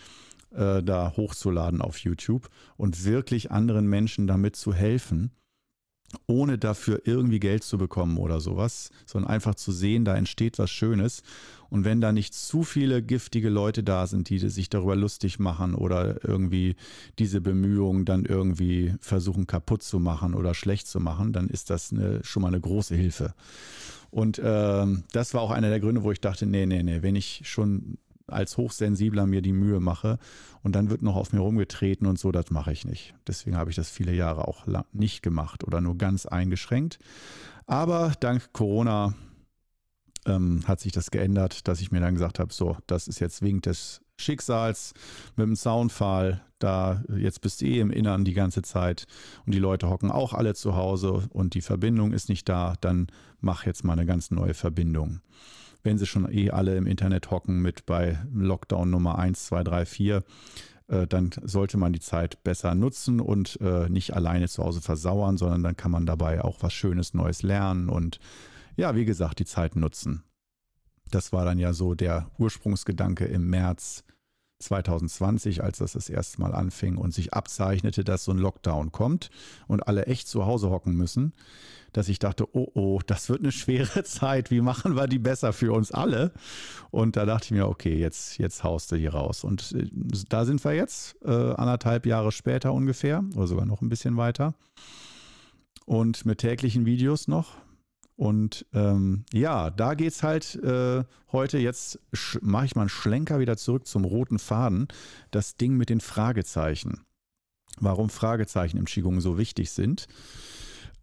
äh, 0.51 0.81
da 0.83 1.13
hochzuladen 1.15 1.81
auf 1.81 1.97
YouTube 1.97 2.49
und 2.77 3.05
wirklich 3.05 3.51
anderen 3.51 3.87
Menschen 3.87 4.27
damit 4.27 4.55
zu 4.55 4.73
helfen 4.73 5.31
ohne 6.27 6.57
dafür 6.57 7.01
irgendwie 7.05 7.39
Geld 7.39 7.63
zu 7.63 7.77
bekommen 7.77 8.17
oder 8.17 8.39
sowas, 8.39 8.91
sondern 9.05 9.31
einfach 9.31 9.55
zu 9.55 9.71
sehen, 9.71 10.05
da 10.05 10.15
entsteht 10.15 10.59
was 10.59 10.71
Schönes. 10.71 11.23
Und 11.69 11.83
wenn 11.83 11.99
da 11.99 12.11
nicht 12.11 12.33
zu 12.33 12.63
viele 12.63 13.01
giftige 13.01 13.49
Leute 13.49 13.83
da 13.83 14.07
sind, 14.07 14.29
die 14.29 14.37
sich 14.39 14.69
darüber 14.69 14.95
lustig 14.95 15.39
machen 15.39 15.75
oder 15.75 16.23
irgendwie 16.23 16.75
diese 17.19 17.41
Bemühungen 17.41 18.05
dann 18.05 18.25
irgendwie 18.25 18.93
versuchen 18.99 19.47
kaputt 19.47 19.83
zu 19.83 19.99
machen 19.99 20.35
oder 20.35 20.53
schlecht 20.53 20.87
zu 20.87 20.99
machen, 20.99 21.33
dann 21.33 21.49
ist 21.49 21.69
das 21.69 21.91
eine, 21.91 22.23
schon 22.23 22.43
mal 22.43 22.49
eine 22.49 22.61
große 22.61 22.95
Hilfe. 22.95 23.33
Und 24.11 24.39
äh, 24.39 24.85
das 25.11 25.33
war 25.33 25.41
auch 25.41 25.51
einer 25.51 25.69
der 25.69 25.79
Gründe, 25.79 26.03
wo 26.03 26.11
ich 26.11 26.21
dachte, 26.21 26.45
nee, 26.45 26.65
nee, 26.65 26.83
nee, 26.83 27.01
wenn 27.01 27.15
ich 27.15 27.41
schon 27.43 27.97
als 28.27 28.57
Hochsensibler 28.57 29.25
mir 29.25 29.41
die 29.41 29.53
Mühe 29.53 29.79
mache 29.79 30.17
und 30.63 30.75
dann 30.75 30.89
wird 30.89 31.01
noch 31.01 31.15
auf 31.15 31.33
mir 31.33 31.39
rumgetreten 31.39 32.07
und 32.07 32.19
so, 32.19 32.31
das 32.31 32.51
mache 32.51 32.71
ich 32.71 32.85
nicht. 32.85 33.13
Deswegen 33.27 33.55
habe 33.55 33.69
ich 33.69 33.75
das 33.75 33.89
viele 33.89 34.13
Jahre 34.13 34.47
auch 34.47 34.65
nicht 34.91 35.21
gemacht 35.21 35.63
oder 35.63 35.81
nur 35.81 35.97
ganz 35.97 36.25
eingeschränkt. 36.25 36.99
Aber 37.67 38.13
dank 38.19 38.53
Corona 38.53 39.13
ähm, 40.25 40.63
hat 40.67 40.79
sich 40.79 40.91
das 40.91 41.11
geändert, 41.11 41.67
dass 41.67 41.81
ich 41.81 41.91
mir 41.91 41.99
dann 41.99 42.15
gesagt 42.15 42.39
habe, 42.39 42.53
so, 42.53 42.77
das 42.87 43.07
ist 43.07 43.19
jetzt 43.19 43.41
wegen 43.41 43.61
des 43.61 44.01
Schicksals 44.17 44.93
mit 45.35 45.45
dem 45.45 45.55
Soundfall, 45.55 46.41
da 46.59 47.03
jetzt 47.17 47.41
bist 47.41 47.61
du 47.61 47.65
eh 47.65 47.79
im 47.79 47.91
Innern 47.91 48.23
die 48.23 48.33
ganze 48.33 48.61
Zeit 48.61 49.05
und 49.45 49.53
die 49.53 49.59
Leute 49.59 49.89
hocken 49.89 50.09
auch 50.09 50.33
alle 50.33 50.55
zu 50.55 50.75
Hause 50.75 51.27
und 51.31 51.53
die 51.53 51.61
Verbindung 51.61 52.13
ist 52.13 52.29
nicht 52.29 52.47
da, 52.47 52.75
dann 52.79 53.07
mach 53.41 53.65
jetzt 53.65 53.83
mal 53.83 53.93
eine 53.93 54.05
ganz 54.05 54.31
neue 54.31 54.53
Verbindung 54.53 55.19
wenn 55.85 55.97
sie 55.97 56.05
schon 56.05 56.29
eh 56.31 56.49
alle 56.49 56.75
im 56.75 56.87
Internet 56.87 57.31
hocken 57.31 57.61
mit 57.61 57.85
bei 57.85 58.19
Lockdown 58.33 58.89
Nummer 58.89 59.17
1, 59.17 59.45
2, 59.45 59.63
3, 59.63 59.85
4, 59.85 60.23
dann 60.87 61.31
sollte 61.41 61.77
man 61.77 61.93
die 61.93 61.99
Zeit 61.99 62.43
besser 62.43 62.75
nutzen 62.75 63.19
und 63.19 63.59
äh, 63.59 63.89
nicht 63.89 64.13
alleine 64.13 64.47
zu 64.47 64.63
Hause 64.63 64.81
versauern, 64.81 65.35
sondern 65.37 65.63
dann 65.63 65.75
kann 65.75 65.89
man 65.89 66.05
dabei 66.05 66.43
auch 66.43 66.57
was 66.61 66.73
Schönes 66.73 67.15
Neues 67.15 67.41
lernen 67.41 67.89
und 67.89 68.19
ja, 68.75 68.95
wie 68.95 69.05
gesagt, 69.05 69.39
die 69.39 69.45
Zeit 69.45 69.75
nutzen. 69.75 70.23
Das 71.09 71.31
war 71.33 71.45
dann 71.45 71.59
ja 71.59 71.73
so 71.73 71.95
der 71.95 72.29
Ursprungsgedanke 72.37 73.25
im 73.25 73.49
März 73.49 74.03
2020, 74.59 75.63
als 75.63 75.79
das 75.79 75.93
das 75.93 76.09
erste 76.09 76.41
Mal 76.41 76.53
anfing 76.53 76.97
und 76.97 77.13
sich 77.13 77.33
abzeichnete, 77.33 78.03
dass 78.03 78.23
so 78.23 78.31
ein 78.31 78.37
Lockdown 78.37 78.91
kommt 78.91 79.29
und 79.67 79.87
alle 79.87 80.05
echt 80.05 80.27
zu 80.27 80.45
Hause 80.45 80.69
hocken 80.69 80.95
müssen 80.95 81.33
dass 81.95 82.09
ich 82.09 82.19
dachte, 82.19 82.45
oh 82.53 82.67
oh, 82.73 82.99
das 83.05 83.29
wird 83.29 83.39
eine 83.39 83.51
schwere 83.51 84.03
Zeit. 84.03 84.51
Wie 84.51 84.61
machen 84.61 84.95
wir 84.95 85.07
die 85.07 85.19
besser 85.19 85.53
für 85.53 85.71
uns 85.71 85.91
alle? 85.91 86.31
Und 86.91 87.15
da 87.15 87.25
dachte 87.25 87.45
ich 87.45 87.51
mir, 87.51 87.67
okay, 87.67 87.97
jetzt, 87.97 88.37
jetzt 88.37 88.63
haust 88.63 88.91
du 88.91 88.97
hier 88.97 89.13
raus. 89.13 89.43
Und 89.43 89.71
äh, 89.71 89.87
da 90.29 90.45
sind 90.45 90.63
wir 90.63 90.73
jetzt, 90.73 91.15
äh, 91.23 91.31
anderthalb 91.31 92.05
Jahre 92.05 92.31
später 92.31 92.73
ungefähr, 92.73 93.23
oder 93.35 93.47
sogar 93.47 93.65
noch 93.65 93.81
ein 93.81 93.89
bisschen 93.89 94.17
weiter. 94.17 94.55
Und 95.85 96.25
mit 96.25 96.39
täglichen 96.39 96.85
Videos 96.85 97.27
noch. 97.27 97.55
Und 98.17 98.65
ähm, 98.73 99.25
ja, 99.33 99.69
da 99.69 99.93
geht 99.93 100.13
es 100.13 100.23
halt 100.23 100.55
äh, 100.55 101.03
heute, 101.31 101.57
jetzt 101.57 101.99
mache 102.41 102.65
ich 102.65 102.75
mal 102.75 102.83
einen 102.83 102.89
Schlenker 102.89 103.39
wieder 103.39 103.57
zurück 103.57 103.87
zum 103.87 104.05
roten 104.05 104.39
Faden, 104.39 104.87
das 105.31 105.57
Ding 105.57 105.75
mit 105.75 105.89
den 105.89 105.99
Fragezeichen. 105.99 107.01
Warum 107.77 108.09
Fragezeichen 108.09 108.77
im 108.77 108.85
Qigong 108.85 109.19
so 109.19 109.37
wichtig 109.37 109.71
sind. 109.71 110.07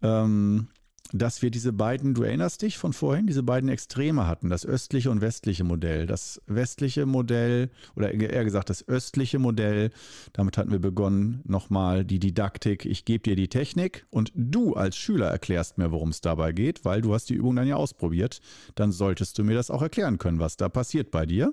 Ähm, 0.00 0.68
dass 1.12 1.42
wir 1.42 1.50
diese 1.50 1.72
beiden, 1.72 2.14
du 2.14 2.22
erinnerst 2.22 2.62
dich 2.62 2.78
von 2.78 2.92
vorhin, 2.92 3.26
diese 3.26 3.42
beiden 3.42 3.68
Extreme 3.68 4.26
hatten, 4.26 4.48
das 4.48 4.64
östliche 4.64 5.10
und 5.10 5.20
westliche 5.20 5.64
Modell. 5.64 6.06
Das 6.06 6.40
westliche 6.46 7.06
Modell, 7.06 7.70
oder 7.94 8.12
eher 8.12 8.44
gesagt 8.44 8.70
das 8.70 8.86
östliche 8.88 9.38
Modell, 9.38 9.90
damit 10.32 10.56
hatten 10.56 10.70
wir 10.70 10.78
begonnen, 10.78 11.42
nochmal 11.44 12.04
die 12.04 12.18
Didaktik, 12.18 12.86
ich 12.86 13.04
gebe 13.04 13.22
dir 13.22 13.36
die 13.36 13.48
Technik 13.48 14.06
und 14.10 14.32
du 14.34 14.74
als 14.74 14.96
Schüler 14.96 15.28
erklärst 15.28 15.78
mir, 15.78 15.90
worum 15.90 16.08
es 16.08 16.20
dabei 16.20 16.52
geht, 16.52 16.84
weil 16.84 17.02
du 17.02 17.14
hast 17.14 17.28
die 17.28 17.34
Übung 17.34 17.56
dann 17.56 17.68
ja 17.68 17.76
ausprobiert. 17.76 18.40
Dann 18.74 18.92
solltest 18.92 19.38
du 19.38 19.44
mir 19.44 19.54
das 19.54 19.70
auch 19.70 19.82
erklären 19.82 20.18
können, 20.18 20.38
was 20.38 20.56
da 20.56 20.68
passiert 20.68 21.10
bei 21.10 21.26
dir. 21.26 21.52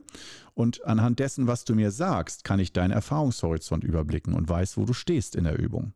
Und 0.53 0.86
anhand 0.86 1.20
dessen, 1.20 1.47
was 1.47 1.66
du 1.66 1.76
mir 1.76 1.91
sagst, 1.91 2.43
kann 2.43 2.60
ich 2.60 2.74
deinen 2.74 2.91
Erfahrungshorizont 2.91 3.84
überblicken 3.84 4.34
und 4.34 4.49
weiß, 4.49 4.78
wo 4.78 4.86
du 4.86 4.93
stehst 4.93 5.36
in 5.36 5.43
der 5.43 5.57
Übung. 5.57 5.93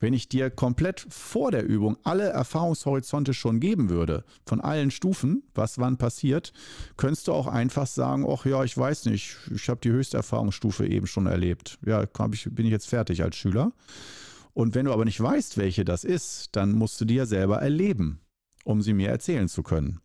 Wenn 0.00 0.12
ich 0.12 0.28
dir 0.28 0.50
komplett 0.50 1.06
vor 1.08 1.50
der 1.50 1.64
Übung 1.64 1.96
alle 2.02 2.28
Erfahrungshorizonte 2.28 3.32
schon 3.34 3.60
geben 3.60 3.90
würde, 3.90 4.24
von 4.44 4.60
allen 4.60 4.90
Stufen, 4.90 5.44
was 5.54 5.78
wann 5.78 5.96
passiert, 5.96 6.52
könntest 6.96 7.28
du 7.28 7.32
auch 7.32 7.46
einfach 7.46 7.86
sagen, 7.86 8.26
ach 8.28 8.44
ja, 8.44 8.64
ich 8.64 8.76
weiß 8.76 9.06
nicht, 9.06 9.36
ich 9.54 9.68
habe 9.68 9.80
die 9.80 9.90
höchste 9.90 10.16
Erfahrungsstufe 10.16 10.86
eben 10.86 11.06
schon 11.06 11.26
erlebt. 11.26 11.78
Ja, 11.86 12.02
ich, 12.02 12.48
bin 12.50 12.66
ich 12.66 12.72
jetzt 12.72 12.88
fertig 12.88 13.22
als 13.22 13.36
Schüler. 13.36 13.72
Und 14.52 14.74
wenn 14.74 14.86
du 14.86 14.92
aber 14.92 15.04
nicht 15.04 15.20
weißt, 15.20 15.58
welche 15.58 15.84
das 15.84 16.04
ist, 16.04 16.50
dann 16.52 16.72
musst 16.72 17.00
du 17.00 17.04
die 17.04 17.14
ja 17.14 17.26
selber 17.26 17.60
erleben, 17.60 18.20
um 18.64 18.82
sie 18.82 18.94
mir 18.94 19.10
erzählen 19.10 19.48
zu 19.48 19.62
können. 19.62 20.00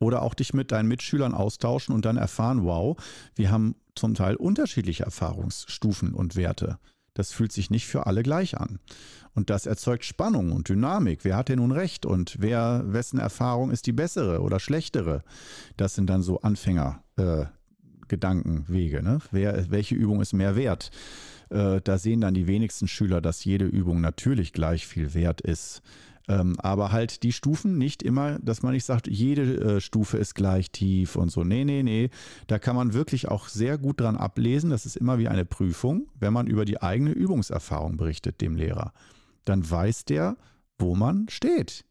Oder 0.00 0.22
auch 0.22 0.34
dich 0.34 0.54
mit 0.54 0.72
deinen 0.72 0.88
Mitschülern 0.88 1.34
austauschen 1.34 1.94
und 1.94 2.04
dann 2.04 2.16
erfahren, 2.16 2.64
wow, 2.64 2.96
wir 3.36 3.50
haben 3.50 3.76
zum 3.94 4.14
Teil 4.14 4.36
unterschiedliche 4.36 5.04
Erfahrungsstufen 5.04 6.14
und 6.14 6.36
Werte. 6.36 6.78
Das 7.18 7.32
fühlt 7.32 7.50
sich 7.50 7.68
nicht 7.68 7.88
für 7.88 8.06
alle 8.06 8.22
gleich 8.22 8.56
an. 8.56 8.78
Und 9.34 9.50
das 9.50 9.66
erzeugt 9.66 10.04
Spannung 10.04 10.52
und 10.52 10.68
Dynamik. 10.68 11.24
Wer 11.24 11.36
hat 11.36 11.48
denn 11.48 11.58
nun 11.58 11.72
recht 11.72 12.06
und 12.06 12.36
wer, 12.38 12.84
wessen 12.86 13.18
Erfahrung 13.18 13.72
ist 13.72 13.88
die 13.88 13.92
bessere 13.92 14.40
oder 14.40 14.60
schlechtere? 14.60 15.24
Das 15.76 15.96
sind 15.96 16.08
dann 16.08 16.22
so 16.22 16.42
Anfängergedankenwege. 16.42 18.98
Äh, 18.98 19.02
ne? 19.02 19.18
Wer, 19.32 19.68
welche 19.68 19.96
Übung 19.96 20.20
ist 20.20 20.32
mehr 20.32 20.54
wert? 20.54 20.92
Äh, 21.50 21.80
da 21.82 21.98
sehen 21.98 22.20
dann 22.20 22.34
die 22.34 22.46
wenigsten 22.46 22.86
Schüler, 22.86 23.20
dass 23.20 23.44
jede 23.44 23.64
Übung 23.64 24.00
natürlich 24.00 24.52
gleich 24.52 24.86
viel 24.86 25.12
wert 25.12 25.40
ist. 25.40 25.82
Ähm, 26.28 26.56
aber 26.58 26.92
halt 26.92 27.22
die 27.22 27.32
Stufen 27.32 27.78
nicht 27.78 28.02
immer, 28.02 28.38
dass 28.40 28.62
man 28.62 28.72
nicht 28.74 28.84
sagt, 28.84 29.08
jede 29.08 29.76
äh, 29.76 29.80
Stufe 29.80 30.18
ist 30.18 30.34
gleich 30.34 30.70
tief 30.70 31.16
und 31.16 31.30
so. 31.30 31.42
Nee, 31.42 31.64
nee, 31.64 31.82
nee. 31.82 32.10
Da 32.46 32.58
kann 32.58 32.76
man 32.76 32.92
wirklich 32.92 33.28
auch 33.28 33.48
sehr 33.48 33.78
gut 33.78 34.00
dran 34.00 34.16
ablesen. 34.16 34.70
Das 34.70 34.84
ist 34.84 34.96
immer 34.96 35.18
wie 35.18 35.28
eine 35.28 35.46
Prüfung, 35.46 36.08
wenn 36.20 36.34
man 36.34 36.46
über 36.46 36.66
die 36.66 36.82
eigene 36.82 37.12
Übungserfahrung 37.12 37.96
berichtet 37.96 38.40
dem 38.42 38.56
Lehrer. 38.56 38.92
Dann 39.46 39.68
weiß 39.68 40.04
der, 40.04 40.36
wo 40.78 40.94
man 40.94 41.28
steht. 41.30 41.84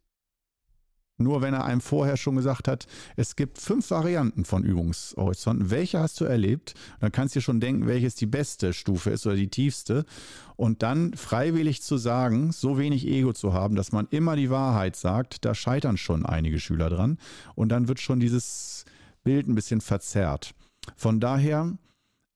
Nur 1.19 1.41
wenn 1.41 1.53
er 1.53 1.65
einem 1.65 1.81
vorher 1.81 2.15
schon 2.15 2.35
gesagt 2.35 2.67
hat, 2.67 2.85
es 3.15 3.35
gibt 3.35 3.57
fünf 3.57 3.89
Varianten 3.89 4.45
von 4.45 4.63
Übungshorizonten. 4.63 5.71
Welche 5.71 5.99
hast 5.99 6.21
du 6.21 6.25
erlebt? 6.25 6.75
Dann 6.99 7.11
kannst 7.11 7.33
du 7.33 7.39
dir 7.39 7.43
schon 7.43 7.59
denken, 7.59 7.87
welches 7.87 8.13
die 8.13 8.27
beste 8.27 8.71
Stufe 8.71 9.09
ist 9.09 9.25
oder 9.25 9.35
die 9.35 9.49
tiefste. 9.49 10.05
Und 10.55 10.83
dann 10.83 11.13
freiwillig 11.15 11.81
zu 11.81 11.97
sagen, 11.97 12.51
so 12.51 12.77
wenig 12.77 13.07
Ego 13.07 13.33
zu 13.33 13.53
haben, 13.53 13.75
dass 13.75 13.91
man 13.91 14.07
immer 14.11 14.35
die 14.35 14.51
Wahrheit 14.51 14.95
sagt, 14.95 15.43
da 15.43 15.55
scheitern 15.55 15.97
schon 15.97 16.25
einige 16.25 16.59
Schüler 16.59 16.89
dran. 16.89 17.17
Und 17.55 17.69
dann 17.69 17.87
wird 17.87 17.99
schon 17.99 18.19
dieses 18.19 18.85
Bild 19.23 19.47
ein 19.47 19.55
bisschen 19.55 19.81
verzerrt. 19.81 20.53
Von 20.95 21.19
daher 21.19 21.77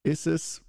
ist 0.02 0.26
es 0.26 0.60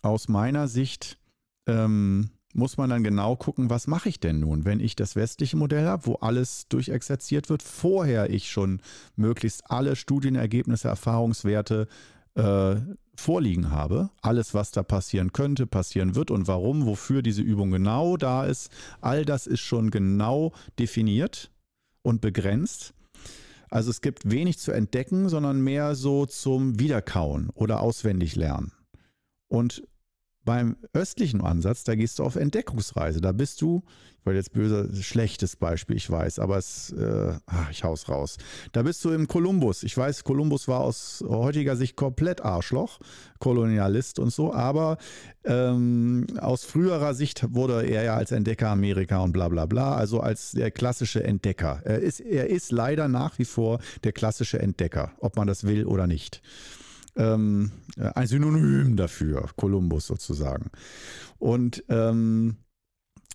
aus 0.00 0.28
meiner 0.28 0.66
Sicht 0.66 1.18
ähm, 1.66 2.30
muss 2.52 2.76
man 2.76 2.90
dann 2.90 3.02
genau 3.02 3.36
gucken, 3.36 3.70
was 3.70 3.86
mache 3.86 4.08
ich 4.08 4.20
denn 4.20 4.40
nun, 4.40 4.64
wenn 4.64 4.80
ich 4.80 4.94
das 4.96 5.16
westliche 5.16 5.56
Modell 5.56 5.86
habe, 5.86 6.06
wo 6.06 6.14
alles 6.16 6.68
durchexerziert 6.68 7.48
wird, 7.48 7.62
vorher 7.62 8.30
ich 8.30 8.50
schon 8.50 8.80
möglichst 9.16 9.70
alle 9.70 9.96
Studienergebnisse, 9.96 10.88
Erfahrungswerte 10.88 11.88
äh, 12.34 12.76
vorliegen 13.14 13.70
habe, 13.70 14.10
alles, 14.20 14.54
was 14.54 14.70
da 14.70 14.82
passieren 14.82 15.32
könnte, 15.32 15.66
passieren 15.66 16.14
wird 16.14 16.30
und 16.30 16.48
warum, 16.48 16.86
wofür 16.86 17.22
diese 17.22 17.42
Übung 17.42 17.70
genau 17.70 18.16
da 18.16 18.44
ist, 18.44 18.70
all 19.00 19.24
das 19.24 19.46
ist 19.46 19.60
schon 19.60 19.90
genau 19.90 20.52
definiert 20.78 21.50
und 22.02 22.20
begrenzt. 22.20 22.94
Also 23.70 23.90
es 23.90 24.00
gibt 24.02 24.30
wenig 24.30 24.58
zu 24.58 24.72
entdecken, 24.72 25.28
sondern 25.28 25.62
mehr 25.62 25.94
so 25.94 26.26
zum 26.26 26.78
Wiederkauen 26.78 27.50
oder 27.54 27.80
auswendig 27.80 28.36
lernen. 28.36 28.72
Und 29.48 29.82
beim 30.44 30.76
östlichen 30.92 31.40
Ansatz, 31.40 31.84
da 31.84 31.94
gehst 31.94 32.18
du 32.18 32.24
auf 32.24 32.36
Entdeckungsreise. 32.36 33.20
Da 33.20 33.32
bist 33.32 33.60
du, 33.62 33.82
ich 34.18 34.26
wollte 34.26 34.38
jetzt 34.38 34.52
böse, 34.52 34.90
schlechtes 35.02 35.56
Beispiel, 35.56 35.96
ich 35.96 36.10
weiß, 36.10 36.38
aber 36.38 36.56
es, 36.56 36.90
äh, 36.92 37.34
ach, 37.46 37.70
ich 37.70 37.84
hau's 37.84 38.08
raus. 38.08 38.38
Da 38.72 38.82
bist 38.82 39.04
du 39.04 39.10
im 39.10 39.28
Kolumbus. 39.28 39.82
Ich 39.82 39.96
weiß, 39.96 40.24
Kolumbus 40.24 40.68
war 40.68 40.80
aus 40.80 41.24
heutiger 41.28 41.76
Sicht 41.76 41.96
komplett 41.96 42.40
Arschloch, 42.40 42.98
Kolonialist 43.38 44.18
und 44.18 44.32
so, 44.32 44.52
aber 44.52 44.98
ähm, 45.44 46.26
aus 46.40 46.64
früherer 46.64 47.14
Sicht 47.14 47.54
wurde 47.54 47.86
er 47.86 48.02
ja 48.02 48.16
als 48.16 48.32
Entdecker 48.32 48.68
Amerika 48.68 49.18
und 49.18 49.32
bla 49.32 49.48
bla 49.48 49.66
bla, 49.66 49.94
also 49.94 50.20
als 50.20 50.52
der 50.52 50.70
klassische 50.70 51.22
Entdecker. 51.22 51.80
Er 51.84 52.00
ist, 52.00 52.20
er 52.20 52.48
ist 52.48 52.72
leider 52.72 53.08
nach 53.08 53.38
wie 53.38 53.44
vor 53.44 53.80
der 54.04 54.12
klassische 54.12 54.58
Entdecker, 54.58 55.12
ob 55.18 55.36
man 55.36 55.46
das 55.46 55.64
will 55.64 55.84
oder 55.84 56.06
nicht 56.06 56.42
ähm, 57.16 57.72
ein 57.96 58.26
Synonym 58.26 58.96
dafür, 58.96 59.48
Kolumbus 59.56 60.06
sozusagen. 60.06 60.70
Und 61.38 61.84
ähm, 61.88 62.56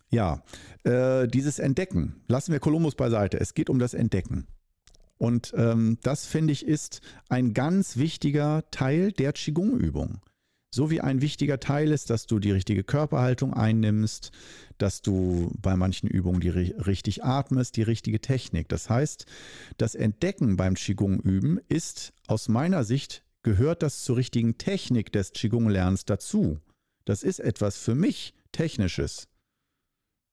ja, 0.09 0.41
äh, 0.83 1.27
dieses 1.27 1.59
Entdecken, 1.59 2.21
lassen 2.27 2.51
wir 2.51 2.59
Kolumbus 2.59 2.95
beiseite. 2.95 3.39
Es 3.39 3.53
geht 3.53 3.69
um 3.69 3.79
das 3.79 3.93
Entdecken. 3.93 4.47
Und 5.17 5.53
ähm, 5.57 5.97
das 6.03 6.25
finde 6.25 6.53
ich 6.53 6.65
ist 6.65 7.01
ein 7.27 7.53
ganz 7.53 7.97
wichtiger 7.97 8.63
Teil 8.71 9.11
der 9.11 9.33
Qigong-Übung. 9.33 10.21
So 10.69 10.91
wie 10.91 11.01
ein 11.01 11.21
wichtiger 11.21 11.59
Teil 11.59 11.91
ist, 11.91 12.09
dass 12.09 12.27
du 12.27 12.39
die 12.39 12.51
richtige 12.51 12.83
Körperhaltung 12.83 13.53
einnimmst, 13.53 14.31
dass 14.77 15.01
du 15.01 15.51
bei 15.59 15.75
manchen 15.75 16.07
Übungen 16.07 16.39
die 16.39 16.49
richtig 16.49 17.23
atmest, 17.23 17.77
die 17.77 17.83
richtige 17.83 18.19
Technik. 18.19 18.69
Das 18.69 18.89
heißt, 18.89 19.25
das 19.77 19.95
Entdecken 19.95 20.55
beim 20.55 20.75
Qigong 20.75 21.19
üben 21.19 21.59
ist 21.67 22.13
aus 22.27 22.47
meiner 22.47 22.83
Sicht 22.83 23.23
gehört 23.47 23.81
das 23.81 24.03
zur 24.03 24.17
richtigen 24.17 24.57
Technik 24.57 25.13
des 25.13 25.31
Qigong-Lernens 25.31 26.03
dazu. 26.03 26.59
Das 27.05 27.23
ist 27.23 27.39
etwas 27.39 27.77
für 27.77 27.95
mich 27.95 28.33
Technisches. 28.51 29.29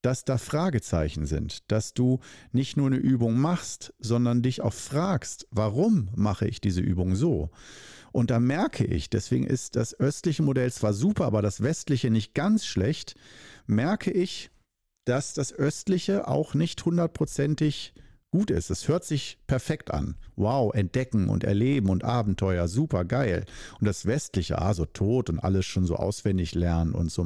Dass 0.02 0.24
da 0.24 0.36
Fragezeichen 0.36 1.24
sind, 1.24 1.70
dass 1.70 1.94
du 1.94 2.18
nicht 2.50 2.76
nur 2.76 2.88
eine 2.88 2.96
Übung 2.96 3.38
machst, 3.38 3.94
sondern 4.00 4.42
dich 4.42 4.62
auch 4.62 4.72
fragst, 4.72 5.46
warum 5.52 6.10
mache 6.16 6.48
ich 6.48 6.60
diese 6.60 6.80
Übung 6.80 7.14
so? 7.14 7.50
Und 8.10 8.32
da 8.32 8.40
merke 8.40 8.84
ich, 8.84 9.10
deswegen 9.10 9.46
ist 9.46 9.76
das 9.76 9.94
östliche 10.00 10.42
Modell 10.42 10.72
zwar 10.72 10.92
super, 10.92 11.26
aber 11.26 11.40
das 11.40 11.62
westliche 11.62 12.10
nicht 12.10 12.34
ganz 12.34 12.66
schlecht, 12.66 13.14
merke 13.66 14.10
ich, 14.10 14.50
dass 15.04 15.34
das 15.34 15.52
östliche 15.52 16.26
auch 16.26 16.54
nicht 16.54 16.84
hundertprozentig 16.84 17.94
gut 18.34 18.50
ist. 18.50 18.68
Es 18.68 18.88
hört 18.88 19.04
sich 19.04 19.38
perfekt 19.46 19.92
an. 19.92 20.16
Wow, 20.34 20.74
entdecken 20.74 21.28
und 21.28 21.44
erleben 21.44 21.88
und 21.88 22.02
Abenteuer, 22.02 22.66
super 22.66 23.04
geil. 23.04 23.44
Und 23.78 23.86
das 23.86 24.06
Westliche, 24.06 24.60
ah, 24.60 24.74
so 24.74 24.86
tot 24.86 25.30
und 25.30 25.38
alles 25.38 25.66
schon 25.66 25.86
so 25.86 25.94
auswendig 25.94 26.52
lernen 26.56 26.94
und 26.94 27.12
so 27.12 27.24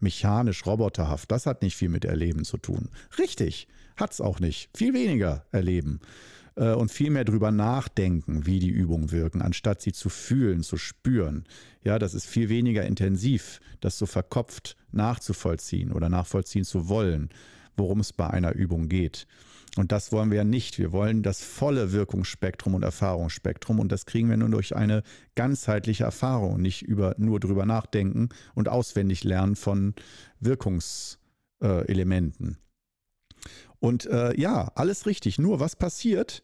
mechanisch, 0.00 0.66
roboterhaft, 0.66 1.30
das 1.30 1.46
hat 1.46 1.62
nicht 1.62 1.74
viel 1.74 1.88
mit 1.88 2.04
Erleben 2.04 2.44
zu 2.44 2.58
tun. 2.58 2.90
Richtig, 3.18 3.66
hat 3.96 4.12
es 4.12 4.20
auch 4.20 4.40
nicht. 4.40 4.68
Viel 4.76 4.92
weniger 4.92 5.46
erleben 5.52 6.00
äh, 6.56 6.72
und 6.72 6.92
viel 6.92 7.08
mehr 7.08 7.24
drüber 7.24 7.50
nachdenken, 7.50 8.44
wie 8.44 8.58
die 8.58 8.68
Übungen 8.68 9.10
wirken, 9.10 9.40
anstatt 9.40 9.80
sie 9.80 9.92
zu 9.92 10.10
fühlen, 10.10 10.62
zu 10.62 10.76
spüren. 10.76 11.44
Ja, 11.82 11.98
das 11.98 12.12
ist 12.12 12.26
viel 12.26 12.50
weniger 12.50 12.84
intensiv, 12.84 13.58
das 13.80 13.96
so 13.96 14.04
verkopft 14.04 14.76
nachzuvollziehen 14.90 15.92
oder 15.92 16.10
nachvollziehen 16.10 16.64
zu 16.64 16.90
wollen, 16.90 17.30
worum 17.74 18.00
es 18.00 18.12
bei 18.12 18.28
einer 18.28 18.52
Übung 18.52 18.90
geht. 18.90 19.26
Und 19.76 19.90
das 19.90 20.12
wollen 20.12 20.30
wir 20.30 20.36
ja 20.36 20.44
nicht. 20.44 20.78
Wir 20.78 20.92
wollen 20.92 21.22
das 21.22 21.42
volle 21.42 21.92
Wirkungsspektrum 21.92 22.74
und 22.74 22.82
Erfahrungsspektrum. 22.82 23.80
Und 23.80 23.90
das 23.90 24.04
kriegen 24.04 24.28
wir 24.28 24.36
nur 24.36 24.50
durch 24.50 24.76
eine 24.76 25.02
ganzheitliche 25.34 26.04
Erfahrung, 26.04 26.60
nicht 26.60 26.82
über, 26.82 27.14
nur 27.16 27.40
drüber 27.40 27.64
nachdenken 27.64 28.28
und 28.54 28.68
auswendig 28.68 29.24
lernen 29.24 29.56
von 29.56 29.94
Wirkungselementen. 30.40 32.58
Und 33.78 34.04
äh, 34.06 34.38
ja, 34.38 34.70
alles 34.74 35.06
richtig. 35.06 35.38
Nur 35.38 35.58
was 35.58 35.74
passiert, 35.74 36.42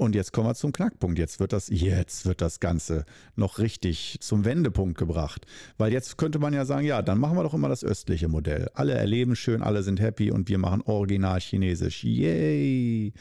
und 0.00 0.14
jetzt 0.14 0.32
kommen 0.32 0.48
wir 0.48 0.54
zum 0.54 0.72
Knackpunkt. 0.72 1.18
Jetzt 1.18 1.40
wird 1.40 1.52
das, 1.52 1.68
jetzt 1.68 2.24
wird 2.24 2.40
das 2.40 2.58
Ganze 2.58 3.04
noch 3.36 3.58
richtig 3.58 4.16
zum 4.20 4.46
Wendepunkt 4.46 4.96
gebracht. 4.96 5.44
Weil 5.76 5.92
jetzt 5.92 6.16
könnte 6.16 6.38
man 6.38 6.54
ja 6.54 6.64
sagen, 6.64 6.86
ja, 6.86 7.02
dann 7.02 7.18
machen 7.18 7.36
wir 7.36 7.42
doch 7.42 7.52
immer 7.52 7.68
das 7.68 7.84
östliche 7.84 8.26
Modell. 8.26 8.70
Alle 8.72 8.94
erleben 8.94 9.36
schön, 9.36 9.62
alle 9.62 9.82
sind 9.82 10.00
happy 10.00 10.30
und 10.30 10.48
wir 10.48 10.56
machen 10.56 10.80
original 10.86 11.38
chinesisch. 11.38 12.02
Yay! 12.02 13.12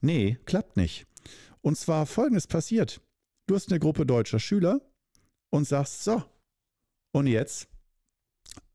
Nee, 0.00 0.38
klappt 0.44 0.76
nicht. 0.76 1.06
Und 1.60 1.76
zwar 1.76 2.06
folgendes 2.06 2.46
passiert. 2.46 3.00
Du 3.48 3.56
hast 3.56 3.72
eine 3.72 3.80
Gruppe 3.80 4.06
deutscher 4.06 4.38
Schüler 4.38 4.80
und 5.50 5.66
sagst, 5.66 6.04
so, 6.04 6.22
und 7.12 7.26
jetzt 7.26 7.66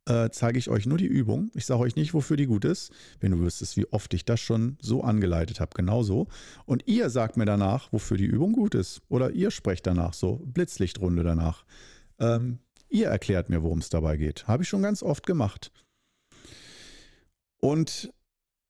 äh, 0.06 0.30
zeige 0.32 0.60
ich 0.60 0.70
euch 0.70 0.86
nur 0.86 0.98
die 0.98 1.06
Übung. 1.06 1.52
Ich 1.54 1.66
sage 1.66 1.82
euch 1.82 1.96
nicht, 1.96 2.14
wofür 2.14 2.38
die 2.38 2.46
gut 2.46 2.66
ist. 2.66 2.92
Wenn 3.20 3.32
du 3.32 3.40
wüsstest, 3.40 3.78
wie 3.78 3.86
oft 3.88 4.14
ich 4.14 4.26
das 4.26 4.40
schon 4.40 4.78
so 4.82 5.04
angeleitet 5.04 5.60
habe, 5.60 5.72
genauso. 5.76 6.28
Und 6.66 6.88
ihr 6.88 7.10
sagt 7.10 7.38
mir 7.38 7.46
danach, 7.46 7.92
wofür 7.94 8.18
die 8.18 8.26
Übung 8.26 8.54
gut 8.54 8.76
ist. 8.76 9.02
Oder 9.10 9.32
ihr 9.32 9.52
sprecht 9.52 9.88
danach 9.88 10.14
so, 10.14 10.42
Blitzlichtrunde 10.46 11.24
danach. 11.24 11.66
Ähm, 12.20 12.60
ihr 12.90 13.08
erklärt 13.08 13.50
mir, 13.50 13.64
worum 13.64 13.80
es 13.80 13.90
dabei 13.90 14.18
geht. 14.18 14.48
Habe 14.48 14.64
ich 14.64 14.70
schon 14.70 14.82
ganz 14.82 15.04
oft 15.04 15.26
gemacht. 15.26 15.72
Und 17.60 18.12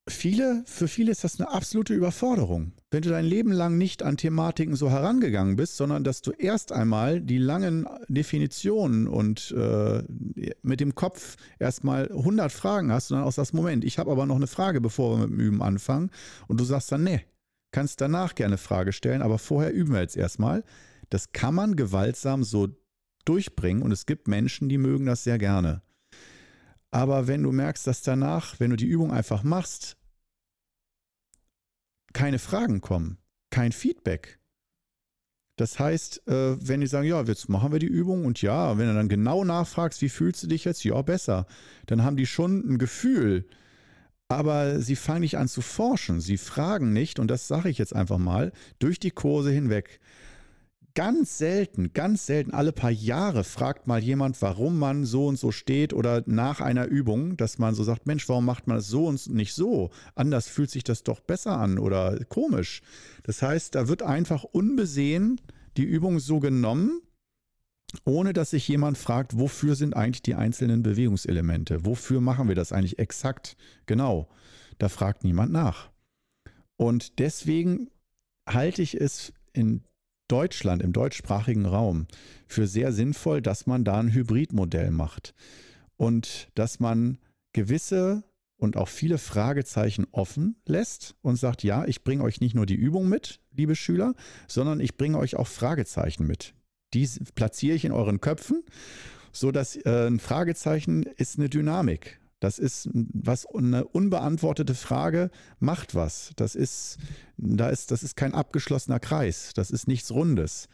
viele, 0.08 0.64
für 0.66 0.88
viele 0.88 1.12
ist 1.12 1.24
das 1.24 1.39
eine 1.39 1.49
absolute 1.49 1.93
Überforderung. 1.93 2.74
Wenn 2.91 3.01
du 3.01 3.10
dein 3.10 3.26
Leben 3.26 3.51
lang 3.51 3.78
nicht 3.78 4.04
an 4.04 4.18
Thematiken 4.18 4.76
so 4.76 4.89
herangegangen 4.89 5.56
bist, 5.56 5.78
sondern 5.78 6.04
dass 6.04 6.22
du 6.22 6.32
erst 6.32 6.72
einmal 6.72 7.22
die 7.22 7.38
langen 7.38 7.88
Definitionen 8.08 9.08
und 9.08 9.51
äh, 9.58 10.04
mit 10.62 10.80
dem 10.80 10.95
Kopf 10.95 11.38
erstmal 11.60 12.12
100 12.12 12.51
Fragen 12.51 12.91
hast 12.91 13.12
und 13.12 13.18
dann 13.18 13.26
auch 13.26 13.32
sagst, 13.32 13.54
Moment, 13.54 13.84
ich 13.86 13.97
habe 13.97 14.12
aber 14.12 14.26
noch 14.26 14.36
eine 14.36 14.47
Frage, 14.47 14.82
bevor 14.82 15.18
wir 15.18 15.28
mit 15.28 15.38
dem 15.38 15.39
Üben 15.39 15.62
anfangen. 15.62 16.12
Und 16.47 16.60
du 16.60 16.66
sagst 16.66 16.91
dann, 16.91 17.04
nee, 17.04 17.22
kannst 17.72 18.01
danach 18.01 18.36
gerne 18.36 18.58
Frage 18.58 18.91
stellen, 18.91 19.22
aber 19.22 19.39
vorher 19.39 19.74
üben 19.74 19.93
wir 19.93 20.01
jetzt 20.01 20.18
erstmal. 20.18 20.64
Das 21.10 21.32
kann 21.32 21.56
man 21.56 21.76
gewaltsam 21.76 22.43
so 22.43 22.68
durchbringen 23.26 23.84
und 23.84 23.91
es 23.91 24.06
gibt 24.06 24.28
Menschen, 24.28 24.68
die 24.68 24.78
mögen 24.78 25.06
das 25.06 25.24
sehr 25.24 25.38
gerne. 25.38 25.82
Aber 26.94 27.26
wenn 27.26 27.41
du 27.41 27.52
merkst, 27.52 27.88
dass 27.88 28.04
danach, 28.04 28.60
wenn 28.60 28.70
du 28.70 28.76
die 28.76 28.86
Übung 28.86 29.12
einfach 29.12 29.41
machst, 29.41 29.98
keine 32.14 32.38
Fragen 32.38 32.82
kommen, 32.82 33.18
kein 33.50 33.72
Feedback. 33.72 34.39
Das 35.56 35.80
heißt, 35.80 36.28
äh, 36.28 36.56
wenn 36.68 36.82
die 36.82 36.88
sagen, 36.88 37.08
ja, 37.08 37.20
jetzt 37.24 37.50
machen 37.50 37.72
wir 37.72 37.80
die 37.80 37.88
Übung 37.88 38.26
und 38.26 38.44
ja, 38.44 38.78
wenn 38.78 38.88
du 38.88 38.94
dann 38.94 39.10
genau 39.10 39.44
nachfragst, 39.44 40.04
wie 40.04 40.10
fühlst 40.10 40.44
du 40.44 40.48
dich 40.48 40.66
jetzt? 40.66 40.84
Ja, 40.84 41.02
besser. 41.02 41.48
Dann 41.88 42.04
haben 42.04 42.16
die 42.16 42.28
schon 42.28 42.60
ein 42.60 42.78
Gefühl, 42.78 43.48
aber 44.28 44.80
sie 44.80 44.96
fangen 44.96 45.22
nicht 45.22 45.39
an 45.39 45.48
zu 45.48 45.62
forschen. 45.62 46.22
Sie 46.22 46.38
fragen 46.38 46.94
nicht, 46.94 47.18
und 47.18 47.32
das 47.32 47.48
sage 47.48 47.70
ich 47.70 47.80
jetzt 47.80 47.96
einfach 47.96 48.20
mal, 48.20 48.52
durch 48.78 49.00
die 49.00 49.12
Kurse 49.12 49.50
hinweg 49.50 50.00
ganz 50.96 51.38
selten, 51.38 51.94
ganz 51.94 52.26
selten, 52.26 52.52
alle 52.52 52.72
paar 52.72 52.91
Jahre 52.91 53.44
fragt 53.44 53.88
mal 53.88 54.04
jemand, 54.04 54.41
warum 54.41 54.78
man 54.78 55.06
so 55.06 55.28
und 55.28 55.38
so 55.38 55.52
steht 55.52 55.94
oder 55.94 56.24
nach 56.26 56.62
einer 56.62 56.86
Übung, 56.86 57.36
dass 57.38 57.58
man 57.58 57.74
so 57.74 57.84
sagt, 57.84 58.06
Mensch, 58.06 58.30
warum 58.30 58.46
macht 58.46 58.68
man 58.68 58.78
das 58.78 58.88
so 58.88 59.08
und 59.08 59.28
nicht 59.28 59.54
so? 59.54 59.89
Anders 60.16 60.48
fühlt 60.48 60.70
sich 60.70 60.84
das 60.84 61.04
doch 61.04 61.20
besser 61.20 61.58
an 61.58 61.80
oder 61.80 62.24
komisch. 62.26 62.82
Das 63.24 63.41
heißt, 63.41 63.76
da 63.76 63.88
wird 63.88 64.04
einfach 64.04 64.44
unbesehen 64.44 65.41
die 65.78 65.84
Übung 65.84 66.20
so 66.20 66.39
genommen, 66.39 67.02
ohne 68.06 68.34
dass 68.34 68.52
sich 68.52 68.68
jemand 68.68 68.98
fragt, 68.98 69.38
wofür 69.38 69.76
sind 69.76 69.96
eigentlich 69.96 70.22
die 70.22 70.36
einzelnen 70.36 70.84
Bewegungselemente? 70.84 71.86
Wofür 71.86 72.22
machen 72.22 72.48
wir 72.48 72.56
das 72.56 72.72
eigentlich 72.72 73.00
exakt? 73.00 73.56
Genau, 73.86 74.30
da 74.78 74.89
fragt 74.89 75.24
niemand 75.24 75.52
nach. 75.52 75.89
Und 76.76 77.20
deswegen 77.20 77.89
halte 78.48 78.82
ich 78.82 79.00
es 79.00 79.34
in 79.54 79.84
Deutschland, 80.34 80.81
im 80.81 80.93
deutschsprachigen 80.93 81.67
Raum, 81.67 82.07
für 82.47 82.65
sehr 82.65 82.91
sinnvoll, 82.91 83.39
dass 83.39 83.67
man 83.67 83.84
da 83.84 83.99
ein 83.99 84.11
Hybridmodell 84.11 84.89
macht 84.89 85.36
und 85.95 86.49
dass 86.55 86.79
man 86.79 87.19
gewisse 87.53 88.23
und 88.57 88.75
auch 88.75 88.88
viele 88.88 89.19
Fragezeichen 89.19 90.07
offen 90.11 90.55
lässt 90.65 91.13
und 91.21 91.36
sagt, 91.36 91.61
ja, 91.61 91.86
ich 91.86 92.03
bringe 92.03 92.23
euch 92.23 92.41
nicht 92.41 92.55
nur 92.55 92.65
die 92.65 92.73
Übung 92.73 93.07
mit, 93.07 93.41
liebe 93.51 93.75
Schüler, 93.75 94.15
sondern 94.47 94.79
ich 94.79 94.97
bringe 94.97 95.19
euch 95.19 95.36
auch 95.36 95.45
Fragezeichen 95.45 96.25
mit. 96.25 96.55
Die 96.95 97.07
platziere 97.36 97.75
ich 97.75 97.86
in 97.86 97.91
euren 97.91 98.19
Köpfen, 98.19 98.63
so 99.31 99.51
dass 99.51 99.75
äh, 99.75 100.07
ein 100.07 100.19
Fragezeichen 100.19 101.03
ist 101.03 101.38
eine 101.38 101.47
Dynamik. 101.47 102.19
Das 102.44 102.60
ist 102.60 102.89
was 102.94 103.46
eine 103.46 103.86
unbeantwortete 103.86 104.76
Frage 104.76 105.32
macht 105.60 105.96
was. 105.96 106.34
Das 106.36 106.56
ist 106.56 106.98
da 107.38 107.70
ist 107.70 107.89
das 107.89 108.04
ist 108.04 108.18
kein 108.18 108.34
abgeschlossener 108.34 109.00
Kreis. 109.00 109.52
Das 109.56 109.72
ist 109.72 109.88
nichts 109.88 110.12
Rundes. 110.12 110.68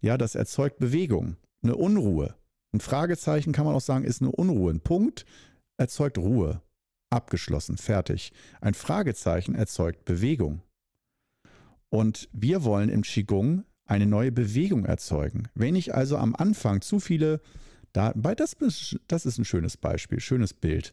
Ja, 0.00 0.18
das 0.18 0.36
erzeugt 0.36 0.78
Bewegung, 0.78 1.34
eine 1.64 1.74
Unruhe. 1.74 2.36
Ein 2.72 2.78
Fragezeichen 2.78 3.52
kann 3.52 3.66
man 3.66 3.74
auch 3.74 3.80
sagen, 3.80 4.04
ist 4.04 4.22
eine 4.22 4.30
Unruhe. 4.30 4.70
Ein 4.70 4.78
Punkt 4.78 5.26
erzeugt 5.78 6.16
Ruhe. 6.16 6.62
Abgeschlossen, 7.10 7.76
fertig. 7.76 8.32
Ein 8.60 8.74
Fragezeichen 8.74 9.56
erzeugt 9.56 10.04
Bewegung. 10.04 10.62
Und 11.88 12.28
wir 12.32 12.62
wollen 12.62 12.88
im 12.88 13.02
Qigong 13.02 13.64
eine 13.84 14.06
neue 14.06 14.30
Bewegung 14.30 14.84
erzeugen. 14.84 15.48
Wenn 15.56 15.74
ich 15.74 15.92
also 15.92 16.18
am 16.18 16.36
Anfang 16.36 16.82
zu 16.82 17.00
viele 17.00 17.40
Da, 17.96 18.12
das, 18.12 18.54
das 19.08 19.24
ist 19.24 19.38
ein 19.38 19.46
schönes 19.46 19.78
Beispiel, 19.78 20.20
schönes 20.20 20.52
Bild. 20.52 20.92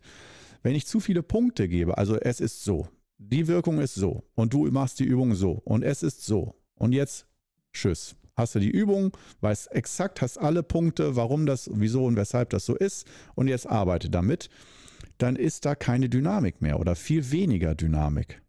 Wenn 0.61 0.73
ich 0.73 0.87
zu 0.87 1.01
viele 1.01 1.21
Punkte 1.21 1.67
gebe, 1.67 1.97
also 1.97 2.15
es 2.15 2.39
ist 2.39 2.63
so, 2.63 2.87
die 3.17 3.49
Wirkung 3.49 3.81
ist 3.81 3.95
so 3.95 4.23
und 4.35 4.53
du 4.53 4.71
machst 4.71 5.01
die 5.01 5.03
Übung 5.03 5.35
so 5.35 5.61
und 5.65 5.83
es 5.83 6.01
ist 6.01 6.25
so 6.25 6.55
und 6.75 6.93
jetzt 6.93 7.27
tschüss. 7.73 8.15
Hast 8.37 8.55
du 8.55 8.59
die 8.59 8.71
Übung, 8.71 9.11
weißt 9.41 9.73
exakt, 9.73 10.21
hast 10.21 10.37
alle 10.37 10.63
Punkte, 10.63 11.17
warum 11.17 11.45
das, 11.45 11.69
wieso 11.73 12.05
und 12.05 12.15
weshalb 12.15 12.51
das 12.51 12.65
so 12.65 12.73
ist 12.73 13.05
und 13.35 13.49
jetzt 13.49 13.67
arbeite 13.67 14.09
damit, 14.09 14.49
dann 15.17 15.35
ist 15.35 15.65
da 15.65 15.75
keine 15.75 16.07
Dynamik 16.07 16.61
mehr 16.61 16.79
oder 16.79 16.95
viel 16.95 17.31
weniger 17.31 17.75
Dynamik. 17.75 18.42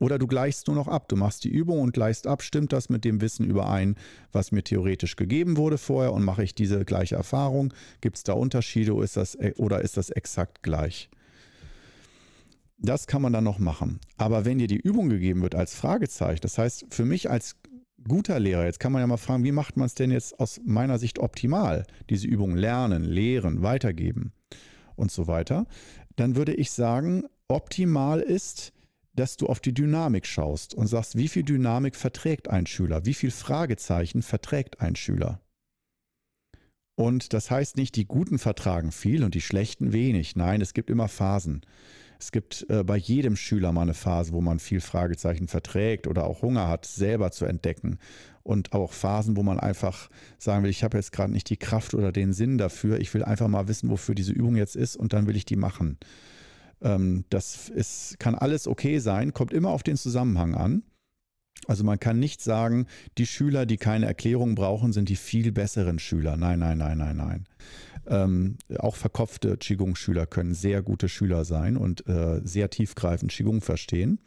Oder 0.00 0.18
du 0.18 0.26
gleichst 0.26 0.66
nur 0.66 0.76
noch 0.76 0.88
ab. 0.88 1.08
Du 1.08 1.16
machst 1.16 1.44
die 1.44 1.50
Übung 1.50 1.80
und 1.80 1.92
gleichst 1.92 2.26
ab. 2.26 2.42
Stimmt 2.42 2.72
das 2.72 2.88
mit 2.88 3.04
dem 3.04 3.20
Wissen 3.20 3.44
überein, 3.44 3.96
was 4.32 4.50
mir 4.50 4.64
theoretisch 4.64 5.14
gegeben 5.14 5.58
wurde 5.58 5.78
vorher 5.78 6.12
und 6.12 6.24
mache 6.24 6.42
ich 6.42 6.54
diese 6.54 6.84
gleiche 6.86 7.16
Erfahrung? 7.16 7.74
Gibt 8.00 8.16
es 8.16 8.24
da 8.24 8.32
Unterschiede 8.32 8.94
oder 8.94 9.04
ist, 9.04 9.16
das, 9.16 9.38
oder 9.56 9.82
ist 9.82 9.98
das 9.98 10.08
exakt 10.08 10.62
gleich? 10.62 11.10
Das 12.78 13.06
kann 13.06 13.20
man 13.20 13.34
dann 13.34 13.44
noch 13.44 13.58
machen. 13.58 14.00
Aber 14.16 14.46
wenn 14.46 14.58
dir 14.58 14.68
die 14.68 14.80
Übung 14.80 15.10
gegeben 15.10 15.42
wird 15.42 15.54
als 15.54 15.74
Fragezeichen, 15.74 16.40
das 16.40 16.56
heißt 16.56 16.86
für 16.88 17.04
mich 17.04 17.28
als 17.28 17.56
guter 18.08 18.40
Lehrer, 18.40 18.64
jetzt 18.64 18.80
kann 18.80 18.92
man 18.92 19.02
ja 19.02 19.06
mal 19.06 19.18
fragen, 19.18 19.44
wie 19.44 19.52
macht 19.52 19.76
man 19.76 19.84
es 19.84 19.94
denn 19.94 20.10
jetzt 20.10 20.40
aus 20.40 20.62
meiner 20.64 20.98
Sicht 20.98 21.18
optimal, 21.18 21.84
diese 22.08 22.26
Übung 22.26 22.56
lernen, 22.56 23.04
lehren, 23.04 23.62
weitergeben 23.62 24.32
und 24.96 25.10
so 25.10 25.26
weiter, 25.26 25.66
dann 26.16 26.36
würde 26.36 26.54
ich 26.54 26.70
sagen, 26.70 27.24
optimal 27.48 28.20
ist, 28.20 28.72
dass 29.14 29.36
du 29.36 29.46
auf 29.46 29.60
die 29.60 29.74
Dynamik 29.74 30.26
schaust 30.26 30.74
und 30.74 30.86
sagst, 30.86 31.16
wie 31.16 31.28
viel 31.28 31.42
Dynamik 31.42 31.96
verträgt 31.96 32.48
ein 32.48 32.66
Schüler, 32.66 33.04
wie 33.04 33.14
viel 33.14 33.30
Fragezeichen 33.30 34.22
verträgt 34.22 34.80
ein 34.80 34.96
Schüler. 34.96 35.40
Und 36.96 37.32
das 37.32 37.50
heißt 37.50 37.76
nicht, 37.76 37.96
die 37.96 38.04
Guten 38.04 38.38
vertragen 38.38 38.92
viel 38.92 39.24
und 39.24 39.34
die 39.34 39.40
Schlechten 39.40 39.92
wenig. 39.92 40.36
Nein, 40.36 40.60
es 40.60 40.74
gibt 40.74 40.90
immer 40.90 41.08
Phasen. 41.08 41.62
Es 42.18 42.32
gibt 42.32 42.66
äh, 42.68 42.84
bei 42.84 42.98
jedem 42.98 43.36
Schüler 43.36 43.72
mal 43.72 43.82
eine 43.82 43.94
Phase, 43.94 44.34
wo 44.34 44.42
man 44.42 44.58
viel 44.58 44.82
Fragezeichen 44.82 45.48
verträgt 45.48 46.06
oder 46.06 46.24
auch 46.24 46.42
Hunger 46.42 46.68
hat, 46.68 46.84
selber 46.84 47.30
zu 47.30 47.46
entdecken. 47.46 47.98
Und 48.42 48.74
auch 48.74 48.92
Phasen, 48.92 49.38
wo 49.38 49.42
man 49.42 49.58
einfach 49.58 50.10
sagen 50.38 50.62
will, 50.62 50.70
ich 50.70 50.84
habe 50.84 50.98
jetzt 50.98 51.12
gerade 51.12 51.32
nicht 51.32 51.48
die 51.48 51.56
Kraft 51.56 51.94
oder 51.94 52.12
den 52.12 52.34
Sinn 52.34 52.58
dafür. 52.58 53.00
Ich 53.00 53.14
will 53.14 53.24
einfach 53.24 53.48
mal 53.48 53.68
wissen, 53.68 53.88
wofür 53.88 54.14
diese 54.14 54.32
Übung 54.32 54.56
jetzt 54.56 54.76
ist 54.76 54.96
und 54.96 55.14
dann 55.14 55.26
will 55.26 55.36
ich 55.36 55.46
die 55.46 55.56
machen. 55.56 55.96
Ähm, 56.82 57.24
das 57.30 57.68
ist, 57.68 58.18
kann 58.18 58.34
alles 58.34 58.66
okay 58.66 58.98
sein, 58.98 59.32
kommt 59.32 59.52
immer 59.52 59.70
auf 59.70 59.82
den 59.82 59.96
Zusammenhang 59.96 60.54
an. 60.54 60.82
Also 61.66 61.84
man 61.84 62.00
kann 62.00 62.18
nicht 62.18 62.40
sagen, 62.40 62.86
die 63.18 63.26
Schüler, 63.26 63.66
die 63.66 63.76
keine 63.76 64.06
Erklärung 64.06 64.54
brauchen, 64.54 64.92
sind 64.92 65.08
die 65.08 65.16
viel 65.16 65.52
besseren 65.52 65.98
Schüler. 65.98 66.36
Nein, 66.36 66.58
nein, 66.58 66.78
nein, 66.78 66.98
nein, 66.98 67.16
nein. 67.16 67.44
Ähm, 68.06 68.56
auch 68.78 68.96
verkopfte 68.96 69.56
Qigong-Schüler 69.58 70.26
können 70.26 70.54
sehr 70.54 70.82
gute 70.82 71.08
Schüler 71.08 71.44
sein 71.44 71.76
und 71.76 72.06
äh, 72.08 72.40
sehr 72.44 72.70
tiefgreifend 72.70 73.30
Qigong 73.30 73.60
verstehen. 73.60 74.20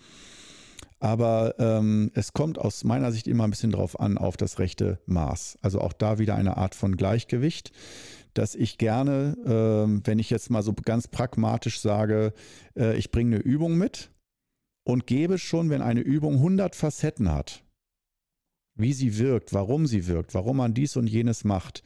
Aber 0.99 1.55
ähm, 1.59 2.11
es 2.13 2.31
kommt 2.31 2.57
aus 2.57 2.85
meiner 2.85 3.11
Sicht 3.11 3.27
immer 3.27 3.43
ein 3.43 3.49
bisschen 3.49 3.71
drauf 3.71 3.99
an, 3.99 4.17
auf 4.17 4.37
das 4.37 4.59
rechte 4.59 4.99
Maß. 5.05 5.57
Also 5.61 5.81
auch 5.81 5.91
da 5.91 6.17
wieder 6.17 6.35
eine 6.35 6.55
Art 6.55 6.75
von 6.75 6.95
Gleichgewicht 6.95 7.73
dass 8.33 8.55
ich 8.55 8.77
gerne, 8.77 9.35
äh, 9.45 10.07
wenn 10.07 10.19
ich 10.19 10.29
jetzt 10.29 10.49
mal 10.49 10.63
so 10.63 10.73
ganz 10.73 11.07
pragmatisch 11.07 11.79
sage, 11.79 12.33
äh, 12.75 12.97
ich 12.97 13.11
bringe 13.11 13.35
eine 13.35 13.43
Übung 13.43 13.77
mit 13.77 14.11
und 14.83 15.07
gebe 15.07 15.37
schon, 15.37 15.69
wenn 15.69 15.81
eine 15.81 16.01
Übung 16.01 16.35
100 16.35 16.75
Facetten 16.75 17.31
hat, 17.31 17.63
wie 18.75 18.93
sie 18.93 19.17
wirkt, 19.17 19.53
warum 19.53 19.85
sie 19.85 20.07
wirkt, 20.07 20.33
warum 20.33 20.57
man 20.57 20.73
dies 20.73 20.97
und 20.97 21.07
jenes 21.07 21.43
macht, 21.43 21.83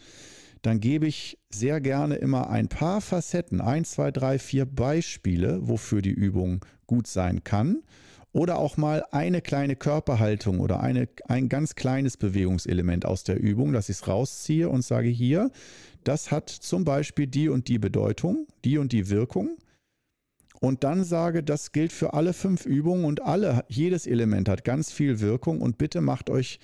dann 0.62 0.80
gebe 0.80 1.08
ich 1.08 1.38
sehr 1.50 1.82
gerne 1.82 2.16
immer 2.16 2.50
ein 2.50 2.68
paar 2.68 3.02
Facetten, 3.02 3.62
ein, 3.62 3.86
zwei, 3.86 4.12
drei, 4.12 4.40
vier 4.40 4.66
Beispiele, 4.66 5.68
wofür 5.68 6.02
die 6.02 6.12
Übung 6.12 6.66
gut 6.88 7.08
sein 7.08 7.44
kann. 7.44 7.84
Oder 8.34 8.60
auch 8.60 8.78
mal 8.78 9.04
eine 9.12 9.42
kleine 9.42 9.76
Körperhaltung 9.76 10.60
oder 10.60 10.82
eine, 10.82 11.08
ein 11.28 11.50
ganz 11.50 11.76
kleines 11.76 12.18
Bewegungselement 12.18 13.06
aus 13.06 13.24
der 13.24 13.40
Übung, 13.40 13.74
dass 13.74 13.90
ich 13.90 13.98
es 13.98 14.08
rausziehe 14.08 14.70
und 14.70 14.84
sage 14.84 15.10
hier, 15.10 15.50
das 16.04 16.32
hat 16.32 16.50
zum 16.50 16.84
Beispiel 16.84 17.28
die 17.28 17.50
und 17.50 17.68
die 17.68 17.80
Bedeutung, 17.80 18.48
die 18.64 18.78
und 18.78 18.92
die 18.92 19.10
Wirkung. 19.10 19.58
Und 20.60 20.84
dann 20.84 21.04
sage, 21.04 21.44
das 21.44 21.72
gilt 21.72 21.92
für 21.92 22.14
alle 22.14 22.34
fünf 22.34 22.66
Übungen 22.66 23.06
und 23.06 23.22
alle, 23.22 23.64
jedes 23.68 24.08
Element 24.08 24.50
hat 24.50 24.64
ganz 24.64 24.92
viel 24.92 25.20
Wirkung 25.20 25.62
und 25.62 25.78
bitte 25.78 26.02
macht 26.02 26.30
euch 26.30 26.60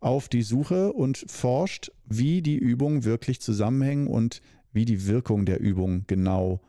auf 0.00 0.28
die 0.28 0.42
Suche 0.42 0.92
und 0.92 1.24
forscht, 1.28 1.92
wie 2.04 2.42
die 2.42 2.56
Übungen 2.58 3.04
wirklich 3.04 3.40
zusammenhängen 3.40 4.08
und 4.08 4.42
wie 4.72 4.84
die 4.84 5.06
Wirkung 5.06 5.46
der 5.46 5.60
Übung 5.60 6.04
genau 6.06 6.60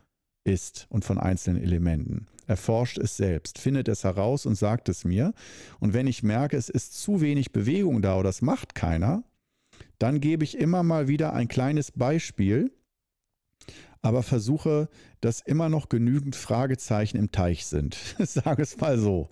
ist 0.44 0.86
und 0.88 1.04
von 1.04 1.18
einzelnen 1.18 1.62
Elementen. 1.62 2.26
Erforscht 2.46 2.96
es 2.96 3.16
selbst, 3.16 3.58
findet 3.58 3.88
es 3.88 4.04
heraus 4.04 4.46
und 4.46 4.54
sagt 4.54 4.88
es 4.88 5.04
mir. 5.04 5.34
Und 5.80 5.92
wenn 5.92 6.06
ich 6.06 6.22
merke, 6.22 6.56
es 6.56 6.70
ist 6.70 6.98
zu 6.98 7.20
wenig 7.20 7.52
Bewegung 7.52 8.00
da 8.00 8.14
oder 8.14 8.30
das 8.30 8.40
macht 8.40 8.74
keiner, 8.74 9.22
dann 9.98 10.20
gebe 10.20 10.44
ich 10.44 10.58
immer 10.58 10.82
mal 10.82 11.08
wieder 11.08 11.32
ein 11.32 11.48
kleines 11.48 11.92
Beispiel, 11.92 12.72
aber 14.00 14.22
versuche, 14.22 14.88
dass 15.20 15.40
immer 15.40 15.68
noch 15.68 15.88
genügend 15.88 16.36
Fragezeichen 16.36 17.16
im 17.16 17.32
Teich 17.32 17.66
sind. 17.66 17.96
Sage 18.18 18.62
es 18.62 18.78
mal 18.78 18.98
so. 18.98 19.28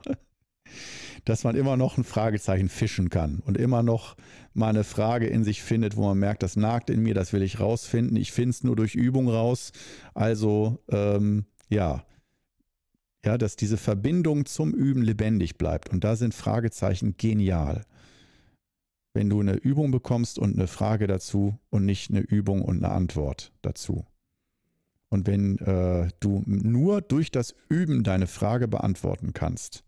Dass 1.25 1.45
man 1.45 1.57
immer 1.57 1.77
noch 1.77 1.97
ein 1.97 2.05
Fragezeichen 2.05 2.69
fischen 2.69 3.09
kann 3.09 3.41
und 3.47 3.57
immer 3.57 3.83
noch 3.83 4.17
mal 4.55 4.71
eine 4.71 4.85
Frage 4.85 5.27
in 5.27 5.45
sich 5.45 5.63
findet, 5.63 5.97
wo 5.97 6.03
man 6.03 6.19
merkt, 6.19 6.43
das 6.43 6.57
nagt 6.57 6.91
in 6.91 7.03
mir, 7.03 7.15
das 7.15 7.33
will 7.33 7.43
ich 7.43 7.61
rausfinden. 7.61 8.17
Ich 8.17 8.33
finde 8.33 8.51
es 8.51 8.65
nur 8.65 8.75
durch 8.75 8.95
Übung 8.95 9.29
raus. 9.29 9.73
Also 10.15 10.83
ähm, 10.89 11.47
ja, 11.69 12.05
ja, 13.25 13.39
dass 13.39 13.57
diese 13.57 13.77
Verbindung 13.77 14.47
zum 14.47 14.73
Üben 14.73 15.03
lebendig 15.03 15.59
bleibt. 15.59 15.91
Und 15.91 16.05
da 16.05 16.17
sind 16.17 16.35
Fragezeichen 16.35 17.17
genial 17.17 17.83
wenn 19.17 19.31
du 19.31 19.41
eine 19.41 19.55
Übung 19.55 19.91
bekommst 19.91 20.39
und 20.39 20.55
eine 20.55 20.67
Frage 20.67 21.07
dazu 21.07 21.59
und 21.71 21.87
nicht 21.87 22.11
eine 22.11 22.21
Übung 22.21 22.61
und 22.61 22.85
eine 22.85 22.93
Antwort 22.93 23.51
dazu. 23.63 24.05
Und 25.09 25.27
wenn 25.27 25.59
äh, 25.59 26.09
du 26.21 26.43
nur 26.45 27.01
durch 27.01 27.31
das 27.31 27.55
Üben 27.71 28.05
deine 28.05 28.27
Frage 28.27 28.69
beantworten 28.69 29.33
kannst, 29.33 29.85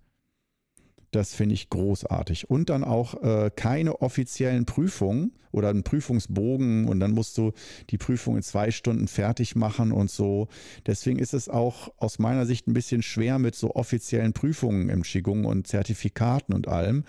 das 1.11 1.35
finde 1.35 1.55
ich 1.55 1.69
großartig. 1.69 2.49
Und 2.49 2.71
dann 2.71 2.85
auch 2.85 3.23
äh, 3.23 3.51
keine 3.55 4.01
offiziellen 4.01 4.65
Prüfungen 4.65 5.33
oder 5.53 5.69
einen 5.69 5.83
Prüfungsbogen 5.83 6.89
und 6.89 7.01
dann 7.01 7.13
musst 7.13 7.37
du 7.37 7.53
die 7.91 7.99
Prüfung 7.99 8.37
in 8.37 8.43
zwei 8.43 8.71
Stunden 8.71 9.09
fertig 9.09 9.57
machen 9.57 9.93
und 9.93 10.11
so. 10.11 10.49
Deswegen 10.87 11.19
ist 11.19 11.35
es 11.35 11.51
auch 11.51 11.93
aus 11.99 12.19
meiner 12.19 12.47
Sicht 12.47 12.67
ein 12.67 12.75
bisschen 12.75 13.03
schwer 13.03 13.39
mit 13.39 13.55
so 13.55 13.75
offiziellen 13.75 14.33
Prüfungen 14.33 14.89
im 14.89 15.03
Qigong 15.03 15.45
und 15.45 15.67
Zertifikaten 15.67 16.55
und 16.55 16.69
allem, 16.69 17.05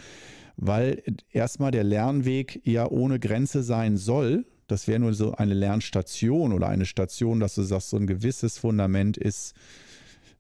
weil 0.59 1.01
erstmal 1.31 1.71
der 1.71 1.83
Lernweg 1.83 2.61
ja 2.65 2.89
ohne 2.89 3.19
Grenze 3.19 3.63
sein 3.63 3.97
soll. 3.97 4.45
Das 4.67 4.87
wäre 4.87 4.99
nur 4.99 5.13
so 5.13 5.31
eine 5.33 5.53
Lernstation 5.53 6.53
oder 6.53 6.67
eine 6.67 6.85
Station, 6.85 7.39
dass 7.39 7.55
du 7.55 7.63
sagst, 7.63 7.89
so 7.89 7.97
ein 7.97 8.07
gewisses 8.07 8.57
Fundament 8.57 9.17
ist 9.17 9.55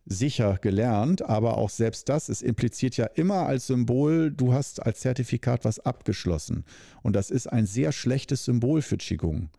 sicher 0.05 0.57
gelernt, 0.61 1.21
aber 1.21 1.57
auch 1.57 1.69
selbst 1.69 2.09
das, 2.09 2.29
es 2.29 2.41
impliziert 2.41 2.97
ja 2.97 3.05
immer 3.05 3.45
als 3.45 3.67
Symbol, 3.67 4.31
du 4.31 4.53
hast 4.53 4.83
als 4.83 4.99
Zertifikat 4.99 5.65
was 5.65 5.79
abgeschlossen. 5.79 6.65
Und 7.01 7.15
das 7.15 7.31
ist 7.31 7.47
ein 7.47 7.65
sehr 7.65 7.91
schlechtes 7.91 8.45
Symbol 8.45 8.81
für 8.81 8.97
Qigong 8.97 9.49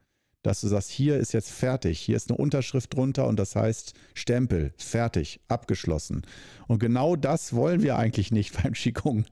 dass 0.43 0.61
du 0.61 0.69
sagst, 0.69 0.91
hier 0.91 1.19
ist 1.19 1.33
jetzt 1.33 1.51
fertig, 1.51 2.01
hier 2.01 2.17
ist 2.17 2.31
eine 2.31 2.39
Unterschrift 2.39 2.95
drunter 2.95 3.27
und 3.27 3.39
das 3.39 3.57
heißt 3.57 3.95
Stempel, 4.15 4.73
fertig, 4.79 5.41
abgeschlossen. 5.49 6.23
Und 6.67 6.79
genau 6.79 7.17
das 7.17 7.53
wollen 7.53 7.83
wir 7.83 7.97
eigentlich 7.97 8.33
nicht 8.33 8.55
beim 8.63 8.73
Qigong. 8.73 9.27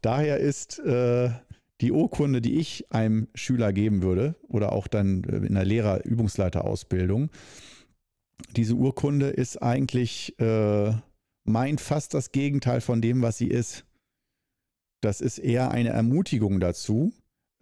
Daher 0.00 0.38
ist 0.38 0.78
äh, 0.80 1.30
die 1.80 1.92
Urkunde, 1.92 2.40
die 2.40 2.56
ich 2.58 2.86
einem 2.90 3.28
Schüler 3.34 3.72
geben 3.72 4.02
würde 4.02 4.36
oder 4.48 4.72
auch 4.72 4.86
dann 4.86 5.24
in 5.24 5.54
der 5.54 5.64
Lehrer-Übungsleiterausbildung, 5.64 7.30
diese 8.56 8.74
Urkunde 8.74 9.28
ist 9.28 9.62
eigentlich, 9.62 10.38
äh, 10.38 10.92
meint 11.44 11.80
fast 11.80 12.14
das 12.14 12.32
Gegenteil 12.32 12.80
von 12.80 13.00
dem, 13.00 13.22
was 13.22 13.38
sie 13.38 13.48
ist. 13.48 13.84
Das 15.00 15.20
ist 15.20 15.38
eher 15.38 15.70
eine 15.70 15.90
Ermutigung 15.90 16.60
dazu, 16.60 17.12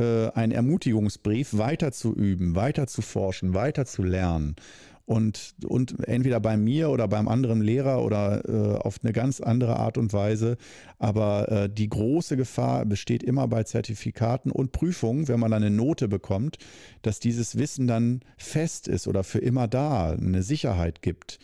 äh, 0.03 0.30
ein 0.34 0.50
Ermutigungsbrief, 0.50 1.57
weiter 1.57 1.92
zu 1.92 2.14
üben, 2.14 2.55
weiter 2.55 2.86
zu 2.86 3.03
forschen, 3.03 3.55
weiter 3.55 3.86
zu 3.86 4.03
lernen. 4.03 4.57
Und, 5.05 5.57
und 5.64 6.07
entweder 6.07 6.38
bei 6.40 6.57
mir 6.57 6.90
oder 6.90 7.09
beim 7.09 7.28
anderen 7.28 7.61
Lehrer 7.61 8.05
oder 8.05 8.48
äh, 8.48 8.78
auf 8.78 9.00
eine 9.03 9.12
ganz 9.12 9.40
andere 9.40 9.76
Art 9.76 9.98
und 9.98 10.12
Weise. 10.12 10.57
Aber 10.98 11.50
äh, 11.50 11.68
die 11.68 11.88
große 11.88 12.36
Gefahr 12.36 12.86
besteht 12.86 13.22
immer 13.22 13.48
bei 13.48 13.64
Zertifikaten 13.64 14.50
und 14.50 14.72
Prüfungen, 14.72 15.28
wenn 15.28 15.40
man 15.40 15.53
eine 15.53 15.70
Note 15.70 16.09
bekommt, 16.09 16.59
dass 17.03 17.18
dieses 17.18 17.59
Wissen 17.59 17.86
dann 17.86 18.20
fest 18.36 18.88
ist 18.88 19.09
oder 19.09 19.24
für 19.24 19.40
immer 19.40 19.66
da, 19.66 20.12
eine 20.12 20.42
Sicherheit 20.42 21.03
gibt. 21.03 21.40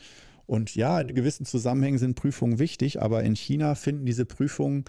Und 0.46 0.74
ja, 0.74 1.00
in 1.00 1.14
gewissen 1.14 1.44
Zusammenhängen 1.44 1.98
sind 1.98 2.14
Prüfungen 2.14 2.59
wichtig, 2.59 3.02
aber 3.02 3.22
in 3.22 3.36
China 3.36 3.74
finden 3.74 4.06
diese 4.06 4.24
Prüfungen 4.24 4.84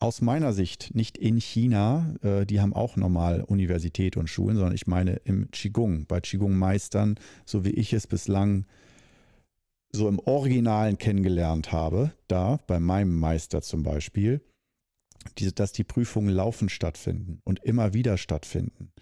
aus 0.00 0.20
meiner 0.20 0.52
Sicht 0.52 0.94
nicht 0.94 1.18
in 1.18 1.40
China, 1.40 2.14
äh, 2.22 2.46
die 2.46 2.60
haben 2.60 2.72
auch 2.72 2.96
normal 2.96 3.42
Universität 3.42 4.16
und 4.16 4.28
Schulen, 4.28 4.56
sondern 4.56 4.74
ich 4.74 4.86
meine 4.86 5.16
im 5.24 5.50
Qigong, 5.50 6.06
bei 6.06 6.20
Qigong-Meistern, 6.20 7.18
so 7.44 7.64
wie 7.64 7.70
ich 7.70 7.92
es 7.92 8.06
bislang 8.06 8.66
so 9.90 10.08
im 10.08 10.18
Originalen 10.18 10.98
kennengelernt 10.98 11.72
habe, 11.72 12.12
da 12.28 12.58
bei 12.66 12.78
meinem 12.78 13.18
Meister 13.18 13.62
zum 13.62 13.82
Beispiel, 13.82 14.42
dass 15.54 15.72
die 15.72 15.84
Prüfungen 15.84 16.34
laufend 16.34 16.70
stattfinden 16.70 17.40
und 17.44 17.64
immer 17.64 17.94
wieder 17.94 18.18
stattfinden 18.18 18.92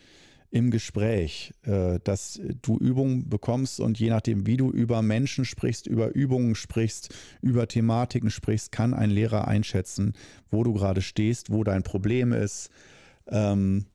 im 0.50 0.70
Gespräch, 0.70 1.52
äh, 1.64 1.98
dass 2.04 2.40
du 2.62 2.78
Übungen 2.78 3.28
bekommst 3.28 3.80
und 3.80 3.98
je 3.98 4.10
nachdem, 4.10 4.46
wie 4.46 4.56
du 4.56 4.70
über 4.70 5.02
Menschen 5.02 5.44
sprichst, 5.44 5.86
über 5.86 6.14
Übungen 6.14 6.54
sprichst, 6.54 7.14
über 7.42 7.68
Thematiken 7.68 8.30
sprichst, 8.30 8.72
kann 8.72 8.94
ein 8.94 9.10
Lehrer 9.10 9.48
einschätzen, 9.48 10.14
wo 10.50 10.64
du 10.64 10.72
gerade 10.72 11.02
stehst, 11.02 11.50
wo 11.50 11.64
dein 11.64 11.82
Problem 11.82 12.32
ist. 12.32 12.70
Ähm, 13.28 13.86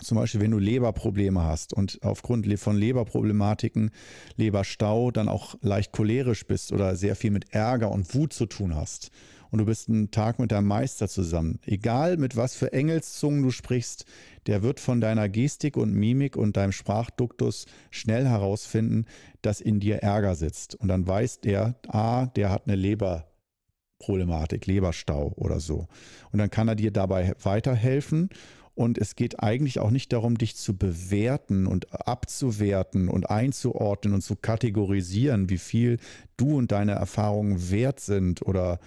zum 0.00 0.18
Beispiel, 0.18 0.40
wenn 0.40 0.50
du 0.50 0.58
Leberprobleme 0.58 1.42
hast 1.42 1.72
und 1.72 1.98
aufgrund 2.02 2.46
von 2.58 2.76
Leberproblematiken, 2.76 3.90
Leberstau, 4.36 5.10
dann 5.10 5.28
auch 5.28 5.54
leicht 5.62 5.92
cholerisch 5.92 6.46
bist 6.46 6.72
oder 6.72 6.96
sehr 6.96 7.16
viel 7.16 7.30
mit 7.30 7.54
Ärger 7.54 7.90
und 7.90 8.14
Wut 8.14 8.32
zu 8.32 8.46
tun 8.46 8.74
hast 8.74 9.10
und 9.56 9.60
du 9.60 9.64
bist 9.64 9.88
einen 9.88 10.10
Tag 10.10 10.38
mit 10.38 10.52
deinem 10.52 10.66
Meister 10.66 11.08
zusammen, 11.08 11.60
egal 11.64 12.18
mit 12.18 12.36
was 12.36 12.54
für 12.54 12.74
Engelszungen 12.74 13.42
du 13.42 13.50
sprichst, 13.50 14.04
der 14.46 14.62
wird 14.62 14.80
von 14.80 15.00
deiner 15.00 15.30
Gestik 15.30 15.78
und 15.78 15.94
Mimik 15.94 16.36
und 16.36 16.58
deinem 16.58 16.72
Sprachduktus 16.72 17.64
schnell 17.90 18.26
herausfinden, 18.26 19.06
dass 19.40 19.62
in 19.62 19.80
dir 19.80 20.02
Ärger 20.02 20.34
sitzt. 20.34 20.74
Und 20.74 20.88
dann 20.88 21.08
weiß 21.08 21.40
der, 21.40 21.74
ah, 21.88 22.26
der 22.36 22.50
hat 22.50 22.66
eine 22.66 22.76
Leberproblematik, 22.76 24.66
Leberstau 24.66 25.32
oder 25.36 25.58
so. 25.58 25.88
Und 26.32 26.38
dann 26.38 26.50
kann 26.50 26.68
er 26.68 26.74
dir 26.74 26.90
dabei 26.90 27.34
weiterhelfen. 27.42 28.28
Und 28.74 28.98
es 28.98 29.16
geht 29.16 29.42
eigentlich 29.42 29.80
auch 29.80 29.90
nicht 29.90 30.12
darum, 30.12 30.36
dich 30.36 30.54
zu 30.54 30.76
bewerten 30.76 31.66
und 31.66 31.90
abzuwerten 32.06 33.08
und 33.08 33.30
einzuordnen 33.30 34.12
und 34.12 34.20
zu 34.20 34.36
kategorisieren, 34.36 35.48
wie 35.48 35.56
viel 35.56 35.96
du 36.36 36.58
und 36.58 36.72
deine 36.72 36.92
Erfahrungen 36.92 37.70
wert 37.70 38.00
sind 38.00 38.42
oder 38.42 38.80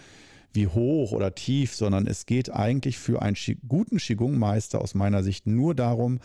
wie 0.54 0.68
hoch 0.68 1.12
oder 1.12 1.36
tief, 1.36 1.76
sondern 1.76 2.08
es 2.08 2.26
geht 2.26 2.52
eigentlich 2.52 2.98
für 2.98 3.22
einen 3.22 3.36
guten 3.68 3.98
Qigong-Meister 3.98 4.82
aus 4.82 4.96
meiner 4.96 5.24
Sicht 5.24 5.48
nur 5.48 5.76
darum, 5.76 6.20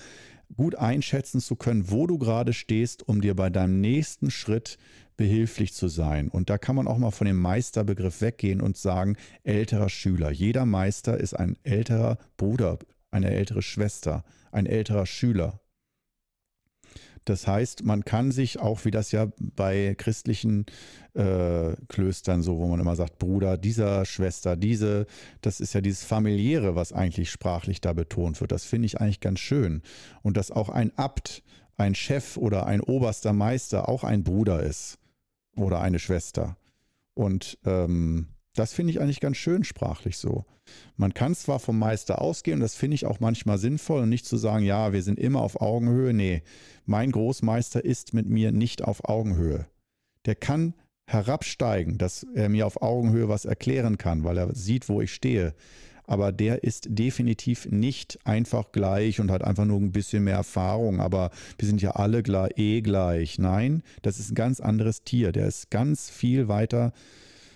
gut 0.57 0.77
einschätzen 0.77 1.41
zu 1.41 1.57
können, 1.57 1.91
wo 1.91 2.07
du 2.07 2.19
gerade 2.19 2.53
stehst, 2.53 3.09
um 3.09 3.21
dir 3.21 3.35
bei 3.35 3.51
deinem 3.51 3.81
nächsten 3.81 4.31
Schritt 4.31 4.79
behilflich 5.17 5.75
zu 5.75 5.89
sein. 5.89 6.29
Und 6.29 6.51
da 6.51 6.59
kann 6.59 6.77
man 6.77 6.89
auch 6.89 6.99
mal 6.99 7.11
von 7.11 7.27
dem 7.27 7.39
Meisterbegriff 7.39 8.21
weggehen 8.21 8.61
und 8.61 8.77
sagen, 8.77 9.17
älterer 9.43 9.89
Schüler. 9.89 10.31
Jeder 10.31 10.67
Meister 10.67 11.19
ist 11.19 11.35
ein 11.35 11.57
älterer 11.63 12.19
Bruder, 12.37 12.79
eine 13.11 13.31
ältere 13.31 13.63
Schwester, 13.63 14.25
ein 14.51 14.67
älterer 14.67 15.07
Schüler. 15.07 15.61
Das 17.25 17.47
heißt, 17.47 17.85
man 17.85 18.05
kann 18.05 18.33
sich 18.33 18.61
auch, 18.61 18.85
wie 18.85 18.91
das 18.91 19.11
ja 19.11 19.29
bei 19.39 19.95
christlichen 19.97 20.67
äh, 21.15 21.75
Klöstern 21.89 22.43
so, 22.43 22.59
wo 22.59 22.67
man 22.67 22.81
immer 22.81 22.97
sagt, 22.97 23.19
Bruder 23.19 23.57
dieser 23.57 24.05
Schwester, 24.05 24.57
diese, 24.57 25.07
das 25.41 25.61
ist 25.61 25.73
ja 25.73 25.81
dieses 25.81 26.05
familiäre, 26.05 26.75
was 26.75 26.93
eigentlich 26.93 27.31
sprachlich 27.31 27.81
da 27.81 27.93
betont 27.93 28.41
wird. 28.41 28.53
Das 28.53 28.65
finde 28.65 28.87
ich 28.87 29.01
eigentlich 29.01 29.21
ganz 29.21 29.41
schön. 29.41 29.83
Und 30.23 30.37
dass 30.37 30.51
auch 30.51 30.69
ein 30.69 30.93
Abt, 30.97 31.43
ein 31.77 31.95
Chef 31.95 32.37
oder 32.37 32.67
ein 32.67 32.81
oberster 32.81 33.33
Meister 33.33 33.89
auch 33.89 34.05
ein 34.05 34.23
Bruder 34.23 34.63
ist 34.63 34.99
oder 35.57 35.81
eine 35.81 35.99
Schwester. 35.99 36.57
Und 37.15 37.59
ähm, 37.65 38.29
das 38.55 38.73
finde 38.73 38.93
ich 38.93 39.01
eigentlich 39.01 39.21
ganz 39.21 39.37
schön 39.37 39.65
sprachlich 39.65 40.19
so. 40.19 40.45
Man 40.97 41.13
kann 41.13 41.35
zwar 41.35 41.59
vom 41.59 41.79
Meister 41.79 42.21
ausgehen, 42.21 42.61
das 42.61 42.75
finde 42.75 42.95
ich 42.95 43.07
auch 43.07 43.21
manchmal 43.21 43.59
sinnvoll, 43.59 44.03
und 44.03 44.09
nicht 44.09 44.27
zu 44.27 44.37
sagen, 44.37 44.65
ja, 44.65 44.93
wir 44.93 45.03
sind 45.03 45.19
immer 45.19 45.43
auf 45.43 45.61
Augenhöhe. 45.61 46.15
Nee, 46.15 46.43
mein 46.87 47.11
Großmeister 47.11 47.85
ist 47.85 48.15
mit 48.15 48.29
mir 48.29 48.53
nicht 48.53 48.83
auf 48.83 49.09
Augenhöhe. 49.09 49.67
Der 50.25 50.35
kann 50.35 50.75
herabsteigen, 51.07 51.99
dass 51.99 52.27
er 52.35 52.49
mir 52.49 52.67
auf 52.67 52.81
Augenhöhe 52.81 53.29
was 53.29 53.45
erklären 53.45 53.99
kann, 53.99 54.25
weil 54.25 54.39
er 54.39 54.55
sieht, 54.55 54.89
wo 54.89 55.01
ich 55.01 55.13
stehe. 55.13 55.55
Aber 56.07 56.33
der 56.33 56.65
ist 56.65 56.87
definitiv 56.91 57.67
nicht 57.71 58.19
einfach 58.25 58.73
gleich 58.73 59.21
und 59.21 59.31
hat 59.31 59.43
einfach 59.43 59.65
nur 59.65 59.81
ein 59.81 59.93
bisschen 59.93 60.25
mehr 60.25 60.37
Erfahrung. 60.37 61.01
Aber 61.01 61.31
wir 61.59 61.67
sind 61.67 61.81
ja 61.81 61.93
alle 61.93 62.19
eh 62.57 62.83
gleich. 62.83 63.39
Nein, 63.39 63.83
das 64.03 64.19
ist 64.19 64.31
ein 64.31 64.35
ganz 64.35 64.61
anderes 64.61 65.05
Tier. 65.05 65.33
Der 65.33 65.47
ist 65.47 65.71
ganz 65.71 66.11
viel 66.11 66.49
weiter 66.49 66.93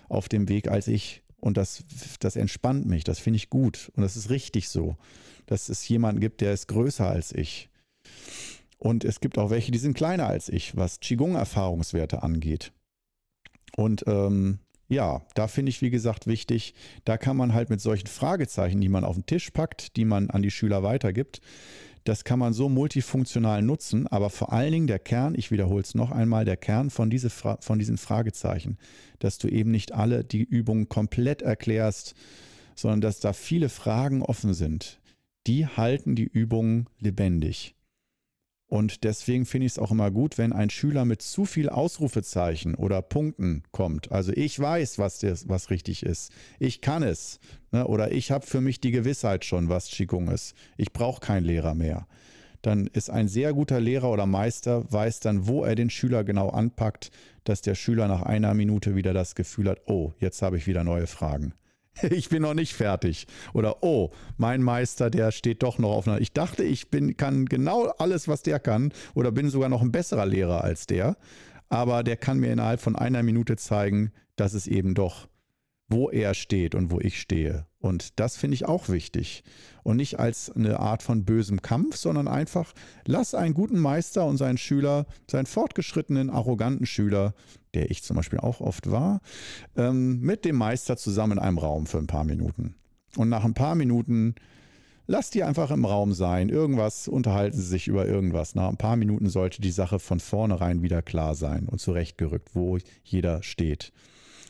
auf 0.09 0.29
dem 0.29 0.49
Weg 0.49 0.69
als 0.69 0.89
ich. 0.89 1.23
Und 1.41 1.57
das, 1.57 1.85
das 2.21 2.37
entspannt 2.37 2.87
mich, 2.87 3.05
das 3.05 3.19
finde 3.19 3.37
ich 3.37 3.51
gut. 3.51 3.93
Und 3.95 4.03
das 4.03 4.17
ist 4.17 4.31
richtig 4.31 4.69
so, 4.69 4.97
dass 5.47 5.69
es 5.69 5.87
jemanden 5.89 6.21
gibt, 6.21 6.41
der 6.41 6.53
ist 6.53 6.67
größer 6.67 7.09
als 7.09 7.33
ich. 7.33 7.69
Und 8.79 9.05
es 9.05 9.21
gibt 9.21 9.39
auch 9.39 9.51
welche, 9.51 9.73
die 9.73 9.79
sind 9.79 9.97
kleiner 9.97 10.27
als 10.27 10.49
ich, 10.49 10.77
was 10.77 11.01
Qigong-Erfahrungswerte 11.01 12.23
angeht. 12.23 12.73
Und 13.77 14.05
ähm, 14.07 14.59
ja, 14.89 15.23
da 15.35 15.49
finde 15.49 15.71
ich, 15.71 15.83
wie 15.83 15.91
gesagt, 15.91 16.27
wichtig, 16.27 16.75
da 17.05 17.19
kann 17.19 17.37
man 17.37 17.53
halt 17.53 17.71
mit 17.71 17.81
solchen 17.81 18.07
Fragezeichen, 18.07 18.81
die 18.81 18.89
man 18.89 19.05
auf 19.05 19.17
den 19.17 19.27
Tisch 19.27 19.51
packt, 19.51 19.97
die 19.97 20.05
man 20.05 20.31
an 20.31 20.43
die 20.43 20.51
Schüler 20.51 20.83
weitergibt, 20.83 21.41
das 22.09 22.25
kann 22.25 22.39
man 22.39 22.55
so 22.55 22.71
multifunktional 22.71 23.61
nutzen, 23.61 24.07
aber 24.07 24.31
vor 24.31 24.53
allen 24.53 24.73
Dingen 24.73 24.87
der 24.87 24.99
Kern, 24.99 25.35
ich 25.37 25.51
wiederhole 25.51 25.83
es 25.83 25.95
noch 25.95 26.11
einmal, 26.11 26.47
der 26.47 26.57
Kern 26.57 26.89
von, 26.89 27.11
diese 27.11 27.29
von 27.29 27.79
diesen 27.79 27.99
Fragezeichen, 27.99 28.79
dass 29.19 29.37
du 29.37 29.49
eben 29.49 29.71
nicht 29.71 29.93
alle 29.93 30.25
die 30.25 30.43
Übungen 30.43 30.89
komplett 30.89 31.43
erklärst, 31.43 32.15
sondern 32.75 33.03
dass 33.03 33.21
da 33.21 33.35
viele 33.35 33.69
Fragen 33.69 34.23
offen 34.23 34.55
sind. 34.55 35.01
Die 35.47 35.67
halten 35.67 36.15
die 36.15 36.25
Übungen 36.25 36.89
lebendig. 36.99 37.75
Und 38.69 39.05
deswegen 39.05 39.47
finde 39.47 39.67
ich 39.67 39.73
es 39.73 39.79
auch 39.79 39.91
immer 39.91 40.11
gut, 40.11 40.37
wenn 40.37 40.53
ein 40.53 40.69
Schüler 40.69 41.07
mit 41.07 41.23
zu 41.23 41.47
viel 41.47 41.71
Ausrufezeichen 41.71 42.75
oder 42.75 43.01
Punkten 43.01 43.63
kommt. 43.73 44.13
Also 44.13 44.33
ich 44.35 44.61
weiß, 44.61 44.99
was, 44.99 45.21
das, 45.21 45.49
was 45.49 45.71
richtig 45.71 46.03
ist. 46.03 46.31
Ich 46.59 46.83
kann 46.83 47.03
es. 47.03 47.41
Ne? 47.73 47.87
Oder 47.87 48.13
ich 48.13 48.31
habe 48.31 48.47
für 48.47 48.61
mich 48.61 48.79
die 48.81 48.91
Gewissheit 48.91 49.47
schon, 49.47 49.71
was 49.71 49.89
Qigong 49.89 50.29
ist. 50.29 50.55
Ich 50.77 50.93
brauche 50.93 51.21
keinen 51.21 51.45
Lehrer 51.45 51.75
mehr. 51.75 52.07
Dann 52.61 52.89
ist 52.89 53.09
ein 53.09 53.29
sehr 53.29 53.55
guter 53.55 53.81
Lehrer 53.81 54.11
oder 54.11 54.27
Meister, 54.27 54.85
weiß 54.93 55.21
dann, 55.21 55.47
wo 55.47 55.65
er 55.65 55.75
den 55.75 55.89
Schüler 55.89 56.23
genau 56.23 56.51
anpackt, 56.51 57.11
dass 57.45 57.63
der 57.63 57.75
Schüler 57.75 58.07
nach 58.07 58.23
einer 58.23 58.53
Minute 58.53 58.97
wieder 58.97 59.15
das 59.15 59.35
Gefühl 59.35 59.71
hat, 59.71 59.81
oh, 59.87 60.13
jetzt 60.19 60.43
habe 60.43 60.59
ich 60.59 60.67
wieder 60.67 60.85
neue 60.85 61.07
Fragen. 61.07 61.55
ich 62.11 62.29
bin 62.29 62.43
noch 62.43 62.55
nicht 62.55 62.75
fertig. 62.75 63.27
Oder 63.53 63.83
oh, 63.83 64.11
mein 64.37 64.63
Meister, 64.63 65.11
der 65.11 65.33
steht 65.33 65.63
doch 65.63 65.79
noch 65.79 65.91
auf 65.91 66.09
einer. 66.09 66.21
Ich 66.21 66.33
dachte, 66.33 66.63
ich 66.63 66.91
bin, 66.91 67.17
kann 67.17 67.47
genau 67.47 67.87
alles, 67.99 68.29
was 68.29 68.43
der 68.43 68.59
kann, 68.59 68.93
oder 69.15 69.33
bin 69.33 69.51
sogar 69.51 69.69
noch 69.69 69.83
ein 69.83 69.93
besserer 69.93 70.27
Lehrer 70.27 70.65
als 70.65 70.87
der. 70.87 71.17
Aber 71.69 72.03
der 72.03 72.17
kann 72.17 72.39
mir 72.39 72.53
innerhalb 72.53 72.81
von 72.81 72.97
einer 72.97 73.23
Minute 73.23 73.57
zeigen, 73.57 74.13
dass 74.37 74.55
es 74.55 74.67
eben 74.67 74.95
doch 74.95 75.29
wo 75.89 76.11
er 76.11 76.35
steht 76.35 76.75
und 76.75 76.91
wo 76.91 77.01
ich 77.01 77.21
stehe. 77.21 77.67
Und 77.81 78.19
das 78.21 78.37
finde 78.37 78.55
ich 78.55 78.67
auch 78.67 78.89
wichtig. 78.89 79.43
Und 79.83 79.97
nicht 79.97 80.19
als 80.19 80.51
eine 80.51 80.81
Art 80.81 81.03
von 81.03 81.25
bösem 81.25 81.63
Kampf, 81.63 81.97
sondern 81.97 82.29
einfach, 82.29 82.75
lass 83.07 83.35
einen 83.35 83.55
guten 83.55 83.79
Meister 83.79 84.27
und 84.27 84.37
seinen 84.37 84.59
Schüler, 84.59 85.07
seinen 85.31 85.47
fortgeschrittenen, 85.47 86.29
arroganten 86.29 86.87
Schüler, 86.87 87.35
der 87.75 87.91
ich 87.91 88.03
zum 88.03 88.17
Beispiel 88.17 88.41
auch 88.41 88.61
oft 88.61 88.91
war, 88.91 89.21
ähm, 89.77 90.21
mit 90.21 90.45
dem 90.45 90.57
Meister 90.57 90.97
zusammen 90.97 91.35
in 91.35 91.39
einem 91.39 91.59
Raum 91.59 91.87
für 91.87 91.99
ein 91.99 92.07
paar 92.07 92.25
Minuten. 92.25 92.75
Und 93.17 93.29
nach 93.31 93.45
ein 93.45 93.55
paar 93.55 93.75
Minuten 93.75 94.35
Lass 95.11 95.31
die 95.31 95.43
einfach 95.43 95.71
im 95.71 95.87
Raum 95.87 96.13
sein. 96.13 96.51
Irgendwas, 96.51 97.09
unterhalten 97.09 97.57
sie 97.57 97.67
sich 97.67 97.89
über 97.89 98.07
irgendwas. 98.07 98.55
Nach 98.55 98.69
ein 98.69 98.77
paar 98.77 98.97
Minuten 98.97 99.31
sollte 99.31 99.63
die 99.63 99.71
Sache 99.71 99.99
von 99.99 100.21
vornherein 100.21 100.83
wieder 100.83 101.01
klar 101.01 101.35
sein 101.35 101.65
und 101.67 101.81
zurechtgerückt, 101.81 102.51
wo 102.55 102.77
jeder 103.05 103.43
steht. 103.43 103.95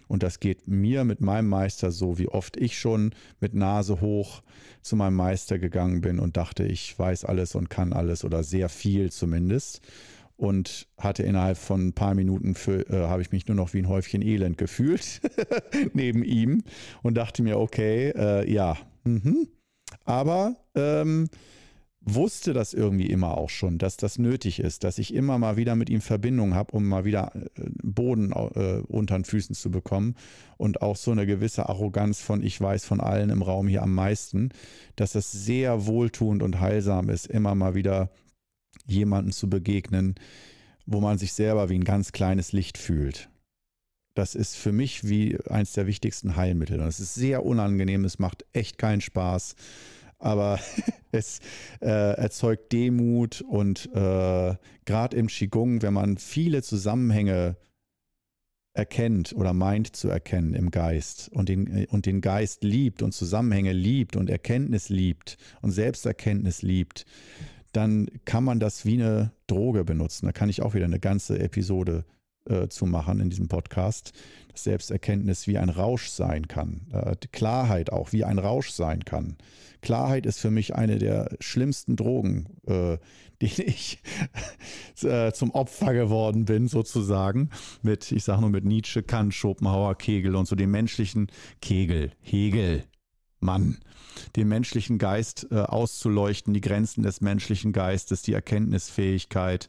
Und 0.08 0.22
das 0.22 0.40
geht 0.40 0.66
mir 0.66 1.04
mit 1.04 1.20
meinem 1.20 1.48
Meister 1.48 1.92
so, 1.92 2.18
wie 2.18 2.28
oft 2.28 2.56
ich 2.56 2.78
schon 2.78 3.14
mit 3.40 3.54
Nase 3.54 4.00
hoch 4.00 4.42
zu 4.82 4.96
meinem 4.96 5.14
Meister 5.14 5.58
gegangen 5.58 6.00
bin 6.00 6.18
und 6.18 6.36
dachte, 6.36 6.64
ich 6.64 6.98
weiß 6.98 7.24
alles 7.24 7.54
und 7.54 7.70
kann 7.70 7.92
alles 7.92 8.24
oder 8.24 8.42
sehr 8.42 8.68
viel 8.68 9.12
zumindest. 9.12 9.80
Und 10.36 10.86
hatte 10.96 11.24
innerhalb 11.24 11.58
von 11.58 11.88
ein 11.88 11.92
paar 11.94 12.14
Minuten 12.14 12.54
für, 12.54 12.88
äh, 12.88 13.08
habe 13.08 13.22
ich 13.22 13.32
mich 13.32 13.48
nur 13.48 13.56
noch 13.56 13.74
wie 13.74 13.78
ein 13.78 13.88
Häufchen 13.88 14.22
Elend 14.22 14.56
gefühlt 14.56 15.20
neben 15.94 16.22
ihm 16.22 16.62
und 17.02 17.16
dachte 17.16 17.42
mir, 17.42 17.58
okay, 17.58 18.10
äh, 18.10 18.50
ja, 18.50 18.76
mhm. 19.02 19.48
aber 20.04 20.54
ähm, 20.76 21.28
wusste 22.14 22.52
das 22.52 22.74
irgendwie 22.74 23.06
immer 23.06 23.36
auch 23.36 23.50
schon, 23.50 23.78
dass 23.78 23.96
das 23.96 24.18
nötig 24.18 24.60
ist, 24.60 24.84
dass 24.84 24.98
ich 24.98 25.14
immer 25.14 25.38
mal 25.38 25.56
wieder 25.56 25.76
mit 25.76 25.90
ihm 25.90 26.00
Verbindung 26.00 26.54
habe, 26.54 26.72
um 26.72 26.86
mal 26.86 27.04
wieder 27.04 27.32
äh, 27.34 27.70
Boden 27.82 28.32
äh, 28.32 28.82
unter 28.86 29.18
den 29.18 29.24
Füßen 29.24 29.54
zu 29.54 29.70
bekommen 29.70 30.14
und 30.56 30.82
auch 30.82 30.96
so 30.96 31.10
eine 31.10 31.26
gewisse 31.26 31.68
Arroganz 31.68 32.20
von 32.20 32.42
ich 32.42 32.60
weiß 32.60 32.84
von 32.84 33.00
allen 33.00 33.30
im 33.30 33.42
Raum 33.42 33.68
hier 33.68 33.82
am 33.82 33.94
meisten, 33.94 34.50
dass 34.96 35.14
es 35.14 35.32
sehr 35.32 35.86
wohltuend 35.86 36.42
und 36.42 36.60
heilsam 36.60 37.10
ist, 37.10 37.26
immer 37.26 37.54
mal 37.54 37.74
wieder 37.74 38.10
jemanden 38.86 39.32
zu 39.32 39.48
begegnen, 39.48 40.14
wo 40.86 41.00
man 41.00 41.18
sich 41.18 41.32
selber 41.32 41.68
wie 41.68 41.78
ein 41.78 41.84
ganz 41.84 42.12
kleines 42.12 42.52
Licht 42.52 42.78
fühlt. 42.78 43.28
Das 44.14 44.34
ist 44.34 44.56
für 44.56 44.72
mich 44.72 45.08
wie 45.08 45.38
eins 45.48 45.74
der 45.74 45.86
wichtigsten 45.86 46.34
Heilmittel. 46.34 46.80
Und 46.80 46.88
es 46.88 46.98
ist 46.98 47.14
sehr 47.14 47.44
unangenehm, 47.44 48.04
es 48.04 48.18
macht 48.18 48.44
echt 48.52 48.78
keinen 48.78 49.00
Spaß 49.00 49.54
aber 50.18 50.58
es 51.12 51.40
äh, 51.80 51.86
erzeugt 51.86 52.72
Demut 52.72 53.40
und 53.40 53.86
äh, 53.94 54.54
gerade 54.84 55.16
im 55.16 55.28
Qigong, 55.28 55.82
wenn 55.82 55.94
man 55.94 56.18
viele 56.18 56.62
Zusammenhänge 56.62 57.56
erkennt 58.74 59.32
oder 59.34 59.52
meint 59.52 59.96
zu 59.96 60.08
erkennen 60.08 60.54
im 60.54 60.70
Geist 60.70 61.28
und 61.32 61.48
den, 61.48 61.66
äh, 61.66 61.86
und 61.90 62.06
den 62.06 62.20
Geist 62.20 62.62
liebt 62.62 63.02
und 63.02 63.12
Zusammenhänge 63.12 63.72
liebt 63.72 64.16
und 64.16 64.30
Erkenntnis 64.30 64.88
liebt 64.88 65.36
und 65.62 65.72
Selbsterkenntnis 65.72 66.62
liebt, 66.62 67.04
dann 67.72 68.08
kann 68.24 68.44
man 68.44 68.60
das 68.60 68.84
wie 68.84 68.94
eine 68.94 69.32
Droge 69.46 69.84
benutzen. 69.84 70.26
Da 70.26 70.32
kann 70.32 70.48
ich 70.48 70.62
auch 70.62 70.74
wieder 70.74 70.84
eine 70.84 71.00
ganze 71.00 71.38
Episode 71.38 72.04
äh, 72.48 72.68
zu 72.68 72.86
machen 72.86 73.20
in 73.20 73.30
diesem 73.30 73.48
Podcast, 73.48 74.12
dass 74.52 74.64
Selbsterkenntnis 74.64 75.46
wie 75.46 75.58
ein 75.58 75.68
Rausch 75.68 76.08
sein 76.08 76.48
kann, 76.48 76.86
äh, 76.92 77.14
Klarheit 77.32 77.92
auch 77.92 78.12
wie 78.12 78.24
ein 78.24 78.38
Rausch 78.38 78.70
sein 78.70 79.04
kann. 79.04 79.36
Klarheit 79.80 80.26
ist 80.26 80.40
für 80.40 80.50
mich 80.50 80.74
eine 80.74 80.98
der 80.98 81.36
schlimmsten 81.40 81.96
Drogen, 81.96 82.48
äh, 82.66 82.98
denen 83.42 83.68
ich 83.68 84.02
äh, 85.02 85.30
zum 85.30 85.52
Opfer 85.52 85.94
geworden 85.94 86.44
bin, 86.44 86.66
sozusagen. 86.66 87.50
Mit, 87.82 88.10
ich 88.10 88.24
sage 88.24 88.40
nur 88.40 88.50
mit 88.50 88.64
Nietzsche, 88.64 89.04
Kant, 89.04 89.32
Schopenhauer, 89.32 89.96
Kegel 89.96 90.34
und 90.34 90.48
so 90.48 90.56
dem 90.56 90.72
menschlichen 90.72 91.28
Kegel, 91.60 92.10
Hegel, 92.20 92.82
Mann, 93.40 93.78
den 94.36 94.48
menschlichen 94.48 94.98
Geist 94.98 95.46
äh, 95.50 95.60
auszuleuchten, 95.60 96.54
die 96.54 96.60
Grenzen 96.60 97.02
des 97.02 97.20
menschlichen 97.20 97.72
Geistes, 97.72 98.22
die 98.22 98.32
Erkenntnisfähigkeit. 98.32 99.68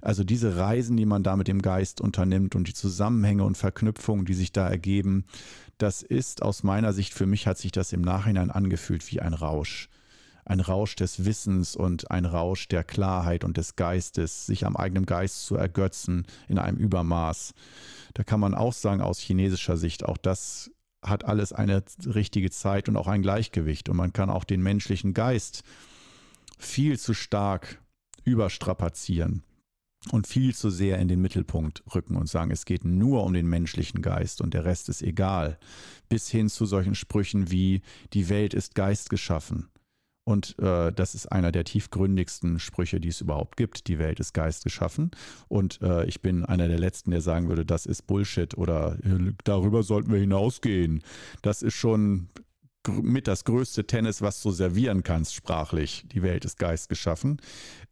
Also 0.00 0.24
diese 0.24 0.56
Reisen, 0.56 0.96
die 0.96 1.06
man 1.06 1.22
da 1.22 1.36
mit 1.36 1.48
dem 1.48 1.62
Geist 1.62 2.00
unternimmt 2.00 2.54
und 2.54 2.68
die 2.68 2.74
Zusammenhänge 2.74 3.44
und 3.44 3.56
Verknüpfungen, 3.56 4.26
die 4.26 4.34
sich 4.34 4.52
da 4.52 4.68
ergeben, 4.68 5.24
das 5.78 6.02
ist 6.02 6.42
aus 6.42 6.62
meiner 6.62 6.92
Sicht, 6.92 7.14
für 7.14 7.26
mich 7.26 7.46
hat 7.46 7.58
sich 7.58 7.72
das 7.72 7.92
im 7.92 8.02
Nachhinein 8.02 8.50
angefühlt 8.50 9.10
wie 9.10 9.20
ein 9.20 9.34
Rausch. 9.34 9.88
Ein 10.44 10.60
Rausch 10.60 10.94
des 10.94 11.24
Wissens 11.24 11.74
und 11.74 12.10
ein 12.10 12.26
Rausch 12.26 12.68
der 12.68 12.84
Klarheit 12.84 13.44
und 13.44 13.56
des 13.56 13.76
Geistes, 13.76 14.44
sich 14.44 14.66
am 14.66 14.76
eigenen 14.76 15.06
Geist 15.06 15.46
zu 15.46 15.56
ergötzen 15.56 16.26
in 16.48 16.58
einem 16.58 16.76
Übermaß. 16.76 17.54
Da 18.12 18.24
kann 18.24 18.40
man 18.40 18.54
auch 18.54 18.74
sagen, 18.74 19.00
aus 19.00 19.18
chinesischer 19.18 19.78
Sicht, 19.78 20.04
auch 20.04 20.18
das 20.18 20.70
hat 21.04 21.24
alles 21.24 21.52
eine 21.52 21.84
richtige 22.06 22.50
Zeit 22.50 22.88
und 22.88 22.96
auch 22.96 23.06
ein 23.06 23.22
Gleichgewicht. 23.22 23.88
Und 23.88 23.96
man 23.96 24.12
kann 24.12 24.30
auch 24.30 24.44
den 24.44 24.62
menschlichen 24.62 25.14
Geist 25.14 25.62
viel 26.58 26.98
zu 26.98 27.14
stark 27.14 27.80
überstrapazieren 28.24 29.42
und 30.10 30.26
viel 30.26 30.54
zu 30.54 30.70
sehr 30.70 30.98
in 30.98 31.08
den 31.08 31.20
Mittelpunkt 31.20 31.82
rücken 31.94 32.16
und 32.16 32.28
sagen, 32.28 32.50
es 32.50 32.64
geht 32.64 32.84
nur 32.84 33.24
um 33.24 33.32
den 33.32 33.46
menschlichen 33.46 34.02
Geist 34.02 34.40
und 34.40 34.54
der 34.54 34.64
Rest 34.64 34.88
ist 34.88 35.02
egal, 35.02 35.58
bis 36.08 36.28
hin 36.28 36.48
zu 36.48 36.66
solchen 36.66 36.94
Sprüchen 36.94 37.50
wie 37.50 37.82
die 38.12 38.28
Welt 38.28 38.54
ist 38.54 38.74
Geist 38.74 39.10
geschaffen. 39.10 39.68
Und 40.24 40.58
äh, 40.58 40.90
das 40.90 41.14
ist 41.14 41.30
einer 41.30 41.52
der 41.52 41.64
tiefgründigsten 41.64 42.58
Sprüche, 42.58 42.98
die 42.98 43.08
es 43.08 43.20
überhaupt 43.20 43.56
gibt. 43.56 43.88
Die 43.88 43.98
Welt 43.98 44.20
ist 44.20 44.32
Geist 44.32 44.64
geschaffen. 44.64 45.10
Und 45.48 45.80
äh, 45.82 46.06
ich 46.06 46.22
bin 46.22 46.44
einer 46.44 46.66
der 46.66 46.78
Letzten, 46.78 47.10
der 47.10 47.20
sagen 47.20 47.48
würde, 47.48 47.66
das 47.66 47.84
ist 47.84 48.06
Bullshit 48.06 48.56
oder 48.56 48.96
äh, 49.04 49.32
darüber 49.44 49.82
sollten 49.82 50.12
wir 50.12 50.20
hinausgehen. 50.20 51.02
Das 51.42 51.62
ist 51.62 51.74
schon 51.74 52.28
mit 52.88 53.26
das 53.28 53.44
größte 53.44 53.86
Tennis, 53.86 54.22
was 54.22 54.42
du 54.42 54.50
servieren 54.50 55.02
kannst, 55.02 55.34
sprachlich. 55.34 56.04
Die 56.12 56.22
Welt 56.22 56.44
ist 56.44 56.58
Geist 56.58 56.88
geschaffen. 56.88 57.40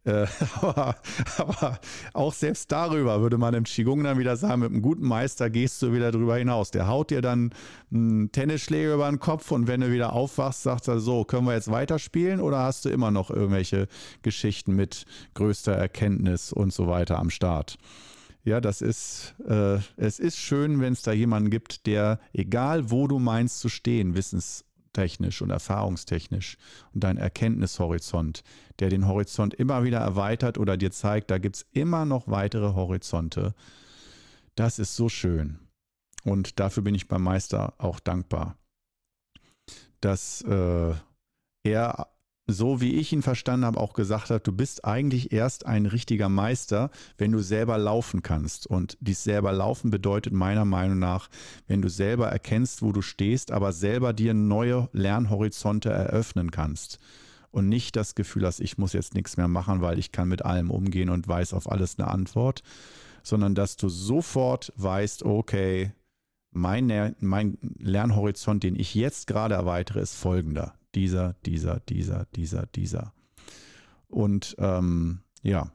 Äh, 0.05 0.27
aber, 0.61 0.95
aber, 1.37 1.79
auch 2.13 2.33
selbst 2.33 2.71
darüber 2.71 3.21
würde 3.21 3.37
man 3.37 3.53
im 3.53 3.63
Qigong 3.63 4.03
dann 4.03 4.19
wieder 4.19 4.35
sagen, 4.35 4.61
mit 4.61 4.71
einem 4.71 4.81
guten 4.81 5.07
Meister 5.07 5.49
gehst 5.49 5.81
du 5.81 5.93
wieder 5.93 6.11
drüber 6.11 6.37
hinaus. 6.37 6.71
Der 6.71 6.87
haut 6.87 7.09
dir 7.09 7.21
dann 7.21 7.53
einen 7.91 8.31
Tennisschläger 8.31 8.95
über 8.95 9.09
den 9.09 9.19
Kopf 9.19 9.51
und 9.51 9.67
wenn 9.67 9.81
du 9.81 9.91
wieder 9.91 10.13
aufwachst, 10.13 10.63
sagt 10.63 10.87
er 10.87 10.99
so, 10.99 11.23
können 11.23 11.47
wir 11.47 11.53
jetzt 11.53 11.71
weiterspielen 11.71 12.39
oder 12.39 12.59
hast 12.59 12.85
du 12.85 12.89
immer 12.89 13.11
noch 13.11 13.29
irgendwelche 13.29 13.87
Geschichten 14.21 14.75
mit 14.75 15.05
größter 15.33 15.73
Erkenntnis 15.73 16.51
und 16.51 16.73
so 16.73 16.87
weiter 16.87 17.19
am 17.19 17.29
Start? 17.29 17.77
Ja, 18.45 18.59
das 18.59 18.81
ist, 18.81 19.35
äh, 19.47 19.77
es 19.95 20.19
ist 20.19 20.37
schön, 20.37 20.81
wenn 20.81 20.91
es 20.91 21.01
da 21.01 21.13
jemanden 21.13 21.49
gibt, 21.49 21.85
der, 21.85 22.19
egal 22.33 22.91
wo 22.91 23.07
du 23.07 23.17
meinst 23.17 23.59
zu 23.59 23.69
stehen, 23.69 24.15
wissens- 24.15 24.65
technisch 24.93 25.41
und 25.41 25.49
erfahrungstechnisch 25.49 26.57
und 26.93 27.03
dein 27.03 27.17
Erkenntnishorizont, 27.17 28.43
der 28.79 28.89
den 28.89 29.07
Horizont 29.07 29.53
immer 29.53 29.83
wieder 29.83 29.99
erweitert 29.99 30.57
oder 30.57 30.77
dir 30.77 30.91
zeigt, 30.91 31.31
da 31.31 31.37
gibt 31.37 31.57
es 31.57 31.65
immer 31.71 32.05
noch 32.05 32.27
weitere 32.27 32.73
Horizonte. 32.73 33.53
Das 34.55 34.79
ist 34.79 34.95
so 34.95 35.09
schön. 35.09 35.59
Und 36.23 36.59
dafür 36.59 36.83
bin 36.83 36.95
ich 36.95 37.07
beim 37.07 37.23
Meister 37.23 37.73
auch 37.77 37.99
dankbar, 37.99 38.55
dass 39.99 40.41
äh, 40.43 40.93
er 41.63 42.12
so 42.45 42.81
wie 42.81 42.95
ich 42.95 43.13
ihn 43.13 43.21
verstanden 43.21 43.65
habe, 43.65 43.79
auch 43.79 43.93
gesagt 43.93 44.29
hat, 44.29 44.45
du 44.45 44.51
bist 44.51 44.83
eigentlich 44.83 45.31
erst 45.31 45.65
ein 45.65 45.85
richtiger 45.85 46.27
Meister, 46.27 46.91
wenn 47.17 47.31
du 47.31 47.39
selber 47.39 47.77
laufen 47.77 48.21
kannst. 48.21 48.67
Und 48.67 48.97
dies 48.99 49.23
selber 49.23 49.53
laufen 49.53 49.91
bedeutet 49.91 50.33
meiner 50.33 50.65
Meinung 50.65 50.99
nach, 50.99 51.29
wenn 51.67 51.81
du 51.81 51.89
selber 51.89 52.27
erkennst, 52.27 52.81
wo 52.81 52.91
du 52.91 53.01
stehst, 53.01 53.51
aber 53.51 53.71
selber 53.71 54.11
dir 54.11 54.33
neue 54.33 54.89
Lernhorizonte 54.91 55.89
eröffnen 55.89 56.51
kannst. 56.51 56.99
Und 57.51 57.69
nicht 57.69 57.95
das 57.95 58.15
Gefühl 58.15 58.45
hast, 58.45 58.59
ich 58.59 58.77
muss 58.77 58.93
jetzt 58.93 59.13
nichts 59.13 59.37
mehr 59.37 59.47
machen, 59.47 59.81
weil 59.81 59.99
ich 59.99 60.11
kann 60.11 60.27
mit 60.27 60.43
allem 60.43 60.69
umgehen 60.69 61.09
und 61.09 61.27
weiß 61.27 61.53
auf 61.53 61.71
alles 61.71 61.97
eine 61.97 62.09
Antwort, 62.09 62.61
sondern 63.21 63.55
dass 63.55 63.77
du 63.77 63.87
sofort 63.87 64.73
weißt, 64.75 65.23
okay, 65.23 65.93
mein, 66.51 67.15
mein 67.19 67.57
Lernhorizont, 67.79 68.63
den 68.63 68.75
ich 68.75 68.95
jetzt 68.95 69.27
gerade 69.27 69.55
erweitere, 69.55 70.01
ist 70.01 70.15
folgender 70.15 70.73
dieser, 70.95 71.33
dieser, 71.45 71.79
dieser, 71.81 72.25
dieser, 72.35 72.65
dieser. 72.67 73.13
Und 74.07 74.55
ähm, 74.59 75.21
ja, 75.41 75.71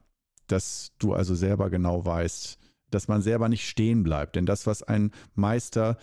dass 0.46 0.92
du 0.98 1.12
also 1.12 1.34
selber 1.34 1.70
genau 1.70 2.04
weißt, 2.04 2.58
dass 2.90 3.08
man 3.08 3.22
selber 3.22 3.48
nicht 3.48 3.68
stehen 3.68 4.02
bleibt. 4.02 4.36
Denn 4.36 4.46
das, 4.46 4.66
was 4.66 4.82
ein 4.82 5.10
Meister 5.34 5.98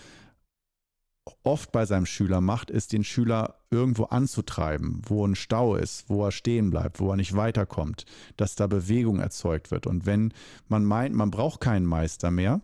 oft 1.44 1.72
bei 1.72 1.86
seinem 1.86 2.06
Schüler 2.06 2.42
macht, 2.42 2.70
ist 2.70 2.94
den 2.94 3.04
Schüler 3.04 3.56
irgendwo 3.72 4.04
anzutreiben, 4.06 5.02
wo 5.06 5.26
ein 5.26 5.36
Stau 5.36 5.76
ist, 5.76 6.08
wo 6.10 6.26
er 6.26 6.32
stehen 6.32 6.70
bleibt, 6.70 7.00
wo 7.00 7.10
er 7.10 7.16
nicht 7.16 7.36
weiterkommt, 7.36 8.06
dass 8.38 8.56
da 8.56 8.68
Bewegung 8.68 9.20
erzeugt 9.20 9.72
wird. 9.72 9.88
Und 9.88 10.06
wenn 10.06 10.34
man 10.68 10.86
meint, 10.86 11.16
man 11.16 11.32
braucht 11.32 11.62
keinen 11.62 11.86
Meister 11.86 12.30
mehr, 12.30 12.62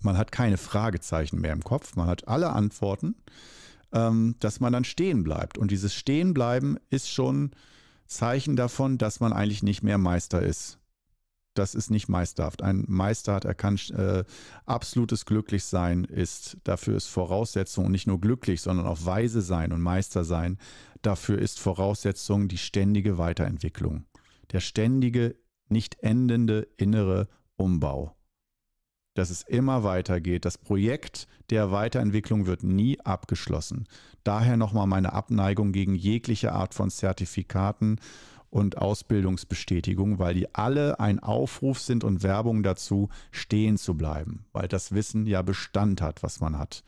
man 0.00 0.16
hat 0.16 0.32
keine 0.32 0.56
Fragezeichen 0.56 1.40
mehr 1.40 1.52
im 1.52 1.62
Kopf, 1.62 1.96
man 1.96 2.08
hat 2.08 2.28
alle 2.28 2.50
Antworten, 2.50 3.14
dass 3.90 4.60
man 4.60 4.72
dann 4.72 4.84
stehen 4.84 5.22
bleibt. 5.24 5.58
Und 5.58 5.70
dieses 5.70 5.94
Stehenbleiben 5.94 6.78
ist 6.90 7.10
schon 7.10 7.52
Zeichen 8.06 8.56
davon, 8.56 8.98
dass 8.98 9.20
man 9.20 9.32
eigentlich 9.32 9.62
nicht 9.62 9.82
mehr 9.82 9.98
Meister 9.98 10.42
ist. 10.42 10.78
Das 11.54 11.74
ist 11.74 11.90
nicht 11.90 12.08
meisterhaft. 12.08 12.62
Ein 12.62 12.84
Meister 12.86 13.34
hat, 13.34 13.46
er 13.46 13.54
kann 13.54 13.78
äh, 13.94 14.24
absolutes 14.66 15.24
Glücklichsein 15.24 16.04
ist, 16.04 16.58
dafür 16.64 16.96
ist 16.96 17.06
Voraussetzung, 17.06 17.86
und 17.86 17.92
nicht 17.92 18.06
nur 18.06 18.20
glücklich, 18.20 18.60
sondern 18.60 18.86
auch 18.86 19.06
weise 19.06 19.40
sein 19.40 19.72
und 19.72 19.80
Meister 19.80 20.24
sein, 20.24 20.58
dafür 21.00 21.38
ist 21.38 21.58
Voraussetzung 21.58 22.48
die 22.48 22.58
ständige 22.58 23.16
Weiterentwicklung. 23.16 24.04
Der 24.52 24.60
ständige, 24.60 25.36
nicht 25.68 26.02
endende 26.02 26.68
innere 26.76 27.28
Umbau 27.56 28.15
dass 29.18 29.30
es 29.30 29.42
immer 29.42 29.84
weitergeht. 29.84 30.44
Das 30.44 30.58
Projekt 30.58 31.26
der 31.50 31.70
Weiterentwicklung 31.70 32.46
wird 32.46 32.62
nie 32.62 33.00
abgeschlossen. 33.00 33.86
Daher 34.24 34.56
nochmal 34.56 34.86
meine 34.86 35.12
Abneigung 35.12 35.72
gegen 35.72 35.94
jegliche 35.94 36.52
Art 36.52 36.74
von 36.74 36.90
Zertifikaten 36.90 38.00
und 38.50 38.78
Ausbildungsbestätigung, 38.78 40.18
weil 40.18 40.34
die 40.34 40.54
alle 40.54 41.00
ein 41.00 41.18
Aufruf 41.18 41.78
sind 41.80 42.04
und 42.04 42.22
Werbung 42.22 42.62
dazu, 42.62 43.08
stehen 43.30 43.76
zu 43.76 43.96
bleiben, 43.96 44.44
weil 44.52 44.68
das 44.68 44.92
Wissen 44.92 45.26
ja 45.26 45.42
Bestand 45.42 46.00
hat, 46.00 46.22
was 46.22 46.40
man 46.40 46.58
hat 46.58 46.82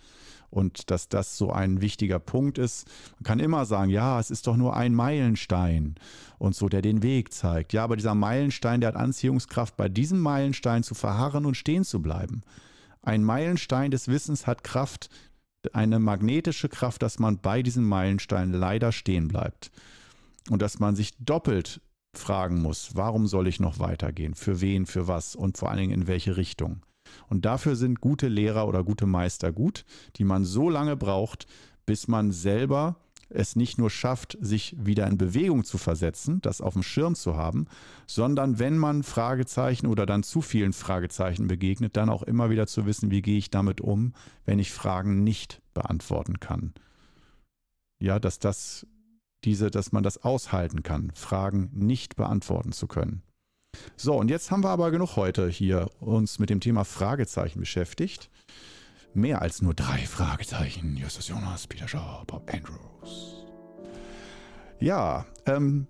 und 0.51 0.91
dass 0.91 1.09
das 1.09 1.37
so 1.37 1.53
ein 1.53 1.81
wichtiger 1.81 2.19
Punkt 2.19 2.59
ist. 2.59 2.89
Man 3.17 3.25
kann 3.25 3.39
immer 3.41 3.67
sagen, 3.67 3.91
ja, 3.91 4.19
es 4.19 4.31
ist 4.31 4.47
doch 4.47 4.57
nur 4.57 4.77
ein 4.77 4.95
Meilenstein 4.95 5.97
und 6.39 6.55
so, 6.55 6.69
der 6.69 6.83
den 6.83 7.03
Weg 7.03 7.33
zeigt. 7.33 7.73
Ja, 7.73 7.85
aber 7.85 7.97
dieser 7.97 8.15
Meilenstein, 8.15 8.81
der 8.81 8.89
hat 8.89 8.97
Anziehungskraft, 8.97 9.77
bei 9.77 9.89
diesem 9.89 10.21
Meilenstein 10.21 10.83
zu 10.83 10.95
verharren 10.95 11.47
und 11.47 11.57
stehen 11.57 11.85
zu 11.85 12.01
bleiben. 12.01 12.43
Ein 13.03 13.25
Meilenstein 13.25 13.91
des 13.91 14.09
Wissens 14.09 14.47
hat 14.47 14.65
Kraft, 14.65 15.11
eine 15.73 15.99
magnetische 15.99 16.69
Kraft, 16.69 17.03
dass 17.03 17.19
man 17.19 17.39
bei 17.39 17.63
diesem 17.63 17.87
Meilenstein 17.87 18.53
leider 18.53 18.93
stehen 18.93 19.29
bleibt. 19.29 19.71
Und 20.51 20.63
dass 20.63 20.79
man 20.79 20.97
sich 20.97 21.13
doppelt 21.19 21.81
fragen 22.15 22.63
muss, 22.63 22.91
warum 22.95 23.27
soll 23.27 23.49
ich 23.49 23.61
noch 23.61 23.79
weitergehen? 23.79 24.35
Für 24.35 24.61
wen, 24.61 24.87
für 24.87 25.09
was 25.09 25.37
und 25.37 25.59
vor 25.59 25.71
allen 25.71 25.81
Dingen 25.81 25.93
in 25.93 26.07
welche 26.07 26.37
Richtung? 26.37 26.83
Und 27.29 27.45
dafür 27.45 27.77
sind 27.77 28.01
gute 28.01 28.29
Lehrer 28.29 28.67
oder 28.69 28.85
gute 28.85 29.07
Meister 29.07 29.53
gut, 29.53 29.85
die 30.17 30.25
man 30.25 30.45
so 30.45 30.71
lange 30.71 30.97
braucht, 30.97 31.47
bis 31.87 32.09
man 32.09 32.33
selber 32.33 32.97
es 33.31 33.57
nicht 33.57 33.79
nur 33.79 33.91
schafft, 33.91 34.39
sich 34.41 34.75
wieder 34.79 35.07
in 35.07 35.19
Bewegung 35.19 35.65
zu 35.65 35.79
versetzen, 35.79 36.41
das 36.41 36.61
auf 36.61 36.73
dem 36.73 36.83
Schirm 36.83 37.15
zu 37.15 37.37
haben, 37.37 37.67
sondern 38.07 38.59
wenn 38.59 38.79
man 38.79 39.03
Fragezeichen 39.03 39.87
oder 39.87 40.07
dann 40.07 40.23
zu 40.23 40.41
vielen 40.41 40.73
Fragezeichen 40.73 41.47
begegnet, 41.47 41.97
dann 41.97 42.09
auch 42.09 42.23
immer 42.23 42.51
wieder 42.51 42.67
zu 42.67 42.87
wissen, 42.87 43.11
wie 43.11 43.23
gehe 43.23 43.39
ich 43.39 43.51
damit 43.51 43.81
um, 43.81 44.15
wenn 44.45 44.59
ich 44.59 44.73
Fragen 44.73 45.25
nicht 45.25 45.61
beantworten 45.75 46.41
kann. 46.41 46.73
Ja, 48.01 48.19
dass 48.19 48.39
das 48.39 48.87
diese, 49.45 49.71
dass 49.71 49.93
man 49.93 50.03
das 50.03 50.25
aushalten 50.25 50.83
kann, 50.83 51.13
Fragen 51.15 51.71
nicht 51.73 52.17
beantworten 52.17 52.73
zu 52.73 52.87
können. 52.87 53.23
So, 53.97 54.14
und 54.16 54.31
jetzt 54.31 54.51
haben 54.51 54.62
wir 54.62 54.70
aber 54.70 54.91
genug 54.91 55.16
heute 55.16 55.49
hier 55.49 55.91
uns 56.01 56.39
mit 56.39 56.51
dem 56.51 56.61
Thema 56.61 56.85
Fragezeichen 56.85 57.61
beschäftigt. 57.61 58.31
Mehr 59.14 59.43
als 59.43 59.62
nur 59.62 59.74
drei 59.74 59.99
Fragezeichen. 59.99 60.97
Justus 60.97 61.29
Jonas, 61.29 61.66
Peter 61.66 61.89
Shaw, 61.89 62.24
Bob 62.26 62.49
Andrews. 62.53 63.47
Ja, 64.81 65.26
ähm, 65.47 65.87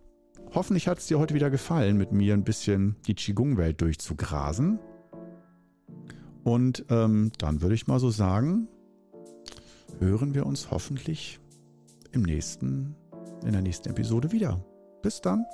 hoffentlich 0.55 0.89
hat 0.89 0.99
es 0.99 1.07
dir 1.07 1.18
heute 1.18 1.34
wieder 1.34 1.51
gefallen, 1.51 1.99
mit 1.99 2.12
mir 2.12 2.34
ein 2.34 2.45
bisschen 2.45 2.97
die 3.07 3.14
Qigong-Welt 3.14 3.80
durchzugrasen. 3.80 4.78
Und 6.45 6.86
ähm, 6.89 7.32
dann 7.39 7.61
würde 7.61 7.74
ich 7.74 7.86
mal 7.86 8.01
so 8.01 8.11
sagen, 8.11 8.68
hören 9.99 10.34
wir 10.34 10.47
uns 10.47 10.70
hoffentlich 10.70 11.41
im 12.12 12.22
nächsten, 12.22 12.95
in 13.45 13.53
der 13.53 13.62
nächsten 13.62 13.91
Episode 13.91 14.32
wieder. 14.32 14.64
Bis 15.03 15.20
dann. 15.20 15.45